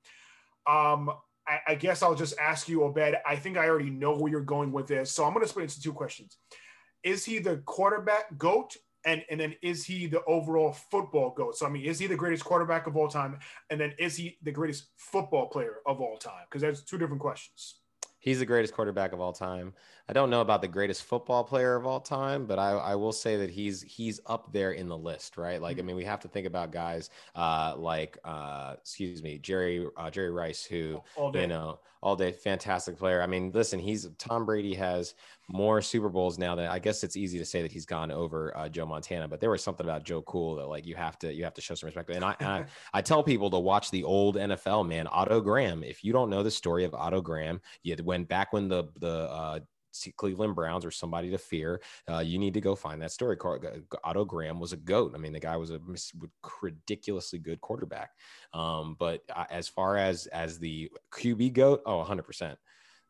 Um, 0.68 1.12
I, 1.48 1.60
I 1.70 1.76
guess 1.76 2.04
I'll 2.04 2.16
just 2.16 2.38
ask 2.40 2.70
you, 2.70 2.84
Obed. 2.84 3.16
I 3.26 3.36
think 3.36 3.58
I 3.58 3.68
already 3.68 3.90
know 3.90 4.16
where 4.16 4.32
you're 4.32 4.42
going 4.42 4.72
with 4.72 4.88
this. 4.88 5.12
So 5.12 5.26
I'm 5.26 5.34
going 5.34 5.44
to 5.44 5.50
split 5.50 5.64
it 5.64 5.72
into 5.72 5.82
two 5.82 5.94
questions. 5.94 6.38
Is 7.04 7.26
he 7.26 7.40
the 7.40 7.58
quarterback 7.66 8.38
GOAT? 8.38 8.76
And, 9.06 9.24
and 9.32 9.40
then 9.40 9.56
is 9.64 9.86
he 9.86 10.08
the 10.08 10.24
overall 10.26 10.74
football 10.74 11.34
GOAT? 11.36 11.58
So, 11.58 11.66
I 11.66 11.70
mean, 11.70 11.86
is 11.86 12.00
he 12.00 12.08
the 12.08 12.18
greatest 12.18 12.44
quarterback 12.44 12.86
of 12.86 12.98
all 12.98 13.08
time? 13.08 13.40
And 13.70 13.80
then 13.80 13.94
is 13.98 14.18
he 14.18 14.38
the 14.44 14.52
greatest 14.52 14.90
football 14.98 15.48
player 15.48 15.78
of 15.88 16.02
all 16.02 16.18
time? 16.18 16.44
Because 16.50 16.62
that's 16.62 16.84
two 16.84 16.98
different 16.98 17.22
questions. 17.22 17.79
He's 18.20 18.40
the 18.40 18.46
greatest 18.46 18.74
quarterback 18.74 19.14
of 19.14 19.22
all 19.22 19.34
time. 19.34 19.74
I 20.10 20.14
don't 20.14 20.30
know 20.30 20.42
about 20.42 20.62
the 20.62 20.68
greatest 20.68 21.04
football 21.04 21.44
player 21.44 21.76
of 21.76 21.86
all 21.86 22.00
time, 22.00 22.46
but 22.46 22.60
I, 22.60 22.72
I 22.72 22.96
will 22.96 23.12
say 23.12 23.38
that 23.38 23.50
he's 23.50 23.82
he's 23.82 24.20
up 24.26 24.52
there 24.52 24.72
in 24.72 24.90
the 24.90 24.98
list, 24.98 25.38
right? 25.38 25.62
Like, 25.62 25.80
I 25.80 25.84
mean, 25.84 25.96
we 25.96 26.04
have 26.06 26.20
to 26.22 26.28
think 26.28 26.48
about 26.48 26.72
guys 26.72 27.10
uh, 27.36 27.76
like, 27.78 28.18
uh, 28.26 28.76
excuse 28.78 29.24
me, 29.24 29.38
Jerry 29.38 29.86
uh, 29.96 30.10
Jerry 30.10 30.32
Rice, 30.32 30.66
who 30.66 31.02
you 31.42 31.48
know 31.48 31.80
all 32.02 32.16
day 32.16 32.32
fantastic 32.32 32.98
player. 32.98 33.22
I 33.22 33.28
mean, 33.28 33.52
listen, 33.54 33.80
he's 33.80 34.08
Tom 34.18 34.46
Brady 34.46 34.74
has 34.76 35.16
more 35.50 35.82
Super 35.82 36.10
Bowls 36.10 36.38
now 36.38 36.56
than 36.56 36.68
I 36.68 36.80
guess 36.80 37.04
it's 37.04 37.18
easy 37.18 37.38
to 37.40 37.46
say 37.46 37.62
that 37.62 37.72
he's 37.72 37.86
gone 37.86 38.12
over 38.12 38.56
uh, 38.56 38.70
Joe 38.70 38.86
Montana, 38.86 39.28
but 39.28 39.40
there 39.40 39.50
was 39.50 39.64
something 39.64 39.86
about 39.86 40.04
Joe 40.04 40.22
Cool 40.22 40.56
that 40.56 40.68
like 40.68 40.86
you 40.86 40.96
have 40.96 41.18
to 41.20 41.34
you 41.34 41.44
have 41.44 41.54
to 41.56 41.62
show 41.62 41.76
some 41.76 41.88
respect. 41.88 42.10
And 42.12 42.24
I 42.24 42.36
and 42.40 42.50
I, 42.50 42.66
I 42.94 43.02
tell 43.02 43.24
people 43.24 43.50
to 43.52 43.60
watch 43.60 43.92
the 43.92 44.04
old 44.04 44.36
NFL 44.36 44.88
man, 44.88 45.08
Otto 45.12 45.42
Graham. 45.42 45.84
If 45.84 46.04
you 46.04 46.14
don't 46.14 46.30
know 46.30 46.44
the 46.44 46.52
story 46.52 46.86
of 46.86 46.94
Otto 46.94 47.22
Graham, 47.22 47.62
you 47.84 47.96
when 48.04 48.24
back 48.24 48.54
when 48.54 48.68
the 48.68 48.86
the 49.00 49.30
uh, 49.30 49.60
Cleveland 50.18 50.56
Browns 50.56 50.86
or 50.86 50.92
somebody 50.92 51.30
to 51.32 51.38
fear, 51.38 51.82
uh, 52.10 52.20
you 52.20 52.40
need 52.40 52.54
to 52.54 52.62
go 52.62 52.76
find 52.76 53.02
that 53.02 53.12
story. 53.12 53.38
Otto 54.04 54.26
Graham 54.26 54.60
was 54.60 54.74
a 54.74 54.78
goat. 54.78 55.14
I 55.16 55.18
mean, 55.18 55.34
the 55.34 55.40
guy 55.40 55.58
was 55.58 55.72
a 55.72 55.80
ridiculously 56.62 57.40
good 57.40 57.62
quarterback. 57.62 58.12
Um, 58.54 58.96
but 59.00 59.22
as 59.50 59.68
far 59.68 59.98
as 59.98 60.28
as 60.28 60.60
the 60.60 60.92
QB 61.12 61.54
goat, 61.54 61.82
oh, 61.86 61.98
100 61.98 62.24
percent. 62.24 62.58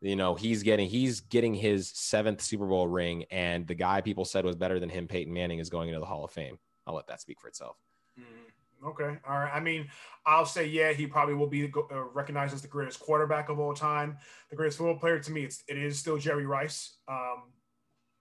You 0.02 0.16
know, 0.16 0.34
he's 0.34 0.64
getting 0.64 0.88
he's 0.88 1.20
getting 1.20 1.54
his 1.54 1.90
seventh 1.90 2.42
Super 2.42 2.66
Bowl 2.66 2.88
ring, 2.88 3.26
and 3.32 3.68
the 3.68 3.76
guy 3.76 4.00
people 4.00 4.24
said 4.24 4.46
was 4.46 4.56
better 4.56 4.80
than 4.80 4.88
him, 4.90 5.08
Peyton 5.08 5.34
Manning, 5.34 5.60
is 5.60 5.70
going 5.70 5.90
into 5.90 6.00
the 6.00 6.06
Hall 6.06 6.24
of 6.24 6.32
Fame. 6.32 6.58
I'll 6.88 6.96
let 6.96 7.08
that 7.08 7.20
speak 7.20 7.42
for 7.42 7.50
itself. 7.50 7.76
Mm-hmm. 8.18 8.49
Okay. 8.86 9.18
All 9.28 9.38
right. 9.40 9.52
I 9.54 9.60
mean, 9.60 9.88
I'll 10.26 10.46
say, 10.46 10.66
yeah, 10.68 10.94
he 10.94 11.06
probably 11.06 11.36
will 11.36 11.48
be 11.48 11.66
uh, 11.66 12.04
recognized 12.14 12.54
as 12.54 12.62
the 12.62 12.68
greatest 12.68 13.00
quarterback 13.00 13.50
of 13.50 13.60
all 13.60 13.74
time. 13.74 14.18
The 14.50 14.56
greatest 14.56 14.78
football 14.78 14.98
player 14.98 15.20
to 15.20 15.32
me, 15.32 15.44
it's, 15.44 15.64
it 15.68 15.78
is 15.78 16.00
still 16.00 16.18
Jerry 16.18 16.46
Rice. 16.46 16.98
Um, 17.08 17.52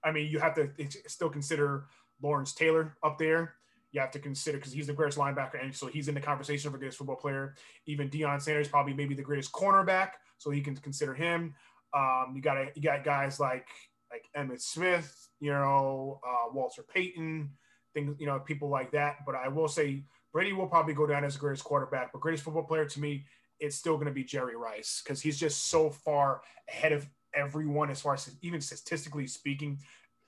I 0.04 0.10
mean, 0.10 0.30
you 0.30 0.38
have 0.38 0.54
to 0.54 0.70
still 1.06 1.28
consider 1.28 1.86
Lawrence 2.22 2.52
Taylor 2.54 2.96
up 3.02 3.18
there. 3.18 3.54
You 3.92 4.00
have 4.00 4.10
to 4.12 4.18
consider 4.18 4.58
because 4.58 4.72
he's 4.72 4.86
the 4.86 4.92
greatest 4.92 5.18
linebacker, 5.18 5.62
and 5.62 5.74
so 5.74 5.86
he's 5.86 6.08
in 6.08 6.14
the 6.14 6.20
conversation 6.20 6.70
for 6.70 6.76
greatest 6.76 6.98
football 6.98 7.16
player. 7.16 7.54
Even 7.86 8.10
Deion 8.10 8.40
Sanders 8.40 8.68
probably 8.68 8.92
maybe 8.92 9.14
the 9.14 9.22
greatest 9.22 9.50
cornerback, 9.52 10.10
so 10.36 10.50
he 10.50 10.60
can 10.60 10.76
consider 10.76 11.14
him. 11.14 11.54
Um, 11.96 12.32
you 12.36 12.42
got 12.42 12.76
you 12.76 12.82
got 12.82 13.02
guys 13.02 13.40
like 13.40 13.66
like 14.12 14.26
Emmitt 14.36 14.60
Smith, 14.60 15.28
you 15.40 15.52
know, 15.52 16.20
uh, 16.26 16.52
Walter 16.52 16.82
Payton, 16.82 17.50
things, 17.94 18.16
you 18.18 18.26
know, 18.26 18.38
people 18.38 18.68
like 18.68 18.92
that. 18.92 19.16
But 19.24 19.34
I 19.34 19.48
will 19.48 19.68
say 19.68 20.04
Brady 20.32 20.52
will 20.52 20.66
probably 20.66 20.94
go 20.94 21.06
down 21.06 21.24
as 21.24 21.34
the 21.34 21.40
greatest 21.40 21.64
quarterback, 21.64 22.12
but 22.12 22.20
greatest 22.20 22.44
football 22.44 22.64
player 22.64 22.84
to 22.84 23.00
me, 23.00 23.24
it's 23.60 23.76
still 23.76 23.94
going 23.94 24.06
to 24.06 24.12
be 24.12 24.24
Jerry 24.24 24.56
Rice 24.56 25.02
because 25.02 25.20
he's 25.20 25.38
just 25.38 25.66
so 25.66 25.90
far 25.90 26.42
ahead 26.68 26.92
of 26.92 27.08
everyone 27.34 27.90
as 27.90 28.00
far 28.00 28.14
as 28.14 28.30
even 28.42 28.60
statistically 28.60 29.26
speaking. 29.26 29.78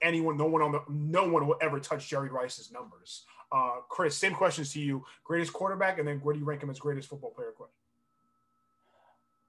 Anyone, 0.03 0.36
no 0.36 0.46
one 0.46 0.62
on 0.62 0.72
the, 0.72 0.80
no 0.88 1.28
one 1.28 1.46
will 1.46 1.57
ever 1.61 1.78
touch 1.78 2.09
Jerry 2.09 2.30
Rice's 2.30 2.72
numbers. 2.72 3.24
Uh, 3.53 3.80
Chris, 3.88 4.16
same 4.16 4.34
questions 4.34 4.72
to 4.72 4.80
you: 4.80 5.05
greatest 5.24 5.53
quarterback, 5.53 5.98
and 5.98 6.09
then 6.09 6.18
where 6.20 6.32
do 6.32 6.38
you 6.40 6.46
rank 6.46 6.62
him 6.62 6.70
as 6.70 6.78
greatest 6.78 7.09
football 7.09 7.30
player? 7.30 7.53
Quick. 7.55 7.70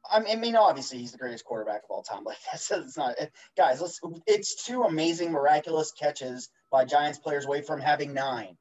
I 0.10 0.36
mean, 0.36 0.56
obviously 0.56 0.98
he's 0.98 1.12
the 1.12 1.18
greatest 1.18 1.46
quarterback 1.46 1.84
of 1.84 1.92
all 1.92 2.04
time. 2.04 2.24
Like 2.24 2.38
that's 2.52 2.70
it's 2.72 2.98
not 2.98 3.18
it, 3.20 3.32
guys. 3.56 3.82
Let's. 3.82 4.00
It's 4.28 4.66
two 4.66 4.84
amazing, 4.84 5.32
miraculous 5.32 5.92
catches 5.92 6.50
by 6.72 6.86
Giants 6.86 7.20
players 7.20 7.46
away 7.46 7.62
from 7.62 7.80
having 7.80 8.14
nine. 8.14 8.58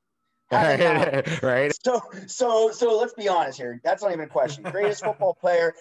right. 1.43 1.73
So, 1.85 2.03
so, 2.27 2.71
so 2.73 2.99
let's 2.99 3.15
be 3.15 3.29
honest 3.29 3.57
here. 3.57 3.81
That's 3.85 4.03
not 4.03 4.11
even 4.13 4.25
a 4.25 4.29
question. 4.29 4.65
Greatest 4.65 5.05
football 5.05 5.35
player. 5.35 5.75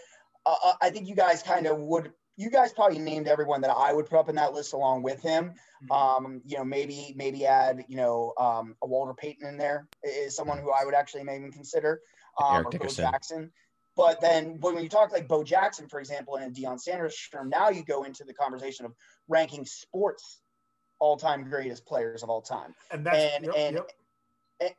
Uh, 0.45 0.55
uh 0.63 0.73
I 0.81 0.91
think 0.91 1.07
you 1.07 1.15
guys 1.15 1.41
kind 1.41 1.65
of 1.65 1.79
would. 1.79 2.11
You 2.37 2.49
guys 2.49 2.71
probably 2.71 2.99
named 2.99 3.27
everyone 3.27 3.61
that 3.61 3.71
I 3.71 3.91
would 3.91 4.05
put 4.05 4.17
up 4.17 4.29
in 4.29 4.35
that 4.35 4.53
list 4.53 4.73
along 4.73 5.03
with 5.03 5.21
him. 5.21 5.53
Mm-hmm. 5.83 5.91
Um, 5.91 6.41
you 6.45 6.57
know, 6.57 6.63
maybe 6.63 7.13
maybe 7.17 7.45
add 7.45 7.83
you 7.87 7.97
know 7.97 8.33
um, 8.37 8.75
a 8.81 8.87
Walter 8.87 9.13
Payton 9.13 9.47
in 9.47 9.57
there 9.57 9.87
is 10.03 10.35
someone 10.35 10.59
who 10.59 10.71
I 10.71 10.85
would 10.85 10.93
actually 10.93 11.23
maybe 11.23 11.49
consider. 11.49 12.01
Um, 12.41 12.55
Eric 12.55 12.67
or 12.67 12.69
Dickerson. 12.69 13.03
Bo 13.05 13.11
Jackson. 13.11 13.51
But 13.97 14.21
then 14.21 14.59
when 14.61 14.81
you 14.81 14.87
talk 14.87 15.11
like 15.11 15.27
Bo 15.27 15.43
Jackson, 15.43 15.89
for 15.89 15.99
example, 15.99 16.35
and 16.35 16.55
Deion 16.55 16.79
Sanders 16.79 17.17
term, 17.31 17.49
now 17.49 17.69
you 17.69 17.83
go 17.83 18.03
into 18.03 18.23
the 18.23 18.33
conversation 18.33 18.85
of 18.85 18.93
ranking 19.27 19.65
sports 19.65 20.41
all-time 20.99 21.49
greatest 21.49 21.85
players 21.85 22.23
of 22.23 22.29
all 22.29 22.41
time. 22.41 22.75
And 22.91 23.05
that's, 23.05 23.35
and, 23.35 23.45
yep, 23.45 23.55
and 23.57 23.75
yep 23.77 23.91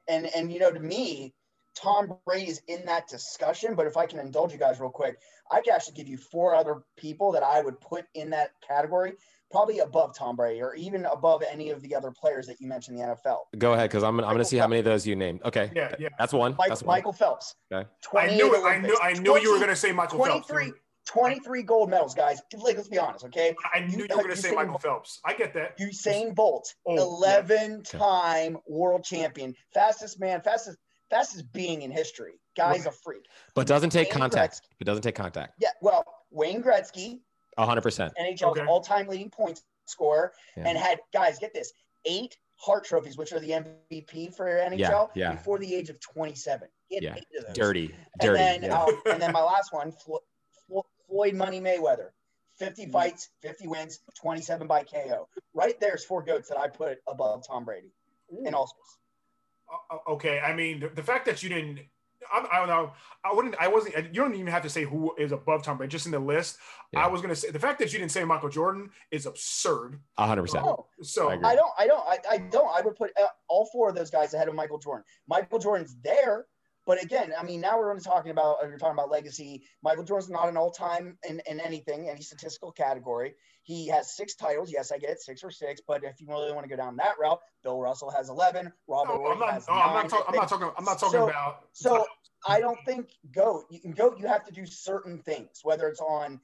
and 0.08 0.26
and 0.34 0.52
you 0.52 0.58
know, 0.58 0.70
to 0.70 0.80
me, 0.80 1.34
Tom 1.74 2.14
Brady's 2.26 2.62
in 2.68 2.84
that 2.86 3.08
discussion. 3.08 3.74
But 3.74 3.86
if 3.86 3.96
I 3.96 4.06
can 4.06 4.18
indulge 4.18 4.52
you 4.52 4.58
guys 4.58 4.80
real 4.80 4.90
quick, 4.90 5.18
I 5.50 5.60
can 5.60 5.74
actually 5.74 5.94
give 5.94 6.08
you 6.08 6.16
four 6.16 6.54
other 6.54 6.82
people 6.96 7.32
that 7.32 7.42
I 7.42 7.60
would 7.60 7.80
put 7.80 8.04
in 8.14 8.30
that 8.30 8.52
category, 8.66 9.14
probably 9.50 9.80
above 9.80 10.16
Tom 10.16 10.36
Brady 10.36 10.62
or 10.62 10.74
even 10.74 11.04
above 11.06 11.42
any 11.50 11.70
of 11.70 11.80
the 11.82 11.94
other 11.94 12.10
players 12.10 12.46
that 12.46 12.60
you 12.60 12.68
mentioned 12.68 12.98
in 12.98 13.06
the 13.06 13.14
NFL. 13.14 13.38
Go 13.58 13.72
ahead, 13.72 13.90
because 13.90 14.02
I'm, 14.02 14.18
I'm 14.20 14.26
going 14.26 14.38
to 14.38 14.44
see 14.44 14.56
Phelps. 14.56 14.62
how 14.62 14.68
many 14.68 14.78
of 14.80 14.84
those 14.84 15.06
you 15.06 15.16
named. 15.16 15.40
Okay, 15.44 15.70
yeah, 15.74 15.94
yeah, 15.98 16.08
that's 16.18 16.32
one. 16.32 16.54
Mike, 16.58 16.68
that's 16.68 16.82
one. 16.82 16.96
Michael 16.96 17.12
Phelps. 17.12 17.54
Okay, 17.72 17.88
I 18.16 18.34
knew 18.34 18.54
it. 18.54 18.64
I 18.64 18.78
knew. 18.78 18.98
I 19.02 19.12
knew 19.14 19.30
20, 19.30 19.42
you 19.42 19.52
were 19.52 19.58
going 19.58 19.70
to 19.70 19.76
say 19.76 19.92
Michael 19.92 20.18
23, 20.18 20.64
Phelps. 20.64 20.78
23 21.12 21.62
gold 21.62 21.90
medals, 21.90 22.14
guys. 22.14 22.40
Like, 22.56 22.76
let's 22.76 22.88
be 22.88 22.98
honest, 22.98 23.24
okay? 23.24 23.54
I 23.74 23.80
knew 23.80 23.98
you, 23.98 24.06
you 24.08 24.16
were 24.16 24.22
going 24.22 24.30
to 24.30 24.36
say 24.36 24.52
Michael 24.52 24.78
Phelps. 24.78 25.20
I 25.24 25.34
get 25.34 25.52
that. 25.54 25.78
Usain 25.78 26.34
Bolt, 26.34 26.72
oh, 26.86 26.96
11 26.96 27.70
yeah. 27.70 27.98
time 27.98 28.58
world 28.68 29.02
champion, 29.02 29.54
fastest 29.74 30.20
man, 30.20 30.40
fastest 30.40 30.78
fastest 31.10 31.52
being 31.52 31.82
in 31.82 31.90
history. 31.90 32.34
Guy's 32.56 32.86
a 32.86 32.92
freak. 32.92 33.24
But 33.54 33.66
doesn't 33.66 33.90
take 33.90 34.10
Wayne 34.10 34.20
contact. 34.20 34.54
Gretzky. 34.54 34.80
It 34.80 34.84
doesn't 34.84 35.02
take 35.02 35.16
contact. 35.16 35.54
Yeah, 35.58 35.70
well, 35.82 36.04
Wayne 36.30 36.62
Gretzky, 36.62 37.20
100%. 37.58 38.10
NHL's 38.20 38.42
okay. 38.42 38.64
all-time 38.66 39.08
leading 39.08 39.30
points 39.30 39.62
scorer, 39.86 40.32
yeah. 40.56 40.68
and 40.68 40.78
had 40.78 41.00
guys 41.12 41.38
get 41.38 41.52
this 41.52 41.72
eight 42.04 42.36
Hart 42.60 42.84
trophies, 42.84 43.16
which 43.16 43.32
are 43.32 43.40
the 43.40 43.50
MVP 43.50 44.34
for 44.36 44.46
NHL, 44.46 44.78
yeah, 44.78 45.08
yeah. 45.14 45.32
before 45.32 45.58
the 45.58 45.74
age 45.74 45.88
of 45.88 45.98
27. 45.98 46.68
Get 46.90 47.02
yeah, 47.02 47.14
dirty, 47.54 47.94
dirty. 48.20 48.42
And 48.42 48.62
then, 48.62 48.70
yeah. 48.70 48.82
uh, 48.82 48.86
and 49.06 49.22
then 49.22 49.32
my 49.32 49.42
last 49.42 49.72
one, 49.72 49.94
Floyd 51.10 51.34
Money 51.34 51.60
Mayweather. 51.60 52.10
50 52.60 52.82
mm-hmm. 52.82 52.92
fights, 52.92 53.30
50 53.42 53.66
wins, 53.68 54.00
27 54.20 54.66
by 54.66 54.84
KO. 54.84 55.28
Right 55.54 55.78
there's 55.80 56.04
four 56.04 56.22
goats 56.22 56.48
that 56.48 56.58
I 56.58 56.68
put 56.68 56.98
above 57.08 57.46
Tom 57.46 57.64
Brady 57.64 57.92
in 58.44 58.54
all 58.54 58.68
sports. 58.68 58.98
Uh, 59.68 59.94
uh, 59.94 60.12
okay, 60.12 60.40
I 60.40 60.54
mean 60.54 60.80
the, 60.80 60.88
the 60.88 61.02
fact 61.02 61.26
that 61.26 61.42
you 61.42 61.48
didn't, 61.48 61.80
I, 62.32 62.46
I, 62.52 62.58
don't 62.58 62.68
know, 62.68 62.92
I 63.24 63.32
wouldn't, 63.32 63.54
I 63.58 63.66
wasn't. 63.66 63.96
You 63.96 64.22
don't 64.22 64.34
even 64.34 64.48
have 64.48 64.62
to 64.62 64.68
say 64.68 64.84
who 64.84 65.14
is 65.16 65.32
above 65.32 65.62
Tom 65.62 65.78
Brady, 65.78 65.90
just 65.90 66.06
in 66.06 66.12
the 66.12 66.18
list. 66.18 66.58
Yeah. 66.92 67.04
I 67.04 67.08
was 67.08 67.22
gonna 67.22 67.34
say 67.34 67.50
the 67.50 67.58
fact 67.58 67.78
that 67.78 67.92
you 67.92 67.98
didn't 67.98 68.12
say 68.12 68.24
Michael 68.24 68.50
Jordan 68.50 68.90
is 69.10 69.26
absurd. 69.26 69.98
100. 70.16 70.42
percent 70.42 70.66
So 71.02 71.30
I, 71.30 71.34
I, 71.34 71.54
don't, 71.54 71.72
I 71.78 71.86
don't, 71.86 72.04
I, 72.06 72.18
I 72.30 72.38
don't. 72.38 72.76
I 72.76 72.82
would 72.82 72.94
put 72.94 73.10
uh, 73.20 73.26
all 73.48 73.68
four 73.72 73.88
of 73.88 73.94
those 73.94 74.10
guys 74.10 74.34
ahead 74.34 74.48
of 74.48 74.54
Michael 74.54 74.78
Jordan. 74.78 75.04
Michael 75.28 75.58
Jordan's 75.58 75.96
there 76.04 76.46
but 76.86 77.02
again, 77.02 77.32
I 77.38 77.44
mean, 77.44 77.60
now 77.60 77.78
we're 77.78 77.90
only 77.90 78.02
talking 78.02 78.30
about 78.30 78.56
uh, 78.62 78.68
you're 78.68 78.78
talking 78.78 78.94
about 78.94 79.10
legacy. 79.10 79.62
Michael 79.82 80.04
Jordan's 80.04 80.30
not 80.30 80.48
an 80.48 80.56
all-time 80.56 81.18
in, 81.28 81.40
in 81.46 81.60
anything, 81.60 82.08
any 82.08 82.22
statistical 82.22 82.72
category. 82.72 83.34
He 83.62 83.88
has 83.88 84.16
six 84.16 84.34
titles. 84.34 84.72
Yes, 84.72 84.90
I 84.90 84.98
get 84.98 85.10
it, 85.10 85.20
six 85.20 85.44
or 85.44 85.50
six. 85.50 85.80
But 85.86 86.02
if 86.02 86.20
you 86.20 86.26
really 86.28 86.52
want 86.52 86.64
to 86.64 86.70
go 86.70 86.76
down 86.76 86.96
that 86.96 87.18
route, 87.20 87.40
Bill 87.62 87.80
Russell 87.80 88.10
has 88.10 88.28
eleven. 88.28 88.72
Robert 88.88 89.14
no, 89.14 89.26
I'm 89.26 89.38
not, 89.38 89.52
has 89.52 89.68
no, 89.68 89.74
nine. 89.74 89.88
I'm 89.88 89.94
not, 89.94 90.08
talk, 90.08 90.24
I'm 90.28 90.34
not 90.34 90.48
talking. 90.48 90.70
I'm 90.76 90.84
not 90.84 90.98
talking 90.98 91.20
so, 91.20 91.28
about. 91.28 91.56
So 91.72 92.06
I 92.48 92.60
don't 92.60 92.78
think 92.86 93.10
goat. 93.32 93.64
You 93.70 93.80
can 93.80 93.92
goat. 93.92 94.18
You 94.18 94.26
have 94.26 94.44
to 94.46 94.52
do 94.52 94.64
certain 94.64 95.18
things, 95.18 95.60
whether 95.62 95.86
it's 95.88 96.00
on 96.00 96.40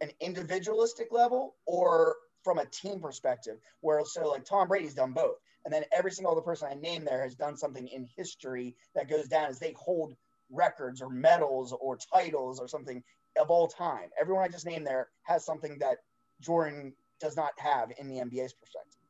an 0.00 0.10
individualistic 0.20 1.08
level 1.10 1.56
or 1.66 2.16
from 2.44 2.58
a 2.58 2.66
team 2.66 3.00
perspective. 3.00 3.56
Where 3.80 4.02
so 4.04 4.28
like 4.28 4.44
Tom 4.44 4.68
Brady's 4.68 4.94
done 4.94 5.12
both. 5.12 5.36
And 5.64 5.72
then 5.72 5.84
every 5.92 6.10
single 6.10 6.32
other 6.32 6.40
person 6.40 6.68
I 6.70 6.74
name 6.74 7.04
there 7.04 7.22
has 7.22 7.34
done 7.34 7.56
something 7.56 7.86
in 7.88 8.06
history 8.16 8.74
that 8.94 9.08
goes 9.08 9.28
down 9.28 9.46
as 9.46 9.58
they 9.58 9.74
hold 9.76 10.14
records 10.50 11.00
or 11.00 11.10
medals 11.10 11.72
or 11.80 11.96
titles 11.96 12.58
or 12.58 12.68
something 12.68 13.02
of 13.40 13.50
all 13.50 13.68
time. 13.68 14.10
Everyone 14.20 14.42
I 14.42 14.48
just 14.48 14.66
named 14.66 14.86
there 14.86 15.08
has 15.22 15.44
something 15.44 15.78
that 15.78 15.98
Jordan 16.40 16.92
does 17.20 17.36
not 17.36 17.52
have 17.58 17.90
in 17.98 18.08
the 18.08 18.16
NBA's 18.16 18.54
perspective. 18.54 19.00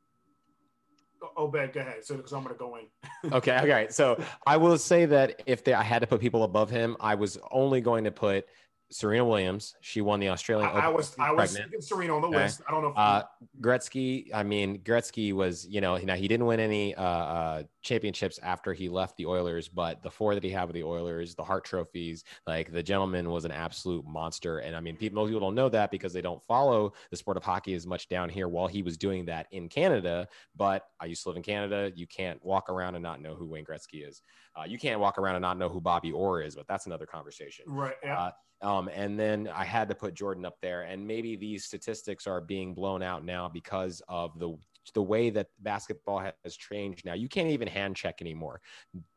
Oh, 1.36 1.48
bad. 1.48 1.72
Go 1.72 1.80
ahead. 1.80 2.04
So, 2.04 2.16
because 2.16 2.32
I'm 2.32 2.42
going 2.42 2.54
to 2.54 2.58
go 2.58 2.76
in. 2.76 3.32
okay. 3.32 3.58
Okay. 3.58 3.86
So, 3.90 4.22
I 4.46 4.56
will 4.56 4.78
say 4.78 5.04
that 5.06 5.42
if 5.46 5.62
they, 5.64 5.74
I 5.74 5.82
had 5.82 6.00
to 6.00 6.06
put 6.06 6.20
people 6.20 6.44
above 6.44 6.70
him, 6.70 6.96
I 6.98 7.14
was 7.14 7.38
only 7.50 7.82
going 7.82 8.04
to 8.04 8.10
put 8.10 8.46
Serena 8.90 9.24
Williams. 9.24 9.76
She 9.80 10.00
won 10.00 10.18
the 10.20 10.28
Australian. 10.28 10.68
I, 10.70 10.86
I 10.86 10.88
was 10.88 11.14
I 11.18 11.30
was 11.30 11.58
Serena 11.80 12.16
on 12.16 12.22
the 12.22 12.28
okay. 12.28 12.38
list. 12.38 12.62
I 12.66 12.72
don't 12.72 12.82
know. 12.82 12.92
uh, 12.92 13.22
Gretzky. 13.60 14.28
I 14.34 14.42
mean, 14.42 14.78
Gretzky 14.78 15.32
was 15.32 15.66
you 15.68 15.80
know 15.80 15.96
now 15.98 16.16
he 16.16 16.26
didn't 16.26 16.46
win 16.46 16.58
any 16.58 16.94
uh, 16.96 17.02
uh, 17.02 17.62
championships 17.82 18.40
after 18.42 18.72
he 18.72 18.88
left 18.88 19.16
the 19.16 19.26
Oilers, 19.26 19.68
but 19.68 20.02
the 20.02 20.10
four 20.10 20.34
that 20.34 20.42
he 20.42 20.50
had 20.50 20.64
with 20.64 20.74
the 20.74 20.82
Oilers, 20.82 21.34
the 21.34 21.44
Hart 21.44 21.64
trophies, 21.64 22.24
like 22.46 22.72
the 22.72 22.82
gentleman 22.82 23.30
was 23.30 23.44
an 23.44 23.52
absolute 23.52 24.04
monster. 24.06 24.58
And 24.58 24.74
I 24.74 24.80
mean, 24.80 24.96
people, 24.96 25.22
most 25.22 25.28
people 25.28 25.40
don't 25.40 25.54
know 25.54 25.68
that 25.68 25.90
because 25.90 26.12
they 26.12 26.20
don't 26.20 26.42
follow 26.42 26.92
the 27.10 27.16
sport 27.16 27.36
of 27.36 27.44
hockey 27.44 27.74
as 27.74 27.86
much 27.86 28.08
down 28.08 28.28
here 28.28 28.48
while 28.48 28.66
he 28.66 28.82
was 28.82 28.96
doing 28.96 29.24
that 29.26 29.46
in 29.52 29.68
Canada. 29.68 30.26
But 30.56 30.86
I 30.98 31.06
used 31.06 31.22
to 31.22 31.28
live 31.28 31.36
in 31.36 31.44
Canada. 31.44 31.92
You 31.94 32.06
can't 32.06 32.44
walk 32.44 32.68
around 32.68 32.96
and 32.96 33.02
not 33.02 33.22
know 33.22 33.34
who 33.34 33.46
Wayne 33.46 33.64
Gretzky 33.64 34.06
is. 34.06 34.22
Uh, 34.56 34.64
you 34.64 34.78
can't 34.78 34.98
walk 34.98 35.16
around 35.18 35.36
and 35.36 35.42
not 35.42 35.58
know 35.58 35.68
who 35.68 35.80
Bobby 35.80 36.10
Orr 36.10 36.42
is, 36.42 36.56
but 36.56 36.66
that's 36.66 36.86
another 36.86 37.06
conversation. 37.06 37.64
Right. 37.68 37.94
Yeah. 38.02 38.30
Um, 38.62 38.90
and 38.94 39.18
then 39.18 39.48
I 39.48 39.64
had 39.64 39.88
to 39.88 39.94
put 39.94 40.14
Jordan 40.14 40.44
up 40.44 40.58
there, 40.60 40.82
and 40.82 41.06
maybe 41.06 41.34
these 41.36 41.64
statistics 41.64 42.26
are 42.26 42.40
being 42.40 42.74
blown 42.74 43.02
out 43.02 43.24
now 43.24 43.48
because 43.48 44.02
of 44.08 44.38
the 44.38 44.54
the 44.94 45.02
way 45.02 45.30
that 45.30 45.48
basketball 45.60 46.22
has 46.44 46.56
changed 46.56 47.04
now. 47.04 47.14
You 47.14 47.28
can't 47.28 47.50
even 47.50 47.68
hand 47.68 47.96
check 47.96 48.20
anymore. 48.20 48.60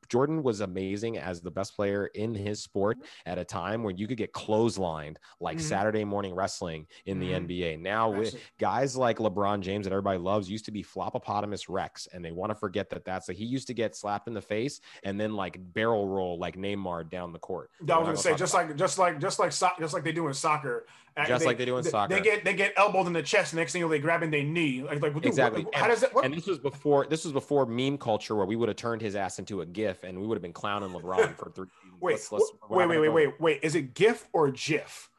Jordan 0.09 0.43
was 0.43 0.59
amazing 0.59 1.17
as 1.17 1.41
the 1.41 1.49
best 1.49 1.75
player 1.75 2.07
in 2.07 2.35
his 2.35 2.61
sport 2.61 2.97
at 3.25 3.39
a 3.39 3.45
time 3.45 3.83
when 3.83 3.97
you 3.97 4.05
could 4.05 4.17
get 4.17 4.33
clotheslined 4.33 5.15
like 5.39 5.57
Mhm. 5.57 5.61
Saturday 5.61 6.03
morning 6.03 6.35
wrestling 6.35 6.85
in 7.05 7.19
the 7.19 7.31
Mhm. 7.31 7.35
NBA. 7.47 7.77
Now, 7.77 8.11
with 8.11 8.35
guys 8.59 8.97
like 8.97 9.17
LeBron 9.17 9.61
James 9.61 9.85
that 9.85 9.93
everybody 9.93 10.19
loves 10.19 10.51
used 10.51 10.65
to 10.65 10.71
be 10.71 10.83
Flopopotamus 10.83 11.67
Rex, 11.69 12.07
and 12.13 12.23
they 12.23 12.33
want 12.33 12.51
to 12.51 12.55
forget 12.55 12.89
that 12.89 13.05
that's 13.05 13.29
a, 13.29 13.33
he 13.33 13.45
used 13.45 13.65
to 13.67 13.73
get 13.73 13.95
slapped 13.95 14.27
in 14.27 14.33
the 14.33 14.41
face 14.41 14.81
and 15.03 15.19
then 15.19 15.35
like 15.35 15.57
barrel 15.73 16.07
roll 16.09 16.37
like 16.37 16.57
Neymar 16.57 17.09
down 17.09 17.31
the 17.31 17.39
court. 17.39 17.71
I 17.79 17.83
was 17.83 17.87
gonna 17.87 18.05
gonna 18.07 18.17
say 18.17 18.35
just 18.35 18.53
like 18.53 18.75
just 18.75 18.99
like 18.99 19.19
just 19.19 19.39
like 19.39 19.53
so- 19.53 19.69
just 19.79 19.93
like 19.93 20.03
they 20.03 20.11
do 20.11 20.27
in 20.27 20.33
soccer. 20.33 20.85
Just 21.27 21.45
like 21.45 21.57
they 21.57 21.65
do 21.65 21.77
in 21.77 21.83
soccer. 21.83 22.15
They 22.15 22.21
get 22.21 22.43
they 22.43 22.53
get 22.53 22.73
elbowed 22.77 23.07
in 23.07 23.13
the 23.13 23.21
chest. 23.23 23.53
Next 23.53 23.71
thing 23.73 23.81
you 23.81 23.85
know, 23.85 23.91
they 23.91 23.99
grabbing 23.99 24.31
their 24.31 24.43
knee. 24.43 24.81
Like 24.83 25.01
like 25.01 25.13
dude, 25.13 25.25
Exactly. 25.25 25.63
what- 25.63 25.75
how 25.75 25.87
does 25.87 26.01
that? 26.01 26.13
What, 26.13 26.25
and 26.25 26.33
this 26.33 26.47
was 26.47 26.59
before 26.59 27.05
this 27.05 27.23
was 27.23 27.33
before 27.33 27.65
meme 27.65 27.97
culture 27.97 28.35
where 28.35 28.45
we 28.45 28.55
would 28.55 28.67
have 28.69 28.77
turned 28.77 29.01
his 29.01 29.15
ass 29.15 29.39
into 29.39 29.61
a 29.61 29.65
gif 29.65 30.03
and 30.03 30.19
we 30.19 30.25
would 30.27 30.35
have 30.35 30.41
been 30.41 30.53
clowning 30.53 30.89
LeBron 30.89 31.35
for 31.37 31.51
three. 31.51 31.67
wait, 31.99 32.13
let's- 32.13 32.31
let's- 32.31 32.51
wait, 32.69 32.87
wait, 32.89 32.99
wait, 32.99 33.09
wait, 33.09 33.39
wait. 33.39 33.59
Is 33.63 33.75
it 33.75 33.93
GIF 33.93 34.27
or 34.33 34.51
GIF? 34.51 35.09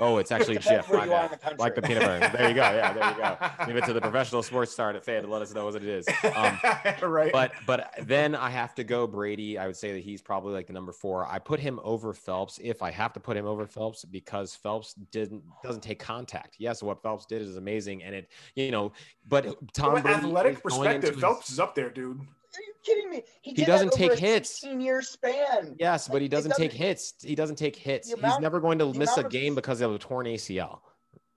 Oh, 0.00 0.18
it's 0.18 0.32
actually 0.32 0.56
Depends 0.56 0.86
Jif. 0.86 0.90
where 0.90 1.06
you 1.06 1.12
are 1.12 1.24
in 1.24 1.30
the. 1.30 1.54
Like 1.58 1.74
the 1.74 1.82
peanut 1.82 2.02
butter. 2.02 2.36
There 2.36 2.48
you 2.48 2.54
go. 2.54 2.62
Yeah, 2.62 2.92
there 2.92 3.10
you 3.10 3.16
go. 3.16 3.66
Leave 3.66 3.76
it 3.76 3.84
to 3.86 3.92
the 3.92 4.00
professional 4.00 4.42
sports 4.42 4.72
star 4.72 4.90
at 4.90 5.04
Fed 5.04 5.22
to 5.22 5.28
let 5.28 5.42
us 5.42 5.54
know 5.54 5.64
what 5.66 5.74
it 5.76 5.84
is. 5.84 6.06
Um, 6.34 6.58
right. 7.02 7.32
but 7.32 7.52
but 7.66 7.92
then 8.02 8.34
I 8.34 8.50
have 8.50 8.74
to 8.76 8.84
go 8.84 9.06
Brady. 9.06 9.58
I 9.58 9.66
would 9.66 9.76
say 9.76 9.92
that 9.92 10.02
he's 10.02 10.22
probably 10.22 10.52
like 10.54 10.66
the 10.66 10.72
number 10.72 10.92
four. 10.92 11.26
I 11.26 11.38
put 11.38 11.60
him 11.60 11.78
over 11.84 12.12
Phelps 12.12 12.58
if 12.62 12.82
I 12.82 12.90
have 12.90 13.12
to 13.12 13.20
put 13.20 13.36
him 13.36 13.46
over 13.46 13.66
Phelps 13.66 14.04
because 14.04 14.54
Phelps 14.54 14.94
didn't 15.12 15.42
doesn't 15.62 15.82
take 15.82 15.98
contact. 15.98 16.56
Yes, 16.58 16.82
what 16.82 17.02
Phelps 17.02 17.26
did 17.26 17.42
is 17.42 17.56
amazing, 17.56 18.02
and 18.02 18.14
it 18.14 18.30
you 18.54 18.70
know. 18.70 18.92
But 19.28 19.44
Tom 19.72 19.96
From 19.96 20.06
an 20.06 20.12
athletic 20.14 20.62
perspective, 20.62 20.94
into 20.94 21.12
his- 21.12 21.20
Phelps 21.20 21.50
is 21.50 21.60
up 21.60 21.74
there, 21.74 21.90
dude. 21.90 22.20
Are 22.54 22.60
you 22.60 22.74
kidding 22.84 23.10
me? 23.10 23.22
He 23.40 23.52
did 23.52 23.66
doesn't 23.66 23.92
take 23.92 24.18
hits. 24.18 24.50
16 24.60 24.80
year 24.80 25.00
span. 25.02 25.76
Yes, 25.78 26.08
but 26.08 26.16
he 26.16 26.20
Like, 26.20 26.26
it 26.26 26.28
doesn't 26.30 26.50
take 26.56 26.70
doesn't- 26.72 26.86
hits. 26.86 27.14
He 27.22 27.34
doesn't 27.34 27.56
take 27.56 27.76
hits. 27.76 28.10
The 28.12 28.16
He's 28.26 28.38
never 28.40 28.60
going 28.60 28.78
to 28.78 28.92
miss 28.92 29.10
a 29.10 29.20
amount 29.20 29.26
of- 29.26 29.32
game 29.32 29.54
because 29.54 29.80
of 29.80 29.94
a 29.94 29.98
torn 29.98 30.26
ACL, 30.26 30.80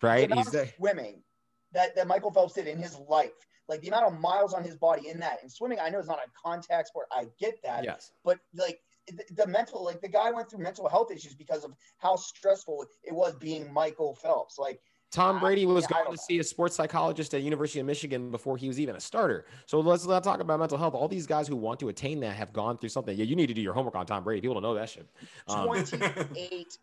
The 0.01 0.07
right? 0.07 0.26
amount 0.32 0.39
He's 0.47 0.51
the, 0.51 0.68
swimming 0.78 1.24
that, 1.72 1.95
that 1.95 2.07
Michael 2.07 2.32
Phelps 2.32 2.53
did 2.53 2.68
in 2.68 2.78
his 2.78 2.97
life, 3.07 3.32
like 3.68 3.82
the 3.82 3.88
amount 3.88 4.05
of 4.13 4.20
miles 4.20 4.53
on 4.53 4.63
his 4.63 4.76
body 4.76 5.07
in 5.09 5.20
that. 5.20 5.41
And 5.41 5.51
swimming, 5.51 5.80
I 5.80 5.89
know 5.89 5.99
is 5.99 6.07
not 6.07 6.20
a 6.20 6.30
contact 6.41 6.89
sport. 6.89 7.07
I 7.11 7.28
get 7.39 7.61
that. 7.63 7.84
yes. 7.84 8.11
But 8.24 8.39
like 8.53 8.80
the, 9.07 9.24
the 9.36 9.47
mental, 9.47 9.84
like 9.86 10.01
the 10.01 10.07
guy 10.09 10.32
went 10.32 10.49
through 10.49 10.63
mental 10.63 10.89
health 10.89 11.11
issues 11.11 11.36
because 11.36 11.63
of 11.63 11.74
how 11.97 12.16
stressful 12.16 12.86
it 13.03 13.13
was 13.13 13.36
being 13.36 13.72
Michael 13.72 14.16
Phelps. 14.16 14.57
Like 14.57 14.82
Tom 15.12 15.39
Brady 15.39 15.66
was 15.66 15.86
yeah, 15.89 16.03
going 16.03 16.18
to 16.18 16.22
see 16.22 16.39
a 16.39 16.43
sports 16.43 16.76
psychologist 16.76 17.34
at 17.34 17.41
University 17.41 17.80
of 17.80 17.86
Michigan 17.86 18.32
before 18.32 18.58
he 18.58 18.68
was 18.68 18.80
even 18.80 18.95
a 18.95 18.99
starter. 18.99 19.45
So 19.66 19.80
let's 19.80 20.06
not 20.06 20.24
talk 20.24 20.41
about 20.41 20.60
mental 20.60 20.78
health. 20.78 20.93
All 20.93 21.08
these 21.08 21.26
guys 21.26 21.47
who 21.47 21.56
want 21.56 21.80
to 21.80 21.89
attain 21.89 22.20
that 22.22 22.36
have 22.36 22.51
gone 22.51 22.78
through 22.78 22.89
something. 22.89 23.18
Yeah, 23.18 23.24
you 23.24 23.36
need 23.36 23.47
to 23.47 23.53
do 23.53 23.62
your 23.62 23.74
homework 23.74 23.95
on 23.95 24.06
Tom 24.06 24.24
Brady. 24.24 24.41
People 24.41 24.56
don't 24.56 24.64
know 24.64 24.74
that 24.74 24.89
shit. 24.89 25.08
Um, 25.47 25.68
28, 25.68 26.78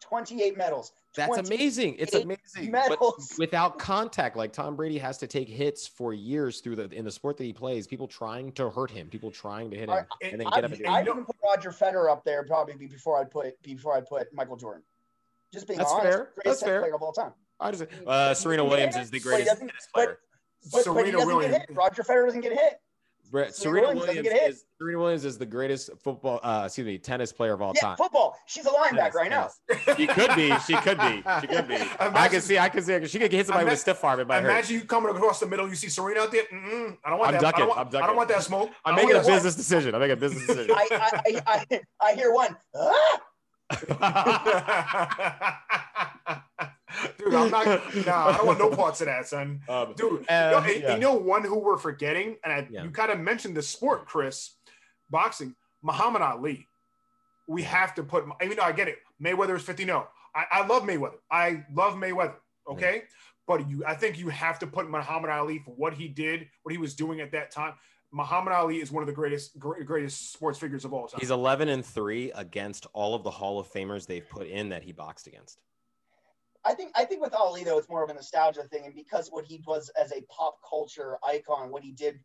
28 0.00 0.56
medals. 0.58 0.92
that's 1.14 1.38
amazing. 1.38 1.96
It's 1.98 2.14
amazing. 2.14 2.70
medals. 2.70 3.28
But 3.30 3.38
without 3.38 3.78
contact, 3.78 4.36
like 4.36 4.52
Tom 4.52 4.76
Brady 4.76 4.98
has 4.98 5.16
to 5.18 5.26
take 5.26 5.48
hits 5.48 5.86
for 5.86 6.12
years 6.12 6.60
through 6.60 6.76
the 6.76 6.90
in 6.90 7.04
the 7.04 7.10
sport 7.10 7.36
that 7.38 7.44
he 7.44 7.52
plays. 7.52 7.86
People 7.86 8.08
trying 8.08 8.52
to 8.52 8.68
hurt 8.68 8.90
him, 8.90 9.08
people 9.08 9.30
trying 9.30 9.70
to 9.70 9.76
hit 9.78 9.88
him, 9.88 10.04
and 10.22 10.40
then 10.40 10.46
I, 10.48 10.56
get 10.56 10.64
up 10.64 10.72
and 10.72 10.80
do 10.80 10.86
I'd 10.88 11.00
it. 11.00 11.04
know- 11.06 11.12
even 11.12 11.24
put 11.24 11.36
Roger 11.44 11.70
Federer 11.70 12.10
up 12.10 12.24
there 12.24 12.42
probably 12.44 12.74
be- 12.74 12.88
before 12.88 13.18
I'd 13.18 13.30
put 13.30 13.60
before 13.62 13.96
I'd 13.96 14.06
put 14.06 14.32
Michael 14.34 14.56
Jordan. 14.56 14.82
Just 15.52 15.66
being 15.66 15.78
That's 15.78 15.90
honest, 15.90 16.06
fair. 16.08 16.30
greatest 16.34 16.44
That's 16.44 16.62
fair. 16.62 16.80
player 16.80 16.94
of 16.94 17.02
all 17.02 17.12
time. 17.12 17.32
I 17.60 17.70
just, 17.72 17.84
uh, 18.06 18.34
Serena 18.34 18.64
Williams 18.64 18.96
is 18.96 19.10
the 19.10 19.20
greatest 19.20 19.48
doesn't- 19.50 19.68
tennis 19.68 19.86
player. 19.94 20.18
But, 20.64 20.72
but 20.72 20.84
Serena 20.84 21.12
doesn't 21.12 21.26
Williams. 21.28 21.52
get 21.58 21.68
hit. 21.68 21.76
Roger 21.76 22.02
Federer 22.02 22.26
doesn't 22.26 22.40
get 22.42 22.52
hit. 22.52 22.80
Brett, 23.30 23.54
Serena 23.54 23.86
Serena 23.86 24.00
Williams 24.00 24.24
Williams 24.28 24.56
is 24.56 24.64
Serena 24.76 24.98
Williams 24.98 25.24
is 25.24 25.38
the 25.38 25.46
greatest 25.46 25.90
football, 26.02 26.40
uh, 26.42 26.62
excuse 26.66 26.84
me, 26.84 26.98
tennis 26.98 27.32
player 27.32 27.52
of 27.52 27.62
all 27.62 27.72
Yeah, 27.76 27.80
time. 27.82 27.96
football. 27.96 28.36
She's 28.46 28.66
a 28.66 28.70
linebacker 28.70 29.12
Tennis, 29.12 29.14
right 29.14 29.30
now. 29.30 29.50
She 29.96 30.06
could 30.08 30.34
be. 30.34 30.52
She 30.66 30.74
could 30.74 30.98
be. 30.98 31.22
She 31.40 31.46
could 31.46 31.68
be. 31.68 31.76
I 32.00 32.26
can 32.28 32.40
see. 32.40 32.58
I 32.58 32.68
can 32.68 32.82
see. 32.82 33.06
She 33.06 33.20
could 33.20 33.30
hit 33.30 33.46
somebody 33.46 33.66
with 33.66 33.74
a 33.74 33.76
stiff 33.76 34.02
arm. 34.02 34.18
It 34.18 34.26
might 34.26 34.42
hurt. 34.42 34.50
Imagine 34.50 34.80
you 34.80 34.84
coming 34.84 35.14
across 35.14 35.38
the 35.38 35.46
middle, 35.46 35.68
you 35.68 35.76
see 35.76 35.88
Serena 35.88 36.22
out 36.22 36.32
there. 36.32 36.42
Mm-mm, 36.52 36.96
I 37.04 37.10
don't 37.10 37.20
want 37.20 37.28
I'm 37.28 37.40
that. 37.40 37.40
ducking, 37.42 37.62
I 37.62 37.66
don't 37.66 37.76
want, 37.76 37.94
I'm 37.94 38.02
I 38.02 38.06
don't 38.08 38.16
want 38.16 38.28
that 38.30 38.42
smoke. 38.42 38.70
I'm 38.84 38.94
I 38.94 38.96
making 38.96 39.10
a 39.12 39.14
don't 39.22 39.26
business 39.28 39.54
decision. 39.54 39.94
I'm 39.94 40.00
making 40.00 40.14
a 40.14 40.16
business 40.16 40.46
decision. 40.48 40.74
I, 40.76 40.88
I, 40.90 41.20
I, 41.46 41.64
I, 41.70 41.80
I 42.02 42.14
hear 42.14 42.32
one. 42.34 42.56
Ah! 42.74 43.20
Dude, 47.18 47.34
I'm 47.34 47.50
not. 47.50 47.66
Nah, 48.06 48.28
I 48.28 48.36
don't 48.36 48.46
want 48.46 48.58
no 48.58 48.70
parts 48.70 49.00
of 49.00 49.06
that, 49.06 49.26
son. 49.26 49.60
Um, 49.68 49.94
Dude, 49.94 50.28
Uh, 50.28 50.62
you, 50.66 50.80
know, 50.80 50.88
yeah. 50.88 50.94
you 50.94 51.00
know 51.00 51.14
one 51.14 51.44
who 51.44 51.58
we're 51.58 51.76
forgetting, 51.78 52.36
and 52.44 52.52
I, 52.52 52.68
Yeah. 52.70 52.82
you 52.84 52.90
kind 52.90 53.10
of 53.10 53.18
mentioned 53.20 53.56
the 53.56 53.62
sport, 53.62 54.06
Chris, 54.06 54.54
boxing. 55.10 55.54
Muhammad 55.82 56.22
Ali. 56.22 56.66
We 57.48 57.62
have 57.62 57.94
to 57.94 58.02
put. 58.02 58.24
Even 58.42 58.56
though 58.58 58.62
I 58.64 58.72
get 58.72 58.86
it, 58.88 58.98
Mayweather 59.22 59.56
is 59.56 59.62
50 59.62 59.84
0. 59.84 60.06
I, 60.34 60.44
I 60.52 60.66
love 60.66 60.84
Mayweather. 60.84 61.18
I 61.30 61.64
love 61.74 61.94
Mayweather. 61.94 62.36
Okay, 62.68 63.02
but 63.46 63.68
you, 63.68 63.82
I 63.84 63.94
think 63.94 64.18
you 64.18 64.28
have 64.28 64.58
to 64.60 64.66
put 64.66 64.88
Muhammad 64.88 65.30
Ali 65.30 65.58
for 65.64 65.72
what 65.72 65.94
he 65.94 66.06
did, 66.06 66.46
what 66.62 66.70
he 66.72 66.78
was 66.78 66.94
doing 66.94 67.20
at 67.20 67.32
that 67.32 67.50
time. 67.50 67.74
Muhammad 68.12 68.52
Ali 68.52 68.76
is 68.80 68.90
one 68.92 69.02
of 69.02 69.06
the 69.06 69.12
greatest, 69.12 69.58
greatest 69.58 70.32
sports 70.32 70.58
figures 70.58 70.84
of 70.84 70.92
all 70.92 71.06
time. 71.06 71.20
He's 71.20 71.30
11 71.30 71.68
and 71.68 71.84
three 71.84 72.32
against 72.32 72.86
all 72.92 73.14
of 73.14 73.22
the 73.22 73.30
Hall 73.30 73.58
of 73.60 73.68
Famers 73.72 74.06
they've 74.06 74.28
put 74.28 74.46
in 74.48 74.68
that 74.70 74.82
he 74.82 74.90
boxed 74.92 75.26
against. 75.28 75.60
I 76.64 76.74
think 76.74 76.92
I 76.94 77.04
think 77.04 77.22
with 77.22 77.34
Ali 77.34 77.64
though 77.64 77.78
it's 77.78 77.88
more 77.88 78.04
of 78.04 78.10
a 78.10 78.14
nostalgia 78.14 78.64
thing, 78.64 78.84
and 78.86 78.94
because 78.94 79.28
what 79.30 79.44
he 79.46 79.62
was 79.66 79.90
as 80.00 80.12
a 80.12 80.22
pop 80.22 80.58
culture 80.68 81.18
icon, 81.26 81.70
what 81.70 81.82
he 81.82 81.92
did 81.92 82.20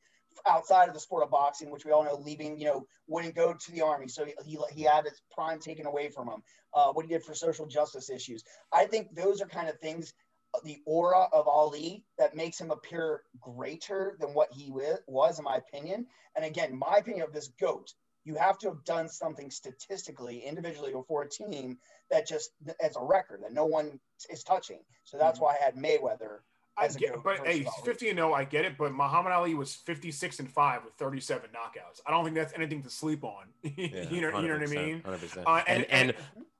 outside 0.45 0.89
of 0.89 0.93
the 0.93 0.99
sport 0.99 1.23
of 1.23 1.31
boxing, 1.31 1.71
which 1.71 1.85
we 1.85 1.91
all 1.91 2.03
know, 2.03 2.17
leaving 2.17 2.59
you 2.59 2.65
know 2.65 2.85
wouldn't 3.07 3.35
go 3.35 3.53
to 3.53 3.71
the 3.71 3.81
army, 3.81 4.07
so 4.07 4.25
he 4.25 4.57
he, 4.73 4.83
had 4.83 5.05
his 5.05 5.21
prime 5.31 5.59
taken 5.59 5.85
away 5.85 6.09
from 6.09 6.27
him. 6.27 6.43
Uh, 6.73 6.91
what 6.91 7.05
he 7.05 7.09
did 7.11 7.23
for 7.23 7.33
social 7.33 7.65
justice 7.65 8.09
issues, 8.09 8.43
I 8.73 8.85
think 8.85 9.15
those 9.15 9.41
are 9.41 9.47
kind 9.47 9.69
of 9.69 9.79
things. 9.79 10.13
uh, 10.53 10.59
The 10.63 10.79
aura 10.85 11.27
of 11.31 11.47
Ali 11.47 12.03
that 12.17 12.35
makes 12.35 12.59
him 12.59 12.71
appear 12.71 13.23
greater 13.39 14.17
than 14.19 14.33
what 14.33 14.51
he 14.51 14.71
was, 15.07 15.39
in 15.39 15.45
my 15.45 15.57
opinion. 15.57 16.07
And 16.35 16.43
again, 16.43 16.77
my 16.77 16.97
opinion 16.97 17.23
of 17.25 17.33
this 17.33 17.47
goat, 17.59 17.93
you 18.25 18.35
have 18.35 18.57
to 18.57 18.67
have 18.67 18.83
done 18.83 19.07
something 19.07 19.49
statistically, 19.49 20.39
individually, 20.39 20.91
or 20.91 21.03
for 21.03 21.23
a 21.23 21.29
team 21.29 21.77
that 22.09 22.27
just 22.27 22.51
as 22.83 22.95
a 22.95 23.01
record 23.01 23.41
that 23.43 23.53
no 23.53 23.65
one 23.65 23.99
is 24.29 24.43
touching. 24.43 24.79
So 25.03 25.17
that's 25.17 25.39
why 25.39 25.55
I 25.55 25.63
had 25.63 25.75
Mayweather. 25.75 26.39
I 26.77 26.85
as 26.85 26.95
a 26.97 26.99
get, 26.99 27.13
goat 27.13 27.23
but 27.23 27.47
hey, 27.47 27.65
50 27.85 28.09
and 28.09 28.17
0, 28.17 28.33
I 28.33 28.43
get 28.43 28.65
it. 28.65 28.77
But 28.77 28.91
Muhammad 28.91 29.31
Ali 29.31 29.53
was 29.53 29.73
56 29.73 30.39
and 30.39 30.51
5 30.51 30.83
with 30.83 30.93
37 30.95 31.49
knockouts. 31.51 32.01
I 32.05 32.11
don't 32.11 32.25
think 32.25 32.35
that's 32.35 32.53
anything 32.53 32.83
to 32.83 32.89
sleep 32.89 33.23
on. 33.23 33.45
you, 33.63 33.89
know, 33.89 34.09
you 34.11 34.21
know 34.21 34.57
what 34.57 34.63
I 34.63 34.65
mean? 34.65 35.01
100%. 35.05 35.43
Uh, 35.45 35.63
and 35.67 35.85
and, 35.85 36.13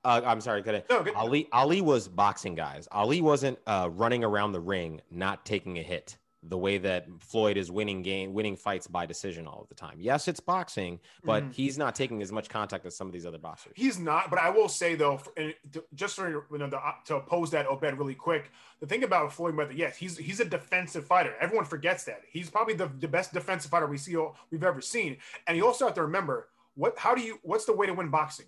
uh, 0.05 0.21
I'm 0.23 0.39
sorry, 0.39 0.63
could 0.63 0.75
I? 0.75 0.83
No, 0.89 1.03
good. 1.03 1.15
Ali 1.15 1.49
Ali 1.51 1.81
was 1.81 2.07
boxing 2.07 2.55
guys. 2.55 2.87
Ali 2.91 3.21
wasn't 3.21 3.57
uh, 3.67 3.89
running 3.91 4.23
around 4.23 4.53
the 4.53 4.61
ring, 4.61 5.01
not 5.11 5.45
taking 5.45 5.79
a 5.79 5.83
hit. 5.83 6.15
The 6.47 6.57
way 6.57 6.77
that 6.77 7.07
Floyd 7.21 7.57
is 7.57 7.71
winning 7.71 8.03
game, 8.03 8.33
winning 8.33 8.55
fights 8.55 8.85
by 8.87 9.05
decision 9.05 9.47
all 9.47 9.61
of 9.61 9.67
the 9.69 9.73
time. 9.75 9.97
Yes, 9.99 10.27
it's 10.27 10.39
boxing, 10.39 10.99
but 11.23 11.43
Mhm. 11.43 11.53
he's 11.53 11.77
not 11.77 11.95
taking 11.95 12.21
as 12.21 12.31
much 12.31 12.49
contact 12.49 12.85
as 12.85 12.95
some 12.95 13.07
of 13.07 13.13
these 13.13 13.25
other 13.25 13.39
boxers. 13.39 13.73
He's 13.75 13.97
not, 13.97 14.29
but 14.29 14.37
I 14.37 14.49
will 14.51 14.69
say 14.69 14.93
though, 14.95 15.19
and 15.37 15.55
to, 15.71 15.83
just 15.95 16.15
for 16.15 16.29
you 16.29 16.43
know, 16.57 16.67
the, 16.69 16.79
to 17.05 17.15
oppose 17.15 17.49
that 17.51 17.65
Obed 17.67 17.97
really 17.97 18.13
quick, 18.13 18.51
the 18.79 18.85
thing 18.85 19.03
about 19.03 19.33
Floyd 19.33 19.55
Mayweather, 19.55 19.75
yes, 19.75 19.97
he's 19.97 20.17
he's 20.17 20.39
a 20.39 20.45
defensive 20.45 21.05
fighter. 21.07 21.35
Everyone 21.39 21.65
forgets 21.65 22.03
that 22.03 22.21
he's 22.29 22.49
probably 22.49 22.75
the, 22.75 22.87
the 22.99 23.07
best 23.07 23.33
defensive 23.33 23.71
fighter 23.71 23.87
we 23.87 23.97
see 23.97 24.15
we've 24.51 24.63
ever 24.63 24.81
seen. 24.81 25.17
And 25.47 25.57
you 25.57 25.65
also 25.65 25.85
have 25.85 25.95
to 25.95 26.03
remember 26.03 26.49
what 26.75 26.97
how 26.99 27.15
do 27.15 27.21
you 27.21 27.39
what's 27.41 27.65
the 27.65 27.73
way 27.73 27.87
to 27.87 27.93
win 27.93 28.09
boxing? 28.09 28.45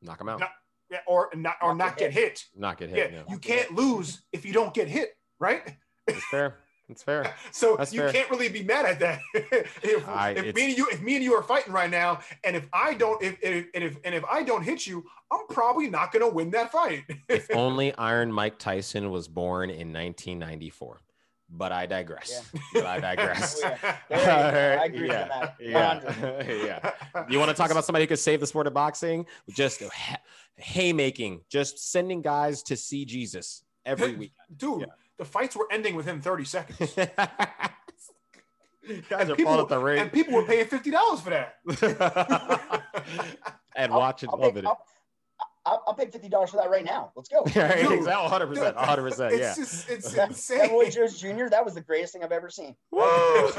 Knock 0.00 0.20
him 0.20 0.28
out. 0.30 0.40
Not- 0.40 0.52
Yeah, 0.90 1.00
or 1.06 1.30
not 1.34 1.56
or 1.62 1.74
Not 1.74 1.76
not 1.78 1.96
get 1.98 2.12
get 2.12 2.12
hit. 2.12 2.44
Not 2.56 2.78
get 2.78 2.88
Yeah, 2.90 2.96
hit. 2.96 3.12
Yeah, 3.12 3.22
you 3.28 3.38
can't 3.38 3.74
lose 3.74 4.22
if 4.32 4.44
you 4.46 4.52
don't 4.52 4.72
get 4.72 4.86
hit, 4.88 5.16
right? 5.38 5.76
It's 6.06 6.24
fair. 6.30 6.58
It's 6.94 7.02
fair. 7.02 7.34
So 7.50 7.76
That's 7.76 7.92
you 7.92 8.00
fair. 8.02 8.12
can't 8.12 8.30
really 8.30 8.48
be 8.48 8.62
mad 8.62 8.86
at 8.86 9.00
that. 9.00 9.20
if, 9.82 10.08
I- 10.08 10.30
if 10.30 10.54
me 10.54 10.66
and 10.66 10.78
you, 10.78 10.86
if 10.92 11.02
me 11.02 11.16
and 11.16 11.24
you 11.24 11.34
are 11.34 11.42
fighting 11.42 11.72
right 11.72 11.90
now, 11.90 12.20
and 12.44 12.54
if 12.54 12.68
I 12.72 12.94
don't, 12.94 13.20
if, 13.22 13.36
if 13.42 13.66
and 13.74 13.82
if 13.84 13.98
and 14.04 14.14
if 14.14 14.24
I 14.24 14.44
don't 14.44 14.62
hit 14.62 14.86
you, 14.86 15.04
I'm 15.32 15.46
probably 15.48 15.90
not 15.90 16.12
going 16.12 16.24
to 16.24 16.32
win 16.32 16.50
that 16.50 16.70
fight. 16.70 17.02
if 17.28 17.50
only 17.54 17.92
Iron 17.96 18.30
Mike 18.32 18.58
Tyson 18.60 19.10
was 19.10 19.26
born 19.26 19.70
in 19.70 19.92
1994. 19.92 21.00
but 21.50 21.72
I 21.72 21.86
digress. 21.86 22.30
Yeah. 22.54 22.60
But 22.74 22.86
I 22.86 23.00
digress. 23.00 23.60
oh, 23.64 23.76
yeah. 24.10 24.78
I 24.80 24.84
agree 24.86 25.08
yeah. 25.08 25.50
Yeah. 25.60 26.42
yeah. 26.48 26.90
You 27.28 27.38
want 27.40 27.50
to 27.50 27.54
talk 27.56 27.70
about 27.72 27.84
somebody 27.84 28.04
who 28.04 28.08
could 28.08 28.18
save 28.20 28.38
the 28.40 28.46
sport 28.46 28.66
of 28.68 28.74
boxing? 28.74 29.26
Just 29.50 29.82
haymaking, 30.56 31.40
just 31.48 31.78
sending 31.92 32.22
guys 32.22 32.62
to 32.64 32.76
see 32.76 33.04
Jesus 33.04 33.62
every 33.84 34.14
week. 34.14 34.32
Dude, 34.56 34.80
yeah. 34.80 34.86
The 35.18 35.24
fights 35.24 35.56
were 35.56 35.66
ending 35.70 35.94
within 35.94 36.20
30 36.20 36.44
seconds. 36.44 36.94
guys 39.08 39.30
are 39.30 39.36
people, 39.36 39.60
at 39.60 39.68
the 39.68 39.78
ring. 39.78 40.00
And 40.00 40.12
people 40.12 40.34
were 40.34 40.44
paying 40.44 40.66
$50 40.66 41.20
for 41.20 41.30
that. 41.30 41.56
and 43.76 43.92
watching, 43.92 44.30
loving 44.30 44.64
it. 44.64 44.66
I'll, 44.66 44.84
I'll, 45.66 45.82
I'll 45.86 45.94
pay 45.94 46.06
fifty 46.10 46.28
dollars 46.28 46.50
for 46.50 46.58
that 46.58 46.68
right 46.68 46.84
now. 46.84 47.10
Let's 47.16 47.28
go. 47.28 47.42
Yeah, 47.54 47.72
exactly. 47.72 48.06
One 48.06 48.30
hundred 48.30 48.48
percent, 48.48 48.76
one 48.76 48.86
hundred 48.86 49.02
percent. 49.02 49.36
Yeah, 49.36 49.48
it's 49.50 49.56
just 49.56 49.88
it's 49.88 50.14
insane. 50.18 50.70
Roy 50.70 50.90
Jones 50.90 51.18
Jr. 51.18 51.46
That 51.50 51.64
was 51.64 51.74
the 51.74 51.80
greatest 51.80 52.12
thing 52.12 52.22
I've 52.22 52.32
ever 52.32 52.50
seen. 52.50 52.74
yeah, 52.92 53.50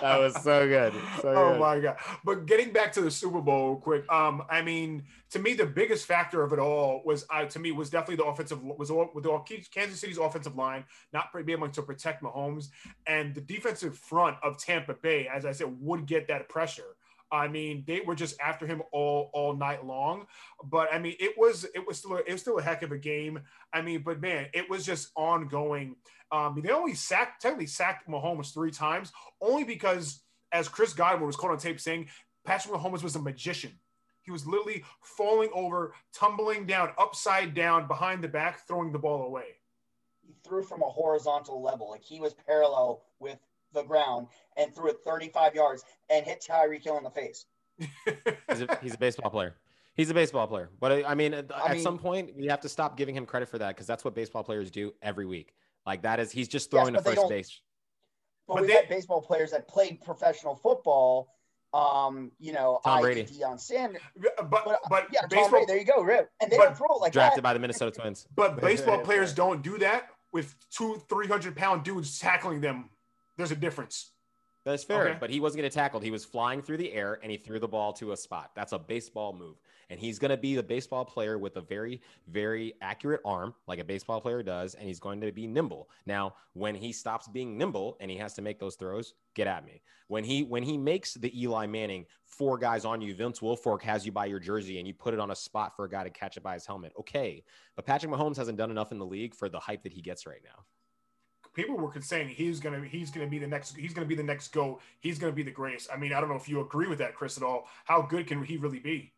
that 0.00 0.18
was 0.18 0.34
so 0.42 0.66
good. 0.66 0.92
So 1.20 1.28
oh 1.28 1.52
good. 1.52 1.60
my 1.60 1.80
god! 1.80 1.96
But 2.24 2.46
getting 2.46 2.72
back 2.72 2.92
to 2.94 3.00
the 3.00 3.10
Super 3.10 3.40
Bowl, 3.40 3.76
quick. 3.76 4.04
Um, 4.12 4.42
I 4.50 4.60
mean, 4.62 5.04
to 5.30 5.38
me, 5.38 5.54
the 5.54 5.66
biggest 5.66 6.06
factor 6.06 6.42
of 6.42 6.52
it 6.52 6.58
all 6.58 7.02
was, 7.04 7.24
uh, 7.32 7.46
to 7.46 7.58
me, 7.58 7.72
was 7.72 7.88
definitely 7.88 8.16
the 8.16 8.24
offensive 8.24 8.62
was 8.62 8.90
all, 8.90 9.08
with 9.14 9.24
all 9.24 9.40
Kansas 9.40 9.98
City's 9.98 10.18
offensive 10.18 10.56
line 10.56 10.84
not 11.12 11.32
being 11.32 11.48
able 11.50 11.68
to 11.68 11.82
protect 11.82 12.22
Mahomes, 12.22 12.68
and 13.06 13.34
the 13.34 13.40
defensive 13.40 13.96
front 13.96 14.36
of 14.42 14.58
Tampa 14.58 14.94
Bay, 14.94 15.28
as 15.32 15.46
I 15.46 15.52
said, 15.52 15.74
would 15.80 16.06
get 16.06 16.28
that 16.28 16.48
pressure. 16.48 16.96
I 17.32 17.48
mean, 17.48 17.82
they 17.86 18.00
were 18.00 18.14
just 18.14 18.38
after 18.40 18.66
him 18.66 18.82
all 18.92 19.30
all 19.32 19.56
night 19.56 19.84
long. 19.84 20.26
But 20.62 20.92
I 20.92 20.98
mean, 20.98 21.16
it 21.18 21.36
was 21.36 21.64
it 21.74 21.84
was 21.84 21.98
still 21.98 22.16
it 22.16 22.30
was 22.30 22.42
still 22.42 22.58
a 22.58 22.62
heck 22.62 22.82
of 22.82 22.92
a 22.92 22.98
game. 22.98 23.40
I 23.72 23.80
mean, 23.80 24.02
but 24.02 24.20
man, 24.20 24.46
it 24.52 24.68
was 24.68 24.84
just 24.84 25.10
ongoing. 25.16 25.96
Um, 26.30 26.60
they 26.62 26.70
only 26.70 26.94
sacked 26.94 27.42
technically 27.42 27.66
sacked 27.66 28.08
Mahomes 28.08 28.52
three 28.52 28.70
times, 28.70 29.12
only 29.40 29.64
because 29.64 30.20
as 30.52 30.68
Chris 30.68 30.92
Godwin 30.92 31.26
was 31.26 31.36
caught 31.36 31.50
on 31.50 31.58
tape 31.58 31.80
saying, 31.80 32.08
Patrick 32.44 32.74
Mahomes 32.74 33.02
was 33.02 33.16
a 33.16 33.22
magician. 33.22 33.72
He 34.22 34.30
was 34.30 34.46
literally 34.46 34.84
falling 35.02 35.50
over, 35.52 35.94
tumbling 36.12 36.66
down, 36.66 36.90
upside 36.98 37.54
down, 37.54 37.88
behind 37.88 38.22
the 38.22 38.28
back, 38.28 38.66
throwing 38.68 38.92
the 38.92 38.98
ball 38.98 39.24
away. 39.26 39.56
He 40.24 40.34
threw 40.44 40.62
from 40.62 40.82
a 40.82 40.86
horizontal 40.86 41.60
level, 41.60 41.90
like 41.90 42.04
he 42.04 42.20
was 42.20 42.34
parallel 42.34 43.02
with 43.18 43.38
the 43.72 43.82
ground 43.82 44.28
and 44.56 44.74
threw 44.74 44.90
it 44.90 44.98
35 45.04 45.54
yards 45.54 45.84
and 46.10 46.24
hit 46.24 46.44
Tyreek 46.46 46.82
Hill 46.82 46.98
in 46.98 47.04
the 47.04 47.10
face. 47.10 47.46
he's, 47.78 48.60
a, 48.62 48.78
he's 48.82 48.94
a 48.94 48.98
baseball 48.98 49.30
player. 49.30 49.56
He's 49.94 50.08
a 50.10 50.14
baseball 50.14 50.46
player. 50.46 50.70
But 50.80 51.04
I 51.06 51.14
mean, 51.14 51.34
at, 51.34 51.50
I 51.54 51.74
mean, 51.74 51.82
some 51.82 51.98
point, 51.98 52.30
you 52.36 52.48
have 52.50 52.60
to 52.60 52.68
stop 52.68 52.96
giving 52.96 53.14
him 53.14 53.26
credit 53.26 53.48
for 53.48 53.58
that 53.58 53.68
because 53.68 53.86
that's 53.86 54.04
what 54.04 54.14
baseball 54.14 54.42
players 54.42 54.70
do 54.70 54.94
every 55.02 55.26
week. 55.26 55.54
Like 55.86 56.02
that 56.02 56.20
is, 56.20 56.30
he's 56.30 56.48
just 56.48 56.70
throwing 56.70 56.94
yes, 56.94 57.04
to 57.04 57.14
first 57.14 57.28
base. 57.28 57.60
But, 58.48 58.54
but 58.54 58.66
we 58.66 58.72
had 58.72 58.88
baseball 58.88 59.20
players 59.20 59.50
that 59.50 59.68
played 59.68 60.00
professional 60.02 60.54
football. 60.54 61.28
Um, 61.74 62.32
you 62.38 62.52
know, 62.52 62.80
Tom 62.84 62.98
I, 62.98 63.00
Brady, 63.00 63.24
Deion 63.24 63.58
Sanders, 63.58 64.02
but 64.36 64.50
but, 64.50 64.80
but 64.90 65.06
yeah, 65.10 65.22
baseball, 65.22 65.44
Tom 65.44 65.50
Brady, 65.52 65.66
there 65.66 65.78
you 65.78 65.86
go, 65.86 66.02
Rip. 66.02 66.30
And 66.42 66.50
they 66.50 66.58
but, 66.58 66.64
don't 66.64 66.76
throw 66.76 66.88
it 66.96 67.00
like 67.00 67.14
drafted 67.14 67.38
that. 67.38 67.42
by 67.42 67.54
the 67.54 67.58
Minnesota 67.58 67.98
Twins. 67.98 68.26
But 68.36 68.60
baseball 68.60 68.98
players 68.98 69.32
don't 69.32 69.62
do 69.62 69.78
that 69.78 70.08
with 70.32 70.54
two, 70.70 71.00
three 71.08 71.26
hundred 71.26 71.56
pound 71.56 71.82
dudes 71.82 72.18
tackling 72.18 72.60
them. 72.60 72.90
There's 73.36 73.50
a 73.52 73.56
difference. 73.56 74.10
That's 74.64 74.84
fair, 74.84 75.08
Okay. 75.08 75.18
but 75.18 75.28
he 75.28 75.40
wasn't 75.40 75.56
getting 75.58 75.72
tackled. 75.72 76.04
He 76.04 76.12
was 76.12 76.24
flying 76.24 76.62
through 76.62 76.76
the 76.76 76.92
air 76.92 77.18
and 77.20 77.32
he 77.32 77.36
threw 77.36 77.58
the 77.58 77.66
ball 77.66 77.92
to 77.94 78.12
a 78.12 78.16
spot. 78.16 78.52
That's 78.54 78.72
a 78.72 78.78
baseball 78.78 79.32
move. 79.32 79.56
And 79.90 79.98
he's 79.98 80.20
going 80.20 80.30
to 80.30 80.36
be 80.36 80.54
the 80.54 80.62
baseball 80.62 81.04
player 81.04 81.36
with 81.36 81.56
a 81.56 81.60
very, 81.60 82.00
very 82.28 82.74
accurate 82.80 83.22
arm, 83.24 83.54
like 83.66 83.80
a 83.80 83.84
baseball 83.84 84.20
player 84.20 84.40
does. 84.40 84.74
And 84.74 84.86
he's 84.86 85.00
going 85.00 85.20
to 85.20 85.32
be 85.32 85.48
nimble. 85.48 85.90
Now, 86.06 86.34
when 86.52 86.76
he 86.76 86.92
stops 86.92 87.26
being 87.26 87.58
nimble 87.58 87.96
and 88.00 88.08
he 88.08 88.16
has 88.18 88.34
to 88.34 88.42
make 88.42 88.60
those 88.60 88.76
throws, 88.76 89.14
get 89.34 89.48
at 89.48 89.66
me. 89.66 89.82
When 90.06 90.22
he 90.22 90.44
when 90.44 90.62
he 90.62 90.78
makes 90.78 91.14
the 91.14 91.36
Eli 91.42 91.66
Manning 91.66 92.06
four 92.24 92.56
guys 92.56 92.84
on 92.84 93.00
you, 93.00 93.16
Vince 93.16 93.40
Wilfork 93.40 93.82
has 93.82 94.06
you 94.06 94.12
by 94.12 94.26
your 94.26 94.38
jersey 94.38 94.78
and 94.78 94.86
you 94.86 94.94
put 94.94 95.12
it 95.12 95.18
on 95.18 95.32
a 95.32 95.36
spot 95.36 95.74
for 95.74 95.86
a 95.86 95.90
guy 95.90 96.04
to 96.04 96.10
catch 96.10 96.36
it 96.36 96.42
by 96.44 96.54
his 96.54 96.66
helmet. 96.66 96.92
Okay, 97.00 97.42
but 97.74 97.84
Patrick 97.84 98.12
Mahomes 98.12 98.36
hasn't 98.36 98.58
done 98.58 98.70
enough 98.70 98.92
in 98.92 98.98
the 98.98 99.06
league 99.06 99.34
for 99.34 99.48
the 99.48 99.58
hype 99.58 99.82
that 99.82 99.92
he 99.92 100.02
gets 100.02 100.24
right 100.24 100.42
now. 100.44 100.64
People 101.54 101.76
were 101.76 101.92
saying 102.00 102.28
he's 102.28 102.60
gonna 102.60 102.84
he's 102.84 103.10
gonna 103.10 103.26
be 103.26 103.38
the 103.38 103.46
next 103.46 103.76
he's 103.76 103.92
gonna 103.92 104.06
be 104.06 104.14
the 104.14 104.22
next 104.22 104.52
go. 104.52 104.80
He's 105.00 105.18
gonna 105.18 105.32
be 105.32 105.42
the 105.42 105.50
greatest. 105.50 105.90
I 105.92 105.96
mean, 105.96 106.12
I 106.12 106.20
don't 106.20 106.28
know 106.28 106.36
if 106.36 106.48
you 106.48 106.60
agree 106.60 106.88
with 106.88 106.98
that, 106.98 107.14
Chris, 107.14 107.36
at 107.36 107.42
all. 107.42 107.68
How 107.84 108.02
good 108.02 108.26
can 108.26 108.42
he 108.42 108.56
really 108.56 108.78
be? 108.78 109.12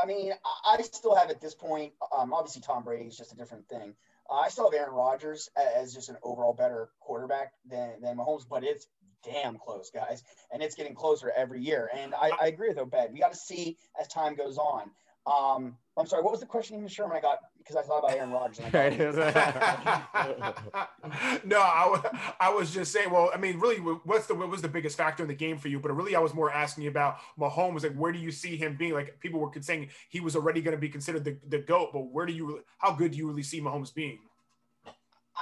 I 0.00 0.06
mean, 0.06 0.32
I 0.64 0.80
still 0.82 1.14
have 1.14 1.30
at 1.30 1.40
this 1.40 1.54
point. 1.54 1.92
Um, 2.16 2.32
obviously, 2.32 2.62
Tom 2.62 2.84
Brady 2.84 3.06
is 3.06 3.16
just 3.16 3.32
a 3.32 3.36
different 3.36 3.68
thing. 3.68 3.94
Uh, 4.30 4.34
I 4.34 4.48
still 4.48 4.70
have 4.70 4.78
Aaron 4.78 4.94
Rodgers 4.94 5.48
as 5.56 5.92
just 5.92 6.08
an 6.08 6.16
overall 6.22 6.52
better 6.52 6.90
quarterback 7.00 7.52
than 7.68 8.00
than 8.00 8.16
Mahomes, 8.16 8.46
but 8.48 8.62
it's 8.62 8.86
damn 9.22 9.58
close, 9.58 9.90
guys, 9.90 10.22
and 10.52 10.62
it's 10.62 10.74
getting 10.74 10.94
closer 10.94 11.30
every 11.36 11.62
year. 11.62 11.90
And 11.94 12.14
I, 12.14 12.30
I 12.40 12.46
agree 12.46 12.68
with 12.68 12.78
Obed. 12.78 13.12
We 13.12 13.18
got 13.18 13.32
to 13.32 13.38
see 13.38 13.76
as 14.00 14.08
time 14.08 14.34
goes 14.34 14.58
on. 14.58 14.90
Um, 15.26 15.76
I'm 16.00 16.06
sorry, 16.06 16.22
what 16.22 16.32
was 16.32 16.40
the 16.40 16.46
question 16.46 16.76
even, 16.76 16.88
Sherman? 16.88 17.16
I 17.16 17.20
got 17.20 17.40
because 17.58 17.76
I 17.76 17.82
thought 17.82 17.98
about 17.98 18.16
Aaron 18.16 18.30
Rodgers. 18.30 18.60
And 18.60 18.74
I 18.74 18.90
got 20.72 21.44
no, 21.44 21.60
I, 21.60 22.34
I 22.40 22.50
was 22.50 22.72
just 22.72 22.90
saying. 22.90 23.10
Well, 23.10 23.30
I 23.34 23.36
mean, 23.36 23.60
really, 23.60 23.76
what's 23.76 24.26
the 24.26 24.34
what 24.34 24.48
was 24.48 24.62
the 24.62 24.68
biggest 24.68 24.96
factor 24.96 25.22
in 25.22 25.28
the 25.28 25.34
game 25.34 25.58
for 25.58 25.68
you? 25.68 25.78
But 25.78 25.92
really, 25.92 26.16
I 26.16 26.20
was 26.20 26.32
more 26.32 26.50
asking 26.50 26.84
you 26.84 26.90
about 26.90 27.18
Mahomes. 27.38 27.82
Like, 27.82 27.94
where 27.94 28.12
do 28.12 28.18
you 28.18 28.32
see 28.32 28.56
him 28.56 28.76
being? 28.76 28.94
Like, 28.94 29.20
people 29.20 29.40
were 29.40 29.50
saying 29.60 29.90
he 30.08 30.20
was 30.20 30.34
already 30.36 30.62
going 30.62 30.74
to 30.74 30.80
be 30.80 30.88
considered 30.88 31.22
the, 31.22 31.36
the 31.48 31.58
goat. 31.58 31.90
But 31.92 32.10
where 32.10 32.24
do 32.24 32.32
you? 32.32 32.64
How 32.78 32.92
good 32.94 33.12
do 33.12 33.18
you 33.18 33.28
really 33.28 33.42
see 33.42 33.60
Mahomes 33.60 33.92
being? 33.94 34.18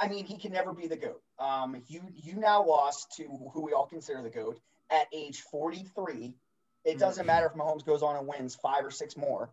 I 0.00 0.08
mean, 0.08 0.24
he 0.24 0.36
can 0.38 0.52
never 0.52 0.72
be 0.72 0.88
the 0.88 0.96
goat. 0.96 1.22
Um, 1.38 1.80
you 1.86 2.02
you 2.14 2.34
now 2.34 2.66
lost 2.66 3.14
to 3.16 3.24
who 3.52 3.62
we 3.62 3.72
all 3.72 3.86
consider 3.86 4.22
the 4.22 4.30
goat 4.30 4.58
at 4.90 5.06
age 5.12 5.40
43. 5.42 6.34
It 6.84 6.98
doesn't 6.98 7.26
matter 7.26 7.46
if 7.46 7.52
Mahomes 7.52 7.84
goes 7.84 8.02
on 8.02 8.16
and 8.16 8.26
wins 8.26 8.54
five 8.54 8.84
or 8.84 8.90
six 8.90 9.16
more. 9.16 9.50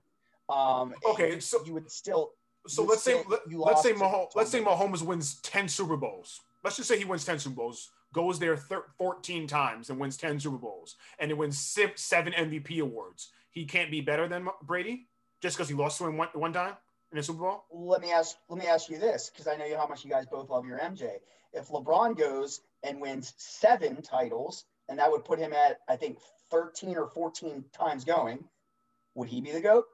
Um, 0.49 0.93
Okay, 1.05 1.39
so- 1.39 1.63
you 1.65 1.73
would 1.73 1.89
still. 1.91 2.33
So 2.67 2.83
let's 2.83 3.03
say 3.03 3.19
still- 3.19 3.29
let, 3.29 3.41
you 3.49 3.61
let's 3.61 3.83
say 3.83 3.93
Mahomes, 3.93 4.35
let's 4.35 4.49
say 4.49 4.59
Mahomes 4.61 5.03
wins 5.03 5.39
ten 5.41 5.67
Super 5.69 5.97
Bowls. 5.97 6.41
Let's 6.63 6.77
just 6.77 6.89
say 6.89 6.97
he 6.97 7.05
wins 7.05 7.23
ten 7.23 7.37
Super 7.37 7.55
Bowls, 7.55 7.91
goes 8.11 8.39
there 8.39 8.57
thir- 8.57 8.87
fourteen 8.97 9.45
times 9.47 9.89
and 9.91 9.99
wins 9.99 10.17
ten 10.17 10.39
Super 10.39 10.57
Bowls, 10.57 10.95
and 11.19 11.29
it 11.29 11.35
wins 11.37 11.59
six, 11.59 12.01
seven 12.03 12.33
MVP 12.33 12.79
awards. 12.81 13.31
He 13.51 13.65
can't 13.65 13.91
be 13.91 14.01
better 14.01 14.27
than 14.27 14.47
Brady 14.63 15.07
just 15.41 15.55
because 15.57 15.69
he 15.69 15.75
lost 15.75 15.99
to 15.99 16.05
him 16.07 16.17
one, 16.17 16.29
one 16.33 16.53
time 16.53 16.73
in 17.11 17.19
a 17.19 17.23
Super 17.23 17.39
Bowl. 17.41 17.65
let 17.71 18.01
me 18.01 18.11
ask 18.11 18.35
let 18.49 18.57
me 18.59 18.65
ask 18.65 18.89
you 18.89 18.97
this 18.97 19.29
because 19.29 19.47
I 19.47 19.55
know 19.57 19.77
how 19.77 19.85
much 19.87 20.03
you 20.03 20.09
guys 20.09 20.25
both 20.25 20.49
love 20.49 20.65
your 20.65 20.79
MJ. 20.79 21.17
If 21.53 21.67
LeBron 21.69 22.17
goes 22.17 22.61
and 22.81 22.99
wins 22.99 23.33
seven 23.37 24.01
titles, 24.01 24.65
and 24.89 24.97
that 24.97 25.11
would 25.11 25.23
put 25.23 25.37
him 25.37 25.53
at 25.53 25.81
I 25.87 25.97
think 25.97 26.17
13 26.49 26.97
or 26.97 27.07
14 27.07 27.63
times 27.71 28.03
going, 28.05 28.43
would 29.13 29.29
he 29.29 29.39
be 29.39 29.51
the 29.51 29.61
goat? 29.61 29.85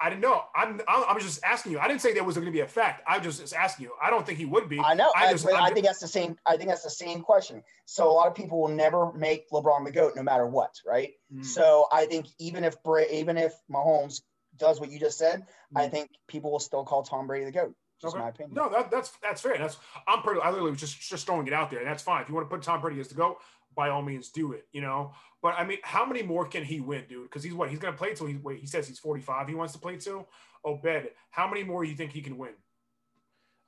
I 0.00 0.08
didn't 0.08 0.22
know. 0.22 0.42
I'm 0.54 0.80
I'm, 0.88 1.20
just 1.20 1.42
asking 1.44 1.72
you. 1.72 1.78
I 1.78 1.86
didn't 1.86 2.00
say 2.00 2.14
there 2.14 2.24
was 2.24 2.34
going 2.36 2.46
to 2.46 2.52
be 2.52 2.60
a 2.60 2.66
fact. 2.66 3.02
I 3.06 3.18
just 3.18 3.40
was 3.40 3.52
asking 3.52 3.84
you. 3.84 3.92
I 4.02 4.08
don't 4.10 4.24
think 4.24 4.38
he 4.38 4.46
would 4.46 4.68
be. 4.68 4.80
I 4.80 4.94
know. 4.94 5.12
I 5.14 5.26
I, 5.26 5.32
just- 5.32 5.46
I 5.46 5.52
I'm- 5.52 5.74
think 5.74 5.84
that's 5.86 5.98
the 6.00 6.08
same. 6.08 6.36
I 6.46 6.56
think 6.56 6.68
that's 6.70 6.82
the 6.84 6.90
same 6.90 7.20
question. 7.20 7.62
So 7.84 8.10
a 8.10 8.12
lot 8.12 8.26
of 8.28 8.34
people 8.34 8.60
will 8.60 8.68
never 8.68 9.12
make 9.12 9.50
LeBron 9.50 9.84
the 9.84 9.90
goat, 9.92 10.14
no 10.16 10.22
matter 10.22 10.46
what, 10.46 10.74
right? 10.86 11.10
Mm. 11.34 11.44
So 11.44 11.86
I 11.92 12.06
think 12.06 12.26
even 12.38 12.64
if 12.64 12.76
even 13.10 13.36
if 13.36 13.52
Mahomes 13.70 14.22
does 14.56 14.80
what 14.80 14.90
you 14.90 14.98
just 14.98 15.18
said, 15.18 15.46
I 15.76 15.86
Mm. 15.86 15.90
think 15.90 16.10
people 16.28 16.50
will 16.50 16.60
still 16.60 16.84
call 16.84 17.02
Tom 17.02 17.26
Brady 17.26 17.44
the 17.44 17.52
goat. 17.52 17.74
Just 18.00 18.14
Okay. 18.14 18.22
my 18.22 18.30
opinion. 18.30 18.54
No, 18.54 18.70
that, 18.70 18.90
that's 18.90 19.10
that's 19.22 19.42
fair. 19.42 19.58
That's 19.58 19.76
I'm 20.08 20.22
pretty. 20.22 20.40
I 20.40 20.48
literally 20.48 20.70
was 20.70 20.80
just 20.80 20.98
just 21.00 21.26
throwing 21.26 21.46
it 21.46 21.52
out 21.52 21.70
there, 21.70 21.80
and 21.80 21.88
that's 21.88 22.02
fine. 22.02 22.22
If 22.22 22.30
you 22.30 22.34
want 22.34 22.48
to 22.48 22.54
put 22.56 22.62
Tom 22.62 22.80
Brady 22.80 22.98
as 23.00 23.08
the 23.08 23.14
goat, 23.14 23.36
by 23.74 23.90
all 23.90 24.02
means, 24.02 24.30
do 24.30 24.52
it. 24.52 24.66
You 24.72 24.80
know, 24.80 25.12
but 25.42 25.54
I 25.56 25.64
mean, 25.64 25.78
how 25.82 26.04
many 26.04 26.22
more 26.22 26.46
can 26.46 26.64
he 26.64 26.80
win, 26.80 27.04
dude? 27.08 27.24
Because 27.24 27.42
he's 27.42 27.54
what 27.54 27.70
he's 27.70 27.78
to 27.78 27.92
play 27.92 28.14
till 28.14 28.26
he 28.26 28.36
wait. 28.36 28.60
He 28.60 28.66
says 28.66 28.86
he's 28.86 28.98
45. 28.98 29.48
He 29.48 29.54
wants 29.54 29.72
to 29.74 29.78
play 29.78 29.96
till. 29.96 30.28
Obed, 30.62 31.08
how 31.30 31.48
many 31.48 31.64
more 31.64 31.84
you 31.84 31.94
think 31.94 32.12
he 32.12 32.20
can 32.20 32.36
win? 32.36 32.52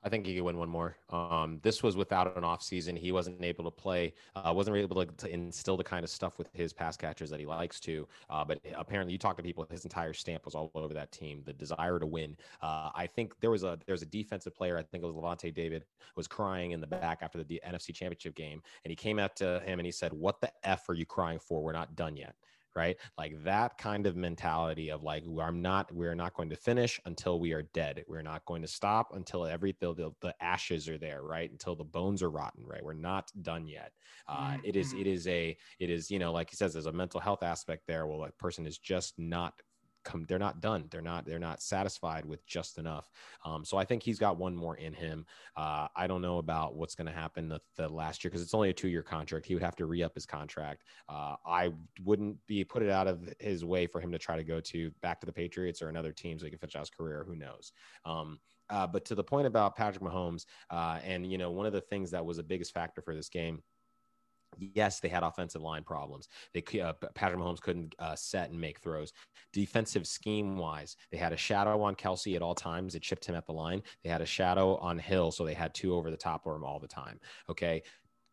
I 0.05 0.09
think 0.09 0.25
he 0.25 0.35
could 0.35 0.43
win 0.43 0.57
one 0.57 0.69
more. 0.69 0.97
Um, 1.09 1.59
this 1.63 1.81
was 1.81 1.95
without 1.95 2.35
an 2.35 2.43
off 2.43 2.61
season. 2.61 2.95
He 2.95 3.13
wasn't 3.13 3.41
able 3.41 3.63
to 3.63 3.71
play, 3.71 4.13
uh, 4.35 4.51
wasn't 4.53 4.73
really 4.73 4.83
able 4.83 5.05
to, 5.05 5.11
to 5.11 5.33
instill 5.33 5.77
the 5.77 5.83
kind 5.83 6.03
of 6.03 6.09
stuff 6.09 6.37
with 6.37 6.49
his 6.53 6.73
pass 6.73 6.97
catchers 6.97 7.29
that 7.29 7.39
he 7.39 7.45
likes 7.45 7.79
to. 7.81 8.05
Uh, 8.29 8.43
but 8.43 8.59
apparently, 8.75 9.13
you 9.13 9.17
talk 9.17 9.37
to 9.37 9.43
people, 9.43 9.65
his 9.71 9.85
entire 9.85 10.11
stamp 10.11 10.43
was 10.43 10.55
all 10.55 10.71
over 10.75 10.93
that 10.93 11.11
team. 11.13 11.41
The 11.45 11.53
desire 11.53 11.99
to 11.99 12.05
win. 12.05 12.35
Uh, 12.61 12.89
I 12.93 13.07
think 13.07 13.39
there 13.39 13.51
was 13.51 13.63
a 13.63 13.79
there 13.85 13.93
was 13.93 14.01
a 14.01 14.07
defensive 14.07 14.53
player. 14.53 14.77
I 14.77 14.83
think 14.83 15.03
it 15.03 15.07
was 15.07 15.15
Lavonte 15.15 15.53
David 15.53 15.85
was 16.17 16.27
crying 16.27 16.71
in 16.71 16.81
the 16.81 16.87
back 16.87 17.19
after 17.21 17.41
the 17.41 17.61
NFC 17.65 17.93
Championship 17.93 18.35
game, 18.35 18.61
and 18.83 18.89
he 18.89 18.95
came 18.95 19.19
out 19.19 19.37
to 19.37 19.61
him 19.61 19.79
and 19.79 19.85
he 19.85 19.91
said, 19.91 20.11
"What 20.11 20.41
the 20.41 20.51
f 20.67 20.89
are 20.89 20.93
you 20.93 21.05
crying 21.05 21.39
for? 21.39 21.63
We're 21.63 21.71
not 21.71 21.95
done 21.95 22.17
yet." 22.17 22.35
Right? 22.75 22.97
Like 23.17 23.43
that 23.43 23.77
kind 23.77 24.07
of 24.07 24.15
mentality 24.15 24.89
of 24.89 25.03
like 25.03 25.23
i'm 25.41 25.61
not 25.61 25.91
we're 25.93 26.15
not 26.15 26.33
going 26.33 26.49
to 26.49 26.55
finish 26.55 26.99
until 27.05 27.39
we 27.39 27.51
are 27.53 27.63
dead. 27.73 28.03
We're 28.07 28.21
not 28.21 28.45
going 28.45 28.61
to 28.61 28.67
stop 28.67 29.13
until 29.13 29.45
every 29.45 29.75
the, 29.79 30.11
the, 30.21 30.33
ashes 30.41 30.87
are 30.89 30.97
there 30.97 31.23
right? 31.23 31.51
Until 31.51 31.75
the 31.75 31.83
bones 31.83 32.21
are 32.23 32.29
rotten 32.29 32.65
right? 32.65 32.83
We're 32.83 32.93
not 32.93 33.31
done 33.41 33.67
yet. 33.67 33.91
Uh, 34.27 34.55
it 34.63 34.75
is 34.75 34.93
Mhm. 34.93 35.01
it 35.01 35.07
is 35.07 35.27
a 35.27 35.57
it 35.79 35.89
is 35.89 36.09
you 36.11 36.19
know 36.19 36.31
like 36.31 36.49
he 36.49 36.55
says 36.55 36.73
there's 36.73 36.85
a 36.85 36.91
mental 36.91 37.19
health 37.19 37.43
aspect 37.43 37.83
there 37.87 38.07
well 38.07 38.23
a 38.23 38.31
person 38.31 38.65
is 38.65 38.77
just 38.77 39.17
not 39.17 39.53
come 40.03 40.25
they're 40.27 40.39
not 40.39 40.61
done 40.61 40.85
they're 40.89 41.01
not 41.01 41.25
they're 41.25 41.39
not 41.39 41.61
satisfied 41.61 42.25
with 42.25 42.45
just 42.45 42.77
enough. 42.77 43.09
Um, 43.45 43.65
so 43.65 43.77
i 43.77 43.85
think 43.85 44.03
he's 44.03 44.19
got 44.19 44.37
one 44.37 44.55
more 44.55 44.77
in 44.77 44.93
him. 44.93 45.25
Uh, 45.55 45.87
i 45.95 46.07
don't 46.07 46.21
know 46.21 46.37
about 46.37 46.75
what's 46.75 46.95
going 46.95 47.07
to 47.07 47.13
happen 47.13 47.47
the, 47.47 47.59
the 47.75 47.87
last 47.87 48.23
year 48.23 48.29
because 48.29 48.41
it's 48.41 48.53
only 48.53 48.69
a 48.69 48.73
two-year 48.73 49.03
contract. 49.03 49.45
He 49.45 49.53
would 49.53 49.63
have 49.63 49.75
to 49.77 49.85
re-up 49.85 50.15
his 50.15 50.25
contract. 50.25 50.83
Uh, 51.09 51.35
i 51.45 51.71
wouldn't 52.03 52.37
be 52.47 52.63
put 52.63 52.83
it 52.83 52.89
out 52.89 53.07
of 53.07 53.33
his 53.39 53.63
way 53.65 53.87
for 53.87 53.99
him 53.99 54.11
to 54.11 54.19
try 54.19 54.35
to 54.35 54.43
go 54.43 54.59
to 54.59 54.91
back 55.01 55.19
to 55.19 55.25
the 55.25 55.33
patriots 55.33 55.81
or 55.81 55.89
another 55.89 56.11
team 56.11 56.37
so 56.37 56.45
he 56.45 56.51
can 56.51 56.59
finish 56.59 56.75
out 56.75 56.81
his 56.81 56.89
career 56.89 57.25
who 57.27 57.35
knows? 57.35 57.71
Um, 58.05 58.39
uh, 58.69 58.87
but 58.87 59.05
to 59.05 59.15
the 59.15 59.23
point 59.23 59.47
about 59.47 59.75
Patrick 59.75 60.03
Mahomes, 60.03 60.45
uh, 60.69 60.99
and 61.03 61.29
you 61.29 61.37
know, 61.37 61.51
one 61.51 61.65
of 61.65 61.73
the 61.73 61.81
things 61.81 62.11
that 62.11 62.25
was 62.25 62.37
the 62.37 62.43
biggest 62.43 62.73
factor 62.73 63.01
for 63.01 63.13
this 63.13 63.29
game 63.29 63.61
Yes, 64.59 64.99
they 64.99 65.09
had 65.09 65.23
offensive 65.23 65.61
line 65.61 65.83
problems. 65.83 66.27
They 66.53 66.63
uh, 66.79 66.93
Patrick 67.13 67.39
Mahomes 67.39 67.61
couldn't 67.61 67.95
uh, 67.99 68.15
set 68.15 68.49
and 68.49 68.59
make 68.59 68.79
throws. 68.79 69.13
Defensive 69.51 70.07
scheme 70.07 70.57
wise, 70.57 70.97
they 71.11 71.17
had 71.17 71.33
a 71.33 71.37
shadow 71.37 71.81
on 71.81 71.95
Kelce 71.95 72.35
at 72.35 72.41
all 72.41 72.55
times. 72.55 72.95
It 72.95 73.01
chipped 73.01 73.25
him 73.25 73.35
at 73.35 73.45
the 73.45 73.53
line. 73.53 73.83
They 74.03 74.09
had 74.09 74.21
a 74.21 74.25
shadow 74.25 74.77
on 74.77 74.97
Hill, 74.97 75.31
so 75.31 75.45
they 75.45 75.53
had 75.53 75.73
two 75.73 75.93
over 75.93 76.09
the 76.09 76.17
top 76.17 76.45
of 76.45 76.55
him 76.55 76.63
all 76.63 76.79
the 76.79 76.87
time. 76.87 77.19
Okay. 77.49 77.83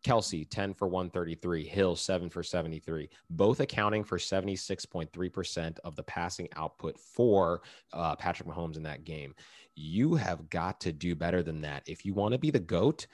Kelce, 0.04 0.48
10 0.48 0.74
for 0.74 0.88
133, 0.88 1.66
Hill, 1.66 1.94
7 1.94 2.30
for 2.30 2.42
73, 2.42 3.10
both 3.28 3.60
accounting 3.60 4.02
for 4.02 4.16
76.3% 4.16 5.78
of 5.84 5.94
the 5.94 6.02
passing 6.02 6.48
output 6.56 6.98
for 6.98 7.60
uh, 7.92 8.16
Patrick 8.16 8.48
Mahomes 8.48 8.76
in 8.76 8.82
that 8.84 9.04
game. 9.04 9.34
You 9.74 10.14
have 10.14 10.48
got 10.48 10.80
to 10.80 10.92
do 10.92 11.14
better 11.14 11.42
than 11.42 11.60
that. 11.62 11.82
If 11.86 12.04
you 12.04 12.14
want 12.14 12.32
to 12.32 12.38
be 12.38 12.50
the 12.50 12.58
GOAT, 12.58 13.06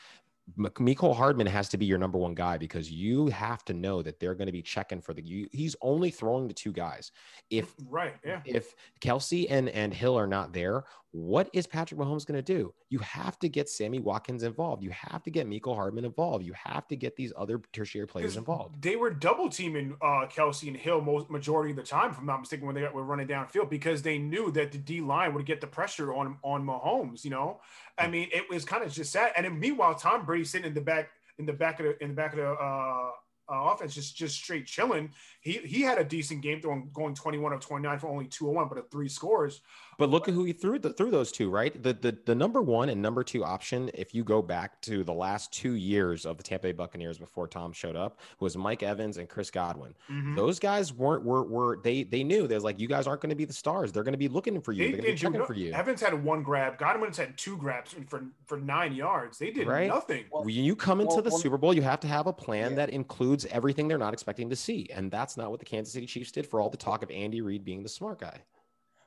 Mecole 0.59 1.15
Hardman 1.15 1.49
has 1.49 1.69
to 1.71 1.77
be 1.77 1.87
your 1.87 1.99
number 1.99 2.19
one 2.19 2.35
guy 2.35 2.57
because 2.57 2.91
you 2.91 3.27
have 3.29 3.65
to 3.65 3.75
know 3.75 4.01
that 4.03 4.21
they're 4.21 4.35
going 4.35 4.47
to 4.47 4.53
be 4.53 4.63
checking 4.63 5.01
for 5.01 5.13
the. 5.13 5.23
You, 5.23 5.49
he's 5.51 5.75
only 5.83 6.11
throwing 6.11 6.47
to 6.49 6.55
two 6.55 6.73
guys. 6.73 7.11
If 7.51 7.75
right, 7.89 8.15
yeah. 8.25 8.41
If 8.45 8.75
Kelce 9.01 9.47
and 9.51 9.69
and 9.71 9.93
Hill 9.93 10.17
are 10.17 10.27
not 10.27 10.53
there, 10.53 10.85
what 11.11 11.49
is 11.55 11.67
Patrick 11.67 11.99
Mahomes 11.99 12.27
going 12.27 12.37
to 12.37 12.43
do? 12.43 12.75
You 12.91 12.99
have 12.99 13.39
to 13.39 13.49
get 13.49 13.69
Sammy 13.69 14.01
Watkins 14.01 14.43
involved. 14.43 14.83
You 14.83 14.91
have 14.91 15.23
to 15.23 15.31
get 15.31 15.49
Mecole 15.49 15.75
Hardman 15.75 16.05
involved. 16.05 16.45
You 16.45 16.53
have 16.53 16.87
to 16.89 16.97
get 16.97 17.17
these 17.17 17.33
other 17.37 17.61
tertiary 17.73 18.07
players 18.07 18.37
involved. 18.37 18.83
They 18.83 18.97
were 18.97 19.11
double 19.11 19.49
teaming 19.49 19.97
uh, 20.03 20.27
Kelce 20.27 20.69
and 20.69 20.77
Hill 20.77 21.01
most 21.01 21.31
majority 21.31 21.71
of 21.71 21.77
the 21.77 21.83
time, 21.83 22.11
if 22.11 22.19
I'm 22.19 22.27
not 22.27 22.41
mistaken, 22.41 22.67
when 22.67 22.75
they 22.75 22.87
were 22.87 23.03
running 23.03 23.27
downfield 23.27 23.71
because 23.71 24.03
they 24.03 24.19
knew 24.19 24.53
that 24.53 24.73
the 24.73 24.79
D 24.79 25.01
line 25.01 25.33
would 25.35 25.47
get 25.47 25.61
the 25.61 25.67
pressure 25.67 26.15
on 26.15 26.37
on 26.43 26.65
Mahomes. 26.65 27.25
You 27.25 27.31
know, 27.31 27.61
I 27.99 28.09
mean, 28.09 28.29
it 28.33 28.49
was 28.51 28.65
kind 28.65 28.83
of 28.83 28.93
just 28.93 29.13
sad. 29.13 29.33
And 29.37 29.45
then 29.45 29.59
meanwhile, 29.59 29.95
Tom 29.95 30.25
Brady 30.25 30.45
sitting 30.45 30.67
in 30.67 30.75
the 30.75 30.81
back 30.81 31.11
in 31.39 31.47
the 31.47 31.53
back 31.53 31.81
of 31.81 31.87
the 31.87 32.03
in 32.03 32.11
the 32.11 32.15
back 32.15 32.33
of 32.33 32.39
the 32.39 32.51
uh, 32.51 33.11
uh, 33.49 33.73
offense, 33.73 33.95
just 33.95 34.17
just 34.17 34.37
straight 34.37 34.67
chilling. 34.67 35.11
He 35.41 35.53
he 35.53 35.83
had 35.83 35.99
a 35.99 36.05
decent 36.05 36.43
game 36.43 36.61
throwing 36.61 36.91
going 36.93 37.15
21 37.15 37.53
of 37.53 37.61
29 37.61 37.99
for 37.99 38.09
only 38.09 38.27
201, 38.27 38.69
but 38.69 38.79
a 38.79 38.83
three 38.91 39.09
scores. 39.09 39.61
But 39.99 40.11
look 40.11 40.29
at 40.29 40.35
who 40.35 40.45
he 40.45 40.53
threw 40.53 40.79
the, 40.79 40.93
through 40.93 41.11
those 41.11 41.33
two, 41.33 41.49
right? 41.49 41.83
The, 41.83 41.95
the 41.95 42.19
the 42.27 42.35
number 42.35 42.61
one 42.61 42.89
and 42.89 43.01
number 43.01 43.25
two 43.25 43.45
option, 43.45 43.91
if 43.95 44.15
you 44.15 44.25
go 44.25 44.43
back 44.43 44.81
to 44.83 45.05
the 45.05 45.13
last 45.13 45.53
two 45.53 45.73
years 45.73 46.27
of 46.27 46.37
the 46.37 46.43
Tampa 46.43 46.69
Bay 46.69 46.73
Buccaneers 46.73 47.19
before 47.19 47.49
Tom 47.49 47.73
showed 47.73 47.97
up, 47.97 48.21
was 48.41 48.57
Mike 48.57 48.83
Evans 48.83 49.17
and 49.17 49.29
Chris 49.29 49.51
Godwin. 49.51 49.95
Mm-hmm. 50.11 50.35
Those 50.35 50.59
guys 50.59 50.93
weren't 50.93 51.25
were 51.25 51.45
were 51.45 51.79
they 51.83 52.03
they 52.03 52.25
knew 52.25 52.47
there's 52.47 52.65
like 52.65 52.79
you 52.79 52.89
guys 52.89 53.07
aren't 53.07 53.21
going 53.21 53.31
to 53.31 53.37
be 53.37 53.45
the 53.45 53.53
stars. 53.53 53.93
They're 53.93 54.03
going 54.03 54.13
to 54.13 54.19
be 54.19 54.29
looking 54.29 54.61
for 54.61 54.73
you. 54.73 54.85
They, 54.85 54.85
They're 54.85 55.03
going 55.03 55.05
to 55.07 55.13
be 55.13 55.19
checking 55.19 55.47
for 55.47 55.55
you. 55.55 55.73
Evans 55.73 56.01
had 56.01 56.23
one 56.23 56.43
grab. 56.43 56.79
Godwin's 56.79 57.17
had 57.17 57.37
two 57.39 57.57
grabs 57.57 57.95
for 58.09 58.25
for 58.47 58.59
nine 58.59 58.95
yards. 58.95 59.39
They 59.39 59.51
did 59.51 59.67
right? 59.67 59.89
nothing. 59.89 60.25
Well, 60.31 60.45
when 60.45 60.55
you 60.55 60.77
come 60.77 61.01
into 61.01 61.15
well, 61.15 61.23
the 61.23 61.31
well, 61.31 61.39
Super 61.39 61.59
Bowl, 61.59 61.75
you 61.75 61.83
have 61.83 62.01
to 62.01 62.09
have 62.09 62.27
a 62.27 62.33
plan 62.33 62.71
yeah. 62.71 62.77
that 62.77 62.91
includes 62.91 63.47
everything 63.47 63.89
they're 63.89 63.99
not 63.99 64.13
expecting 64.13 64.51
to 64.51 64.57
see, 64.57 64.89
and 64.93 65.11
that's 65.11 65.37
not 65.37 65.51
what 65.51 65.59
the 65.59 65.67
Kansas 65.67 65.95
City 65.95 66.07
Chiefs 66.07 66.33
did 66.33 66.47
for 66.47 66.61
all 66.61 66.69
the 66.69 66.77
talk 66.77 67.03
of 67.03 67.11
Andy 67.11 67.41
Reid 67.41 67.65
being 67.65 67.83
the 67.83 67.89
smart 67.89 68.21
guy 68.21 68.41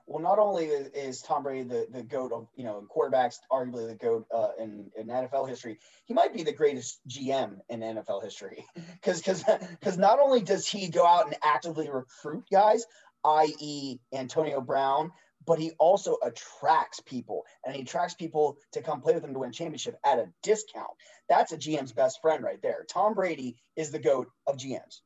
well, 0.10 0.24
not 0.24 0.40
only 0.40 0.66
is, 0.66 1.22
Tom 1.22 1.44
Brady 1.44 1.64
the, 1.64 1.88
the 1.92 2.02
goat 2.02 2.32
of 2.32 2.48
you 2.56 2.64
know 2.64 2.84
quarterbacks, 2.94 3.36
arguably 3.52 3.88
the 3.88 3.96
goat 3.96 4.26
uh, 4.36 4.50
in, 4.58 4.90
in 4.98 5.08
NFL 5.08 5.48
history, 5.48 5.78
he 6.06 6.16
might 6.16 6.34
be 6.34 6.42
the 6.42 6.52
greatest 6.52 7.00
GM 7.08 7.60
in 7.70 7.82
NFL 7.82 8.24
history 8.24 8.66
because 8.76 9.20
because 9.20 9.44
because 9.70 9.98
not 10.00 10.20
only 10.20 10.42
does 10.42 10.68
he 10.68 10.90
go 10.90 11.06
out 11.06 11.28
and 11.28 11.38
actively 11.44 11.90
recruit 11.90 12.44
guys, 12.52 12.86
i.e., 13.24 14.00
Antonio 14.12 14.62
Brown, 14.62 15.12
but 15.46 15.60
he 15.60 15.72
also 15.78 16.18
attracts 16.24 17.00
people 17.02 17.46
and 17.64 17.76
he 17.76 17.84
attracts 17.84 18.16
people 18.16 18.58
to 18.74 18.82
come 18.82 19.02
play 19.02 19.14
with 19.14 19.24
him 19.24 19.34
to 19.34 19.40
win 19.40 19.52
championship 19.52 19.96
at 20.04 20.18
a 20.18 20.26
discount. 20.42 20.90
That's 21.30 21.52
a 21.52 21.58
GM's 21.58 21.94
best 21.94 22.20
friend 22.20 22.44
right 22.44 22.62
there. 22.64 22.84
Tom 22.92 23.14
Brady 23.14 23.58
is 23.76 23.92
the 23.92 24.00
goat 24.00 24.28
of 24.48 24.58
GMs 24.58 25.02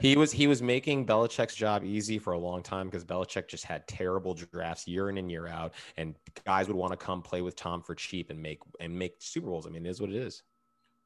he 0.00 0.16
was 0.16 0.30
he 0.32 0.46
was 0.46 0.62
making 0.62 1.06
Belichick's 1.06 1.54
job 1.54 1.84
easy 1.84 2.18
for 2.18 2.32
a 2.32 2.38
long 2.38 2.62
time 2.62 2.86
because 2.86 3.04
Belichick 3.04 3.48
just 3.48 3.64
had 3.64 3.86
terrible 3.88 4.34
drafts 4.34 4.86
year 4.86 5.08
in 5.08 5.18
and 5.18 5.30
year 5.30 5.46
out, 5.46 5.74
and 5.96 6.14
guys 6.44 6.68
would 6.68 6.76
want 6.76 6.92
to 6.92 6.96
come 6.96 7.22
play 7.22 7.42
with 7.42 7.56
Tom 7.56 7.82
for 7.82 7.94
cheap 7.94 8.30
and 8.30 8.40
make 8.40 8.60
and 8.80 8.96
make 8.96 9.16
Super 9.18 9.48
Bowls. 9.48 9.66
I 9.66 9.70
mean, 9.70 9.86
it 9.86 9.90
is 9.90 10.00
what 10.00 10.10
it 10.10 10.16
is. 10.16 10.42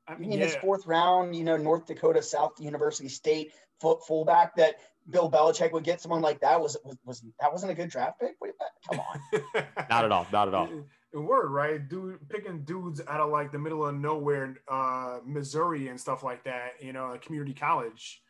I 0.09 0.17
mean, 0.17 0.33
yeah. 0.33 0.45
his 0.45 0.57
fourth 0.57 0.87
round, 0.87 1.35
you 1.35 1.45
know, 1.45 1.57
North 1.57 1.87
Dakota 1.87 2.23
South 2.23 2.61
University 2.61 3.09
State 3.09 3.53
foot 3.81 4.07
fullback 4.07 4.57
that 4.57 4.77
Bill 5.11 5.31
Belichick 5.31 5.73
would 5.73 5.85
get 5.85 6.01
someone 6.01 6.23
like 6.23 6.41
that 6.41 6.61
was 6.61 6.77
was, 6.85 6.97
was 7.05 7.25
that 7.41 7.53
wasn't 7.53 7.73
a 7.73 7.75
good 7.75 7.89
draft 7.89 8.21
pick. 8.21 8.37
Come 8.91 9.01
on, 9.01 9.43
not 9.91 10.05
at 10.05 10.13
all, 10.13 10.27
not 10.33 10.49
at 10.49 10.55
all. 10.55 10.69
Word, 11.21 11.51
right? 11.51 11.89
Dude, 11.89 12.29
picking 12.29 12.65
dudes 12.65 13.01
out 13.09 13.21
of 13.21 13.31
like 13.31 13.53
the 13.53 13.59
middle 13.59 13.87
of 13.87 13.95
nowhere, 13.95 14.57
uh, 14.69 15.19
Missouri 15.25 15.89
and 15.89 16.01
stuff 16.01 16.23
like 16.23 16.45
that. 16.45 16.73
You 16.81 16.93
know, 16.93 17.13
a 17.13 17.19
community 17.19 17.55
college. 17.55 18.23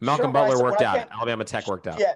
Malcolm 0.00 0.26
sure, 0.26 0.32
Butler 0.32 0.62
worked 0.62 0.82
out. 0.82 1.08
Alabama 1.12 1.44
Tech 1.44 1.66
worked 1.66 1.86
out. 1.86 2.00
Yeah, 2.00 2.14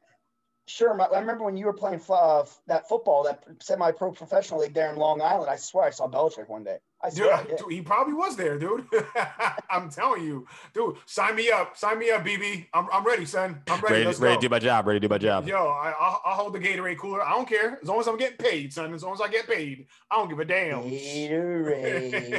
sure. 0.67 1.01
I 1.01 1.21
remember 1.21 1.45
when 1.45 1.57
you 1.57 1.67
were 1.67 1.73
playing 1.73 2.01
uh, 2.09 2.45
that 2.67 2.89
football, 2.89 3.25
that 3.25 3.45
semi-pro 3.61 4.13
professional 4.13 4.61
league 4.61 4.75
there 4.75 4.91
in 4.93 4.97
Long 4.97 5.23
Island. 5.23 5.51
I 5.51 5.57
swear 5.57 5.85
I 5.85 5.91
saw 5.91 6.09
Belichick 6.09 6.49
one 6.49 6.65
day. 6.65 6.79
I 7.01 7.11
dude, 7.11 7.31
dude, 7.57 7.71
he 7.71 7.81
probably 7.81 8.13
was 8.13 8.35
there, 8.35 8.59
dude. 8.59 8.85
I'm 9.71 9.89
telling 9.89 10.25
you, 10.25 10.49
dude. 10.75 10.97
Sign 11.07 11.37
me 11.37 11.49
up. 11.49 11.77
Sign 11.77 11.97
me 11.97 12.11
up, 12.11 12.25
BB. 12.25 12.67
I'm, 12.75 12.89
I'm 12.93 13.05
ready, 13.05 13.25
son. 13.25 13.63
I'm 13.69 13.81
ready. 13.81 14.05
Ready, 14.05 14.19
ready 14.19 14.35
to 14.35 14.41
do 14.41 14.49
my 14.49 14.59
job. 14.59 14.85
Ready 14.87 14.99
to 14.99 15.07
do 15.07 15.11
my 15.13 15.19
job. 15.19 15.47
Yo, 15.47 15.57
I, 15.57 15.95
I'll, 15.99 16.21
I'll, 16.25 16.35
hold 16.35 16.55
the 16.55 16.59
Gatorade 16.59 16.99
cooler. 16.99 17.23
I 17.23 17.31
don't 17.31 17.49
care 17.49 17.79
as 17.81 17.87
long 17.87 18.01
as 18.01 18.09
I'm 18.09 18.17
getting 18.17 18.39
paid, 18.39 18.73
son. 18.73 18.93
As 18.95 19.05
long 19.05 19.15
as 19.15 19.21
I 19.21 19.29
get 19.29 19.47
paid, 19.47 19.87
I 20.11 20.17
don't 20.17 20.29
give 20.29 20.41
a 20.41 20.45
damn. 20.45 20.83
Gatorade. 20.83 22.35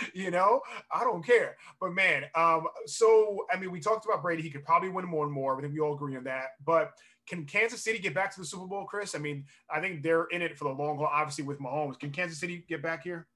you 0.14 0.32
know, 0.32 0.62
I 0.92 1.04
don't 1.04 1.24
care. 1.24 1.56
But 1.80 1.92
man, 1.92 2.24
um, 2.34 2.66
so 2.86 3.46
I 3.52 3.58
mean, 3.58 3.70
we 3.70 3.78
talked 3.78 4.04
about 4.04 4.20
Brady. 4.20 4.42
He 4.42 4.50
could 4.50 4.64
probably 4.64 4.88
win 4.88 5.04
more 5.04 5.24
and 5.24 5.32
more. 5.32 5.56
I 5.56 5.60
think 5.60 5.72
we 5.72 5.78
all 5.78 5.94
agree 5.94 6.16
on 6.16 6.24
that. 6.24 6.54
But 6.66 6.94
can 7.28 7.44
Kansas 7.44 7.84
City 7.84 8.00
get 8.00 8.14
back 8.14 8.34
to 8.34 8.40
the 8.40 8.46
Super 8.46 8.66
Bowl, 8.66 8.84
Chris? 8.84 9.14
I 9.14 9.18
mean, 9.18 9.44
I 9.72 9.80
think 9.80 10.02
they're 10.02 10.24
in 10.24 10.42
it 10.42 10.58
for 10.58 10.64
the 10.64 10.70
long 10.70 10.96
haul. 10.96 11.08
Obviously, 11.12 11.44
with 11.44 11.60
Mahomes, 11.60 12.00
can 12.00 12.10
Kansas 12.10 12.40
City 12.40 12.64
get 12.68 12.82
back 12.82 13.04
here? 13.04 13.28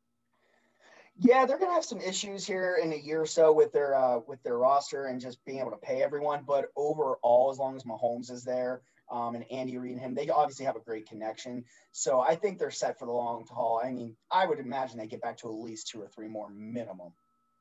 Yeah, 1.19 1.47
they're 1.47 1.59
gonna 1.59 1.73
have 1.73 1.85
some 1.85 2.01
issues 2.01 2.45
here 2.45 2.79
in 2.83 2.93
a 2.93 2.97
year 2.97 3.23
or 3.23 3.27
so 3.27 3.53
with 3.53 3.73
their 3.73 3.95
uh, 3.95 4.19
with 4.27 4.43
their 4.43 4.59
roster 4.59 5.07
and 5.07 5.21
just 5.21 5.45
being 5.45 5.61
able 5.61 5.71
to 5.71 5.77
pay 5.77 6.03
everyone. 6.03 6.45
But 6.47 6.67
overall, 6.77 7.51
as 7.53 7.59
long 7.59 7.77
as 7.77 7.85
Mahomes 7.85 8.31
is 8.31 8.43
there 8.43 8.83
um, 9.11 9.37
and 9.37 9.45
Andy 9.51 9.79
Reid 9.79 9.93
and 9.93 10.01
him, 10.01 10.15
they 10.15 10.29
obviously 10.29 10.67
have 10.67 10.77
a 10.77 10.81
great 10.81 11.09
connection. 11.09 11.65
So 11.93 12.21
I 12.21 12.35
think 12.35 12.59
they're 12.59 12.73
set 12.73 12.99
for 12.99 13.07
the 13.07 13.13
long 13.13 13.47
haul. 13.49 13.81
I 13.83 13.93
mean, 13.93 14.17
I 14.31 14.47
would 14.47 14.59
imagine 14.59 14.99
they 14.99 15.07
get 15.07 15.23
back 15.23 15.37
to 15.39 15.49
at 15.49 15.55
least 15.55 15.89
two 15.89 16.03
or 16.03 16.09
three 16.09 16.29
more 16.29 16.51
minimum. 16.51 17.13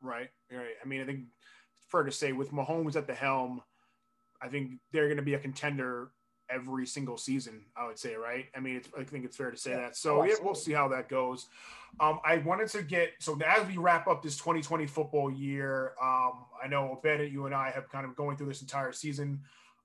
Right, 0.01 0.29
right. 0.51 0.75
I 0.83 0.87
mean, 0.87 1.01
I 1.01 1.05
think 1.05 1.25
fair 1.89 2.03
to 2.03 2.11
say 2.11 2.31
with 2.31 2.51
Mahomes 2.51 2.95
at 2.95 3.05
the 3.05 3.13
helm, 3.13 3.61
I 4.41 4.47
think 4.49 4.79
they're 4.91 5.07
going 5.07 5.17
to 5.17 5.23
be 5.23 5.35
a 5.35 5.39
contender 5.39 6.11
every 6.53 6.85
single 6.85 7.17
season. 7.17 7.61
I 7.75 7.87
would 7.87 7.97
say, 7.97 8.15
right? 8.15 8.45
I 8.55 8.59
mean, 8.59 8.81
I 8.97 9.03
think 9.03 9.25
it's 9.25 9.37
fair 9.37 9.51
to 9.51 9.57
say 9.57 9.71
yeah. 9.71 9.77
that. 9.77 9.97
So 9.97 10.21
oh, 10.21 10.23
yeah, 10.25 10.35
we'll 10.41 10.55
see 10.55 10.73
how 10.73 10.87
that 10.89 11.09
goes. 11.09 11.47
Um, 11.99 12.19
I 12.25 12.37
wanted 12.37 12.69
to 12.69 12.81
get 12.81 13.11
so 13.19 13.39
as 13.45 13.67
we 13.67 13.77
wrap 13.77 14.07
up 14.07 14.23
this 14.23 14.37
2020 14.37 14.87
football 14.87 15.31
year, 15.31 15.93
um, 16.01 16.45
I 16.63 16.67
know 16.67 16.91
Obed, 16.91 17.31
you 17.31 17.45
and 17.45 17.53
I 17.53 17.71
have 17.71 17.89
kind 17.89 18.05
of 18.05 18.15
going 18.15 18.35
through 18.35 18.47
this 18.47 18.61
entire 18.61 18.91
season, 18.91 19.41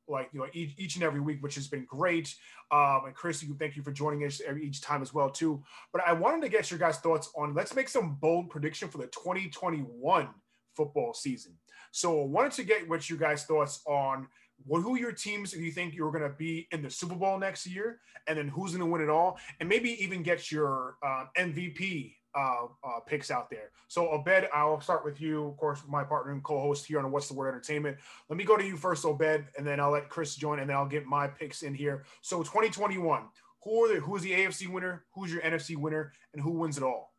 like 0.08 0.30
you 0.32 0.40
know 0.40 0.46
each, 0.52 0.74
each 0.78 0.94
and 0.96 1.04
every 1.04 1.20
week, 1.20 1.42
which 1.42 1.54
has 1.56 1.68
been 1.68 1.84
great. 1.84 2.34
Um, 2.70 3.02
and 3.06 3.14
Chris, 3.14 3.42
you 3.42 3.54
thank 3.58 3.76
you 3.76 3.82
for 3.82 3.92
joining 3.92 4.24
us 4.24 4.40
every, 4.46 4.64
each 4.64 4.80
time 4.80 5.02
as 5.02 5.12
well 5.12 5.30
too. 5.30 5.62
But 5.92 6.02
I 6.06 6.12
wanted 6.14 6.42
to 6.42 6.48
get 6.48 6.70
your 6.70 6.78
guys' 6.78 6.98
thoughts 6.98 7.30
on 7.36 7.54
let's 7.54 7.74
make 7.74 7.88
some 7.88 8.16
bold 8.20 8.48
prediction 8.48 8.88
for 8.88 8.98
the 8.98 9.06
2021 9.06 10.28
football 10.74 11.12
season. 11.12 11.52
So 11.90 12.22
I 12.22 12.26
wanted 12.26 12.52
to 12.52 12.64
get 12.64 12.88
what 12.88 13.10
you 13.10 13.16
guys' 13.16 13.44
thoughts 13.44 13.80
on 13.86 14.28
what 14.66 14.82
who 14.82 14.96
your 14.96 15.12
teams 15.12 15.52
do 15.52 15.60
you 15.60 15.70
think 15.70 15.94
you're 15.94 16.10
going 16.10 16.28
to 16.28 16.36
be 16.36 16.66
in 16.72 16.82
the 16.82 16.90
Super 16.90 17.14
Bowl 17.14 17.38
next 17.38 17.66
year, 17.66 18.00
and 18.26 18.38
then 18.38 18.48
who's 18.48 18.72
going 18.72 18.80
to 18.80 18.86
win 18.86 19.02
it 19.02 19.08
all, 19.08 19.38
and 19.60 19.68
maybe 19.68 20.02
even 20.02 20.22
get 20.22 20.50
your 20.50 20.96
uh, 21.04 21.24
MVP 21.38 22.14
uh, 22.34 22.66
uh, 22.84 23.00
picks 23.06 23.30
out 23.30 23.50
there. 23.50 23.70
So, 23.88 24.10
Obed, 24.10 24.48
I'll 24.52 24.80
start 24.80 25.04
with 25.04 25.20
you, 25.20 25.46
of 25.46 25.56
course, 25.56 25.82
my 25.88 26.04
partner 26.04 26.32
and 26.32 26.42
co-host 26.42 26.86
here 26.86 26.98
on 26.98 27.10
What's 27.10 27.28
the 27.28 27.34
Word 27.34 27.48
Entertainment. 27.48 27.96
Let 28.28 28.36
me 28.36 28.44
go 28.44 28.56
to 28.56 28.64
you 28.64 28.76
first, 28.76 29.04
Obed, 29.04 29.46
and 29.56 29.66
then 29.66 29.80
I'll 29.80 29.90
let 29.90 30.08
Chris 30.08 30.36
join, 30.36 30.58
and 30.58 30.68
then 30.68 30.76
I'll 30.76 30.86
get 30.86 31.06
my 31.06 31.26
picks 31.26 31.62
in 31.62 31.74
here. 31.74 32.04
So, 32.20 32.42
2021, 32.42 33.22
who 33.64 33.84
are 33.84 33.94
the 33.94 34.00
who's 34.00 34.22
the 34.22 34.32
AFC 34.32 34.68
winner, 34.68 35.04
who's 35.14 35.32
your 35.32 35.42
NFC 35.42 35.76
winner, 35.76 36.12
and 36.32 36.42
who 36.42 36.52
wins 36.52 36.76
it 36.76 36.82
all? 36.82 37.14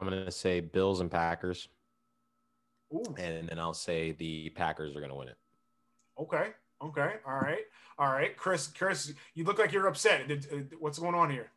I'm 0.00 0.08
going 0.08 0.24
to 0.24 0.30
say 0.30 0.60
Bills 0.60 1.00
and 1.00 1.10
Packers. 1.10 1.68
Ooh. 2.94 3.14
And 3.18 3.48
then 3.48 3.58
I'll 3.58 3.74
say 3.74 4.12
the 4.12 4.50
Packers 4.50 4.94
are 4.94 5.00
going 5.00 5.10
to 5.10 5.16
win 5.16 5.28
it. 5.28 5.36
Okay. 6.18 6.48
Okay. 6.82 7.14
All 7.26 7.38
right. 7.38 7.64
All 7.98 8.12
right. 8.12 8.36
Chris, 8.36 8.68
Chris, 8.68 9.12
you 9.34 9.44
look 9.44 9.58
like 9.58 9.72
you're 9.72 9.86
upset. 9.86 10.30
Uh, 10.30 10.56
what's 10.78 10.98
going 10.98 11.14
on 11.14 11.30
here? 11.30 11.50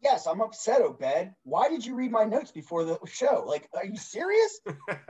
Yes, 0.00 0.28
I'm 0.28 0.40
upset, 0.40 0.80
Obed. 0.80 1.34
Why 1.42 1.68
did 1.68 1.84
you 1.84 1.96
read 1.96 2.12
my 2.12 2.22
notes 2.22 2.52
before 2.52 2.84
the 2.84 2.98
show? 3.06 3.44
Like, 3.44 3.68
are 3.74 3.84
you 3.84 3.96
serious? 3.96 4.60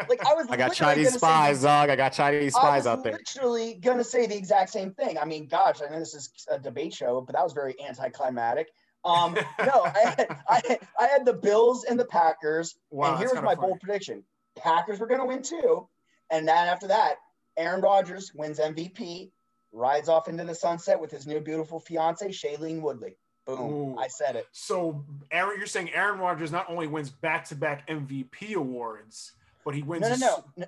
Like, 0.08 0.24
I 0.24 0.32
was. 0.32 0.46
I 0.50 0.56
got 0.56 0.72
Chinese 0.72 1.12
spies, 1.14 1.62
dog. 1.62 1.90
I 1.90 1.96
got 1.96 2.14
Chinese 2.14 2.54
spies 2.54 2.86
out 2.86 3.04
there. 3.04 3.12
Literally 3.12 3.74
gonna 3.74 4.04
say 4.04 4.26
the 4.26 4.36
exact 4.36 4.70
same 4.70 4.92
thing. 4.92 5.18
I 5.18 5.26
mean, 5.26 5.46
gosh, 5.46 5.80
I 5.86 5.90
know 5.90 5.98
this 5.98 6.14
is 6.14 6.30
a 6.50 6.58
debate 6.58 6.94
show, 6.94 7.20
but 7.20 7.34
that 7.34 7.44
was 7.44 7.52
very 7.52 7.74
anticlimactic. 7.86 8.68
Um, 9.04 9.34
no, 9.58 9.82
I 9.84 10.14
had, 10.16 10.26
I, 10.48 10.78
I 10.98 11.06
had 11.06 11.26
the 11.26 11.34
Bills 11.34 11.84
and 11.84 12.00
the 12.00 12.06
Packers, 12.06 12.74
wow, 12.90 13.10
and 13.10 13.18
here's 13.18 13.34
my 13.34 13.54
funny. 13.54 13.56
bold 13.56 13.80
prediction: 13.80 14.24
Packers 14.56 15.00
were 15.00 15.06
gonna 15.06 15.26
win 15.26 15.42
too, 15.42 15.86
and 16.30 16.48
then 16.48 16.66
after 16.66 16.88
that, 16.88 17.16
Aaron 17.58 17.80
Rodgers 17.80 18.32
wins 18.34 18.58
MVP, 18.58 19.30
rides 19.72 20.08
off 20.08 20.28
into 20.28 20.44
the 20.44 20.54
sunset 20.54 20.98
with 21.00 21.10
his 21.10 21.26
new 21.26 21.40
beautiful 21.40 21.80
fiance 21.80 22.28
Shailene 22.28 22.80
Woodley. 22.80 23.16
Boom. 23.46 23.60
Ooh. 23.60 23.98
I 23.98 24.08
said 24.08 24.36
it. 24.36 24.46
So, 24.52 25.04
Aaron, 25.30 25.58
you're 25.58 25.66
saying 25.66 25.90
Aaron 25.92 26.18
Rodgers 26.18 26.52
not 26.52 26.70
only 26.70 26.86
wins 26.86 27.10
back-to-back 27.10 27.88
MVP 27.88 28.54
awards, 28.54 29.32
but 29.64 29.74
he 29.74 29.82
wins. 29.82 30.02
No, 30.02 30.08
no, 30.08 30.16
no. 30.16 30.44
no. 30.56 30.66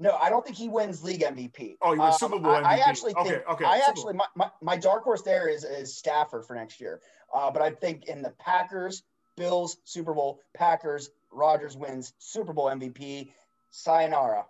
No, 0.00 0.12
I 0.14 0.30
don't 0.30 0.44
think 0.44 0.56
he 0.56 0.68
wins 0.68 1.02
league 1.02 1.22
MVP. 1.22 1.76
Oh, 1.82 1.92
he 1.92 1.98
wins 1.98 2.22
um, 2.22 2.30
Super 2.30 2.38
Bowl 2.38 2.52
MVP. 2.52 2.64
I, 2.64 2.76
I 2.76 2.88
actually 2.88 3.14
think. 3.14 3.26
Okay, 3.26 3.42
okay. 3.50 3.64
I 3.64 3.82
actually, 3.88 4.14
my, 4.14 4.26
my, 4.36 4.48
my, 4.62 4.76
dark 4.76 5.02
horse 5.02 5.22
there 5.22 5.48
is, 5.48 5.64
is 5.64 5.96
Stafford 5.96 6.46
for 6.46 6.54
next 6.54 6.80
year. 6.80 7.00
Uh, 7.34 7.50
but 7.50 7.62
I 7.62 7.72
think 7.72 8.06
in 8.06 8.22
the 8.22 8.30
Packers, 8.38 9.02
Bills, 9.36 9.78
Super 9.82 10.14
Bowl, 10.14 10.40
Packers, 10.54 11.10
Rodgers 11.32 11.76
wins 11.76 12.12
Super 12.18 12.52
Bowl 12.52 12.66
MVP. 12.66 13.32
Sayonara. 13.70 14.46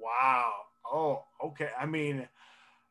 Wow. 0.00 0.52
Oh, 0.86 1.24
okay. 1.42 1.70
I 1.78 1.86
mean, 1.86 2.28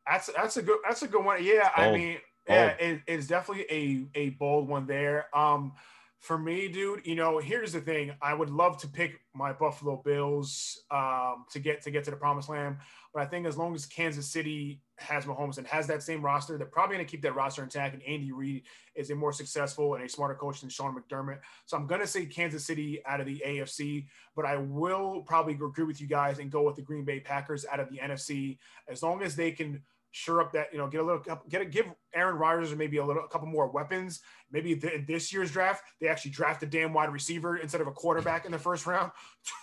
that's 0.06 0.30
that's 0.36 0.58
a 0.58 0.62
good 0.62 0.80
that's 0.86 1.02
a 1.02 1.08
good 1.08 1.24
one. 1.24 1.44
Yeah, 1.44 1.70
I 1.76 1.92
mean, 1.92 2.18
yeah, 2.48 2.70
it, 2.80 3.02
it's 3.08 3.28
definitely 3.28 3.66
a 3.72 4.20
a 4.20 4.30
bold 4.32 4.68
one 4.68 4.86
there. 4.86 5.28
Um, 5.36 5.74
for 6.20 6.38
me, 6.38 6.68
dude, 6.70 7.06
you 7.06 7.16
know, 7.16 7.40
here's 7.40 7.74
the 7.74 7.82
thing. 7.82 8.14
I 8.22 8.34
would 8.34 8.50
love 8.50 8.78
to 8.82 8.88
pick 8.88 9.20
my 9.34 9.52
Buffalo 9.52 10.02
Bills 10.04 10.84
um, 10.92 11.46
to 11.52 11.60
get 11.60 11.82
to 11.84 11.92
get 11.92 12.04
to 12.06 12.12
the 12.12 12.18
promised 12.18 12.50
land, 12.50 12.78
but 13.14 13.24
I 13.24 13.26
think 13.26 13.46
as 13.46 13.58
long 13.58 13.76
as 13.76 13.86
Kansas 13.86 14.28
City 14.28 14.82
has 14.98 15.26
Mahomes 15.26 15.58
and 15.58 15.68
has 15.68 15.88
that 15.88 16.04
same 16.04 16.22
roster, 16.22 16.58
they're 16.58 16.68
probably 16.68 16.96
going 16.96 17.06
to 17.06 17.12
keep 17.12 17.22
that 17.24 17.36
roster 17.36 17.64
intact. 17.64 17.94
And 17.94 18.04
Andy 18.04 18.32
Reid 18.32 18.64
is 18.96 19.10
a 19.10 19.16
more 19.16 19.34
successful 19.34 19.96
and 19.96 20.04
a 20.04 20.10
smarter 20.10 20.36
coach 20.36 20.62
than 20.62 20.70
Sean 20.70 20.96
McDermott. 20.96 21.40
So 21.66 21.78
I'm 21.78 21.88
going 21.88 22.02
to 22.02 22.08
say 22.08 22.26
Kansas 22.26 22.66
City 22.66 23.02
out 23.06 23.20
of 23.20 23.26
the 23.26 23.42
AFC, 23.46 24.06
but 24.36 24.46
I 24.46 24.58
will 24.58 25.22
probably 25.22 25.54
agree 25.54 25.86
with 25.86 26.00
you 26.00 26.08
guys 26.08 26.40
and 26.40 26.52
go 26.52 26.64
with 26.64 26.76
the 26.76 26.82
Green 26.82 27.06
Bay 27.06 27.20
Packers 27.20 27.66
out 27.72 27.80
of 27.80 27.90
the 27.90 27.98
NFC 27.98 28.58
as 28.88 29.02
long 29.02 29.22
as 29.24 29.36
they 29.36 29.52
can 29.52 29.82
sure 30.14 30.42
up 30.42 30.52
that 30.54 30.68
you 30.72 30.78
know 30.78 30.88
get 30.88 31.02
a 31.02 31.04
little 31.04 31.24
get 31.50 31.62
a, 31.62 31.66
give 31.66 31.88
Aaron 32.14 32.38
Rodgers 32.38 32.76
maybe 32.76 32.98
a 32.98 33.06
little 33.06 33.24
a 33.24 33.28
couple 33.28 33.48
more 33.48 33.68
weapons. 33.68 34.22
Maybe 34.52 34.76
th- 34.76 35.08
this 35.08 35.34
year's 35.34 35.52
draft 35.52 35.84
they 36.00 36.08
actually 36.08 36.32
draft 36.32 36.62
a 36.62 36.68
damn 36.68 36.94
wide 36.94 37.12
receiver 37.12 37.58
instead 37.58 37.82
of 37.82 37.88
a 37.88 37.92
quarterback 37.92 38.46
in 38.46 38.52
the 38.52 38.60
first 38.60 38.86
round. 38.86 39.12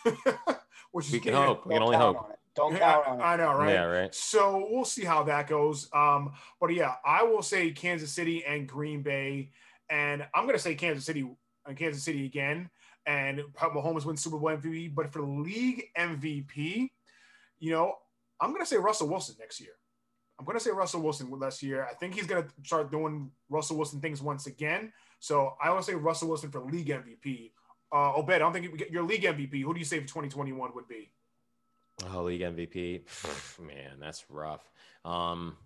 Which 0.93 1.11
we 1.13 1.21
can 1.21 1.35
hope. 1.35 1.67
We 1.67 1.75
can 1.75 1.85
only 1.85 1.97
hope. 1.97 2.40
Don't 2.57 2.77
count 2.77 3.07
on 3.07 3.21
it. 3.21 3.23
I 3.23 3.37
know, 3.37 3.55
right? 3.55 3.73
Yeah, 3.73 3.85
right. 3.85 4.15
So 4.15 4.67
we'll 4.71 4.85
see 4.85 5.05
how 5.05 5.23
that 5.25 5.47
goes. 5.47 5.89
Um, 5.93 6.33
but 6.61 6.73
yeah, 6.73 6.95
I 7.05 7.23
will 7.23 7.43
say 7.43 7.71
Kansas 7.71 8.13
City 8.13 8.45
and 8.45 8.69
Green 8.69 9.03
Bay, 9.03 9.51
and 9.89 10.27
I'm 10.35 10.47
gonna 10.47 10.59
say 10.59 10.75
Kansas 10.75 11.05
City 11.05 11.21
and 11.21 11.37
uh, 11.67 11.73
Kansas 11.75 12.03
City 12.03 12.27
again. 12.27 12.71
And 13.07 13.41
Mahomes 13.57 14.05
wins 14.05 14.23
Super 14.23 14.39
Bowl 14.39 14.51
MVP. 14.51 14.95
But 14.95 15.13
for 15.13 15.23
league 15.23 15.85
MVP, 15.97 16.91
you 17.59 17.73
know, 17.73 17.95
I'm 18.41 18.53
gonna 18.53 18.67
say 18.67 18.77
Russell 18.77 19.09
Wilson 19.09 19.37
next 19.39 19.61
year. 19.61 19.73
I'm 20.41 20.47
going 20.47 20.57
to 20.57 20.65
say 20.65 20.71
Russell 20.71 21.03
Wilson 21.03 21.29
last 21.39 21.63
year. 21.63 21.85
I 21.85 21.93
think 21.93 22.15
he's 22.15 22.27
going 22.27 22.43
to 22.43 22.49
start 22.65 22.91
doing 22.91 23.31
Russell 23.51 23.77
Wilson 23.77 24.01
things 24.01 24.23
once 24.23 24.47
again. 24.47 24.91
So 25.19 25.53
I 25.63 25.69
want 25.69 25.85
to 25.85 25.91
say 25.91 25.95
Russell 25.95 26.29
Wilson 26.29 26.51
for 26.51 26.63
league 26.63 26.89
MVP. 26.89 27.51
Uh, 27.93 28.15
Obed, 28.15 28.31
I 28.31 28.39
don't 28.39 28.55
think 28.55 28.65
you, 28.65 28.87
your 28.91 29.03
league 29.03 29.25
MVP. 29.25 29.63
Who 29.63 29.75
do 29.75 29.79
you 29.79 29.85
say 29.85 30.01
for 30.01 30.07
2021 30.07 30.71
would 30.75 30.89
be? 30.89 31.13
Oh, 32.09 32.23
league 32.23 32.41
MVP. 32.41 33.03
Man, 33.61 33.99
that's 34.01 34.25
rough. 34.31 34.69
Um, 35.05 35.57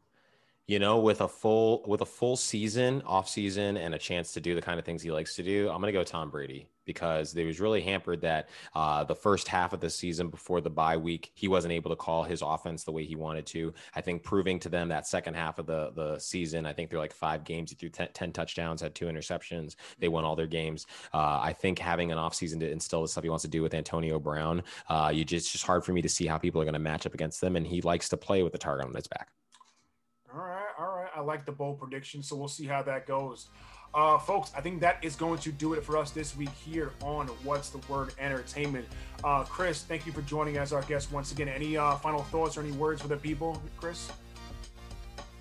you 0.66 0.78
know, 0.78 0.98
with 0.98 1.20
a 1.20 1.28
full 1.28 1.84
with 1.86 2.00
a 2.00 2.06
full 2.06 2.36
season, 2.36 3.02
off 3.06 3.28
season, 3.28 3.76
and 3.76 3.94
a 3.94 3.98
chance 3.98 4.32
to 4.32 4.40
do 4.40 4.54
the 4.54 4.62
kind 4.62 4.78
of 4.78 4.84
things 4.84 5.02
he 5.02 5.10
likes 5.10 5.36
to 5.36 5.42
do, 5.42 5.68
I'm 5.68 5.80
gonna 5.80 5.92
go 5.92 6.04
Tom 6.04 6.30
Brady 6.30 6.68
because 6.86 7.32
they 7.32 7.44
was 7.44 7.60
really 7.60 7.80
hampered 7.80 8.20
that 8.20 8.48
uh, 8.74 9.04
the 9.04 9.14
first 9.14 9.48
half 9.48 9.72
of 9.72 9.80
the 9.80 9.88
season 9.88 10.28
before 10.28 10.60
the 10.60 10.70
bye 10.70 10.96
week 10.96 11.30
he 11.34 11.48
wasn't 11.48 11.72
able 11.72 11.90
to 11.90 11.96
call 11.96 12.22
his 12.24 12.42
offense 12.42 12.84
the 12.84 12.92
way 12.92 13.04
he 13.04 13.16
wanted 13.16 13.46
to. 13.46 13.72
I 13.94 14.00
think 14.00 14.22
proving 14.22 14.58
to 14.60 14.68
them 14.68 14.88
that 14.88 15.06
second 15.06 15.34
half 15.34 15.58
of 15.58 15.66
the 15.66 15.92
the 15.94 16.18
season, 16.18 16.66
I 16.66 16.72
think 16.72 16.90
they're 16.90 16.98
like 16.98 17.12
five 17.12 17.44
games. 17.44 17.70
He 17.70 17.76
threw 17.76 17.90
10, 17.90 18.08
10 18.14 18.32
touchdowns, 18.32 18.80
had 18.80 18.94
two 18.94 19.06
interceptions. 19.06 19.76
They 19.98 20.08
won 20.08 20.24
all 20.24 20.36
their 20.36 20.46
games. 20.46 20.86
Uh, 21.12 21.40
I 21.42 21.52
think 21.52 21.78
having 21.78 22.12
an 22.12 22.18
offseason 22.18 22.60
to 22.60 22.70
instill 22.70 23.02
the 23.02 23.08
stuff 23.08 23.24
he 23.24 23.30
wants 23.30 23.42
to 23.42 23.48
do 23.48 23.62
with 23.62 23.74
Antonio 23.74 24.18
Brown, 24.18 24.62
uh, 24.88 25.10
you 25.14 25.24
just 25.24 25.44
it's 25.44 25.52
just 25.52 25.66
hard 25.66 25.84
for 25.84 25.92
me 25.92 26.00
to 26.00 26.08
see 26.08 26.26
how 26.26 26.38
people 26.38 26.60
are 26.62 26.64
going 26.64 26.72
to 26.72 26.78
match 26.78 27.04
up 27.04 27.12
against 27.12 27.40
them. 27.40 27.56
And 27.56 27.66
he 27.66 27.82
likes 27.82 28.08
to 28.08 28.16
play 28.16 28.42
with 28.42 28.52
the 28.52 28.58
target 28.58 28.86
on 28.86 28.94
his 28.94 29.06
back. 29.06 29.28
All 30.34 30.40
right, 30.40 30.66
all 30.78 30.96
right. 30.96 31.10
I 31.14 31.20
like 31.20 31.46
the 31.46 31.52
bold 31.52 31.78
prediction, 31.78 32.22
so 32.22 32.34
we'll 32.34 32.48
see 32.48 32.66
how 32.66 32.82
that 32.82 33.06
goes. 33.06 33.48
Uh, 33.94 34.18
folks, 34.18 34.50
I 34.56 34.60
think 34.60 34.80
that 34.80 34.98
is 35.04 35.14
going 35.14 35.38
to 35.38 35.52
do 35.52 35.74
it 35.74 35.84
for 35.84 35.96
us 35.96 36.10
this 36.10 36.36
week 36.36 36.50
here 36.50 36.90
on 37.02 37.28
What's 37.44 37.70
the 37.70 37.78
Word 37.92 38.14
Entertainment. 38.18 38.86
Uh, 39.22 39.44
Chris, 39.44 39.84
thank 39.84 40.06
you 40.06 40.12
for 40.12 40.22
joining 40.22 40.56
as 40.56 40.72
our 40.72 40.82
guest 40.82 41.12
once 41.12 41.30
again. 41.30 41.48
Any 41.48 41.76
uh, 41.76 41.94
final 41.96 42.24
thoughts 42.24 42.56
or 42.56 42.62
any 42.62 42.72
words 42.72 43.00
for 43.00 43.06
the 43.06 43.16
people, 43.16 43.62
Chris? 43.76 44.10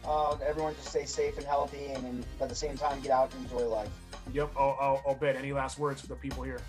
Uh, 0.05 0.37
everyone 0.45 0.75
just 0.75 0.89
stay 0.89 1.05
safe 1.05 1.37
and 1.37 1.45
healthy, 1.47 1.85
and, 1.87 2.05
and, 2.05 2.25
at 2.39 2.49
the 2.49 2.53
same 2.53 2.77
time, 2.77 2.99
get 3.01 3.11
out 3.11 3.33
and 3.33 3.43
enjoy 3.45 3.65
life. 3.65 3.89
Yep. 4.31 4.51
I'll, 4.55 4.77
I'll, 4.79 5.03
I'll 5.07 5.15
bet. 5.15 5.35
Any 5.35 5.53
last 5.53 5.79
words 5.79 6.01
for 6.01 6.07
the 6.07 6.15
people 6.15 6.43
here? 6.43 6.59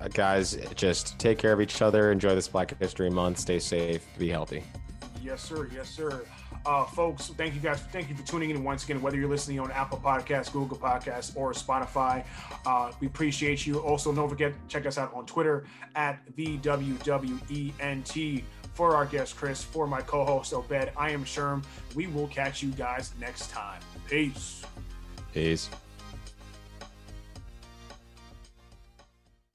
Uh, 0.00 0.06
guys, 0.08 0.56
just 0.76 1.18
take 1.18 1.38
care 1.38 1.52
of 1.52 1.60
each 1.60 1.82
other. 1.82 2.12
Enjoy 2.12 2.36
this 2.36 2.46
Black 2.46 2.78
History 2.78 3.10
Month. 3.10 3.38
Stay 3.38 3.58
safe. 3.58 4.06
Be 4.16 4.28
healthy. 4.28 4.62
Yes, 5.20 5.42
sir. 5.42 5.68
Yes, 5.74 5.88
sir. 5.90 6.24
Uh, 6.66 6.84
folks, 6.84 7.28
thank 7.28 7.54
you 7.54 7.60
guys. 7.60 7.80
Thank 7.80 8.10
you 8.10 8.16
for 8.16 8.26
tuning 8.26 8.50
in 8.50 8.62
once 8.62 8.84
again, 8.84 9.00
whether 9.00 9.16
you're 9.16 9.28
listening 9.28 9.60
on 9.60 9.70
Apple 9.70 9.98
Podcasts, 9.98 10.52
Google 10.52 10.76
Podcasts, 10.76 11.34
or 11.36 11.52
Spotify. 11.52 12.24
Uh, 12.66 12.92
we 13.00 13.06
appreciate 13.06 13.66
you. 13.66 13.78
Also, 13.78 14.12
don't 14.12 14.28
forget, 14.28 14.52
check 14.68 14.86
us 14.86 14.98
out 14.98 15.12
on 15.14 15.24
Twitter 15.26 15.64
at 15.94 16.20
the 16.36 16.58
WWENT. 16.58 18.44
For 18.74 18.94
our 18.94 19.04
guest, 19.04 19.36
Chris, 19.36 19.62
for 19.62 19.86
my 19.86 20.00
co 20.00 20.24
host, 20.24 20.54
Obed, 20.54 20.92
I 20.96 21.10
am 21.10 21.24
Sherm. 21.24 21.64
We 21.94 22.06
will 22.06 22.28
catch 22.28 22.62
you 22.62 22.70
guys 22.70 23.12
next 23.18 23.50
time. 23.50 23.80
Peace. 24.08 24.62
Peace. 25.34 25.68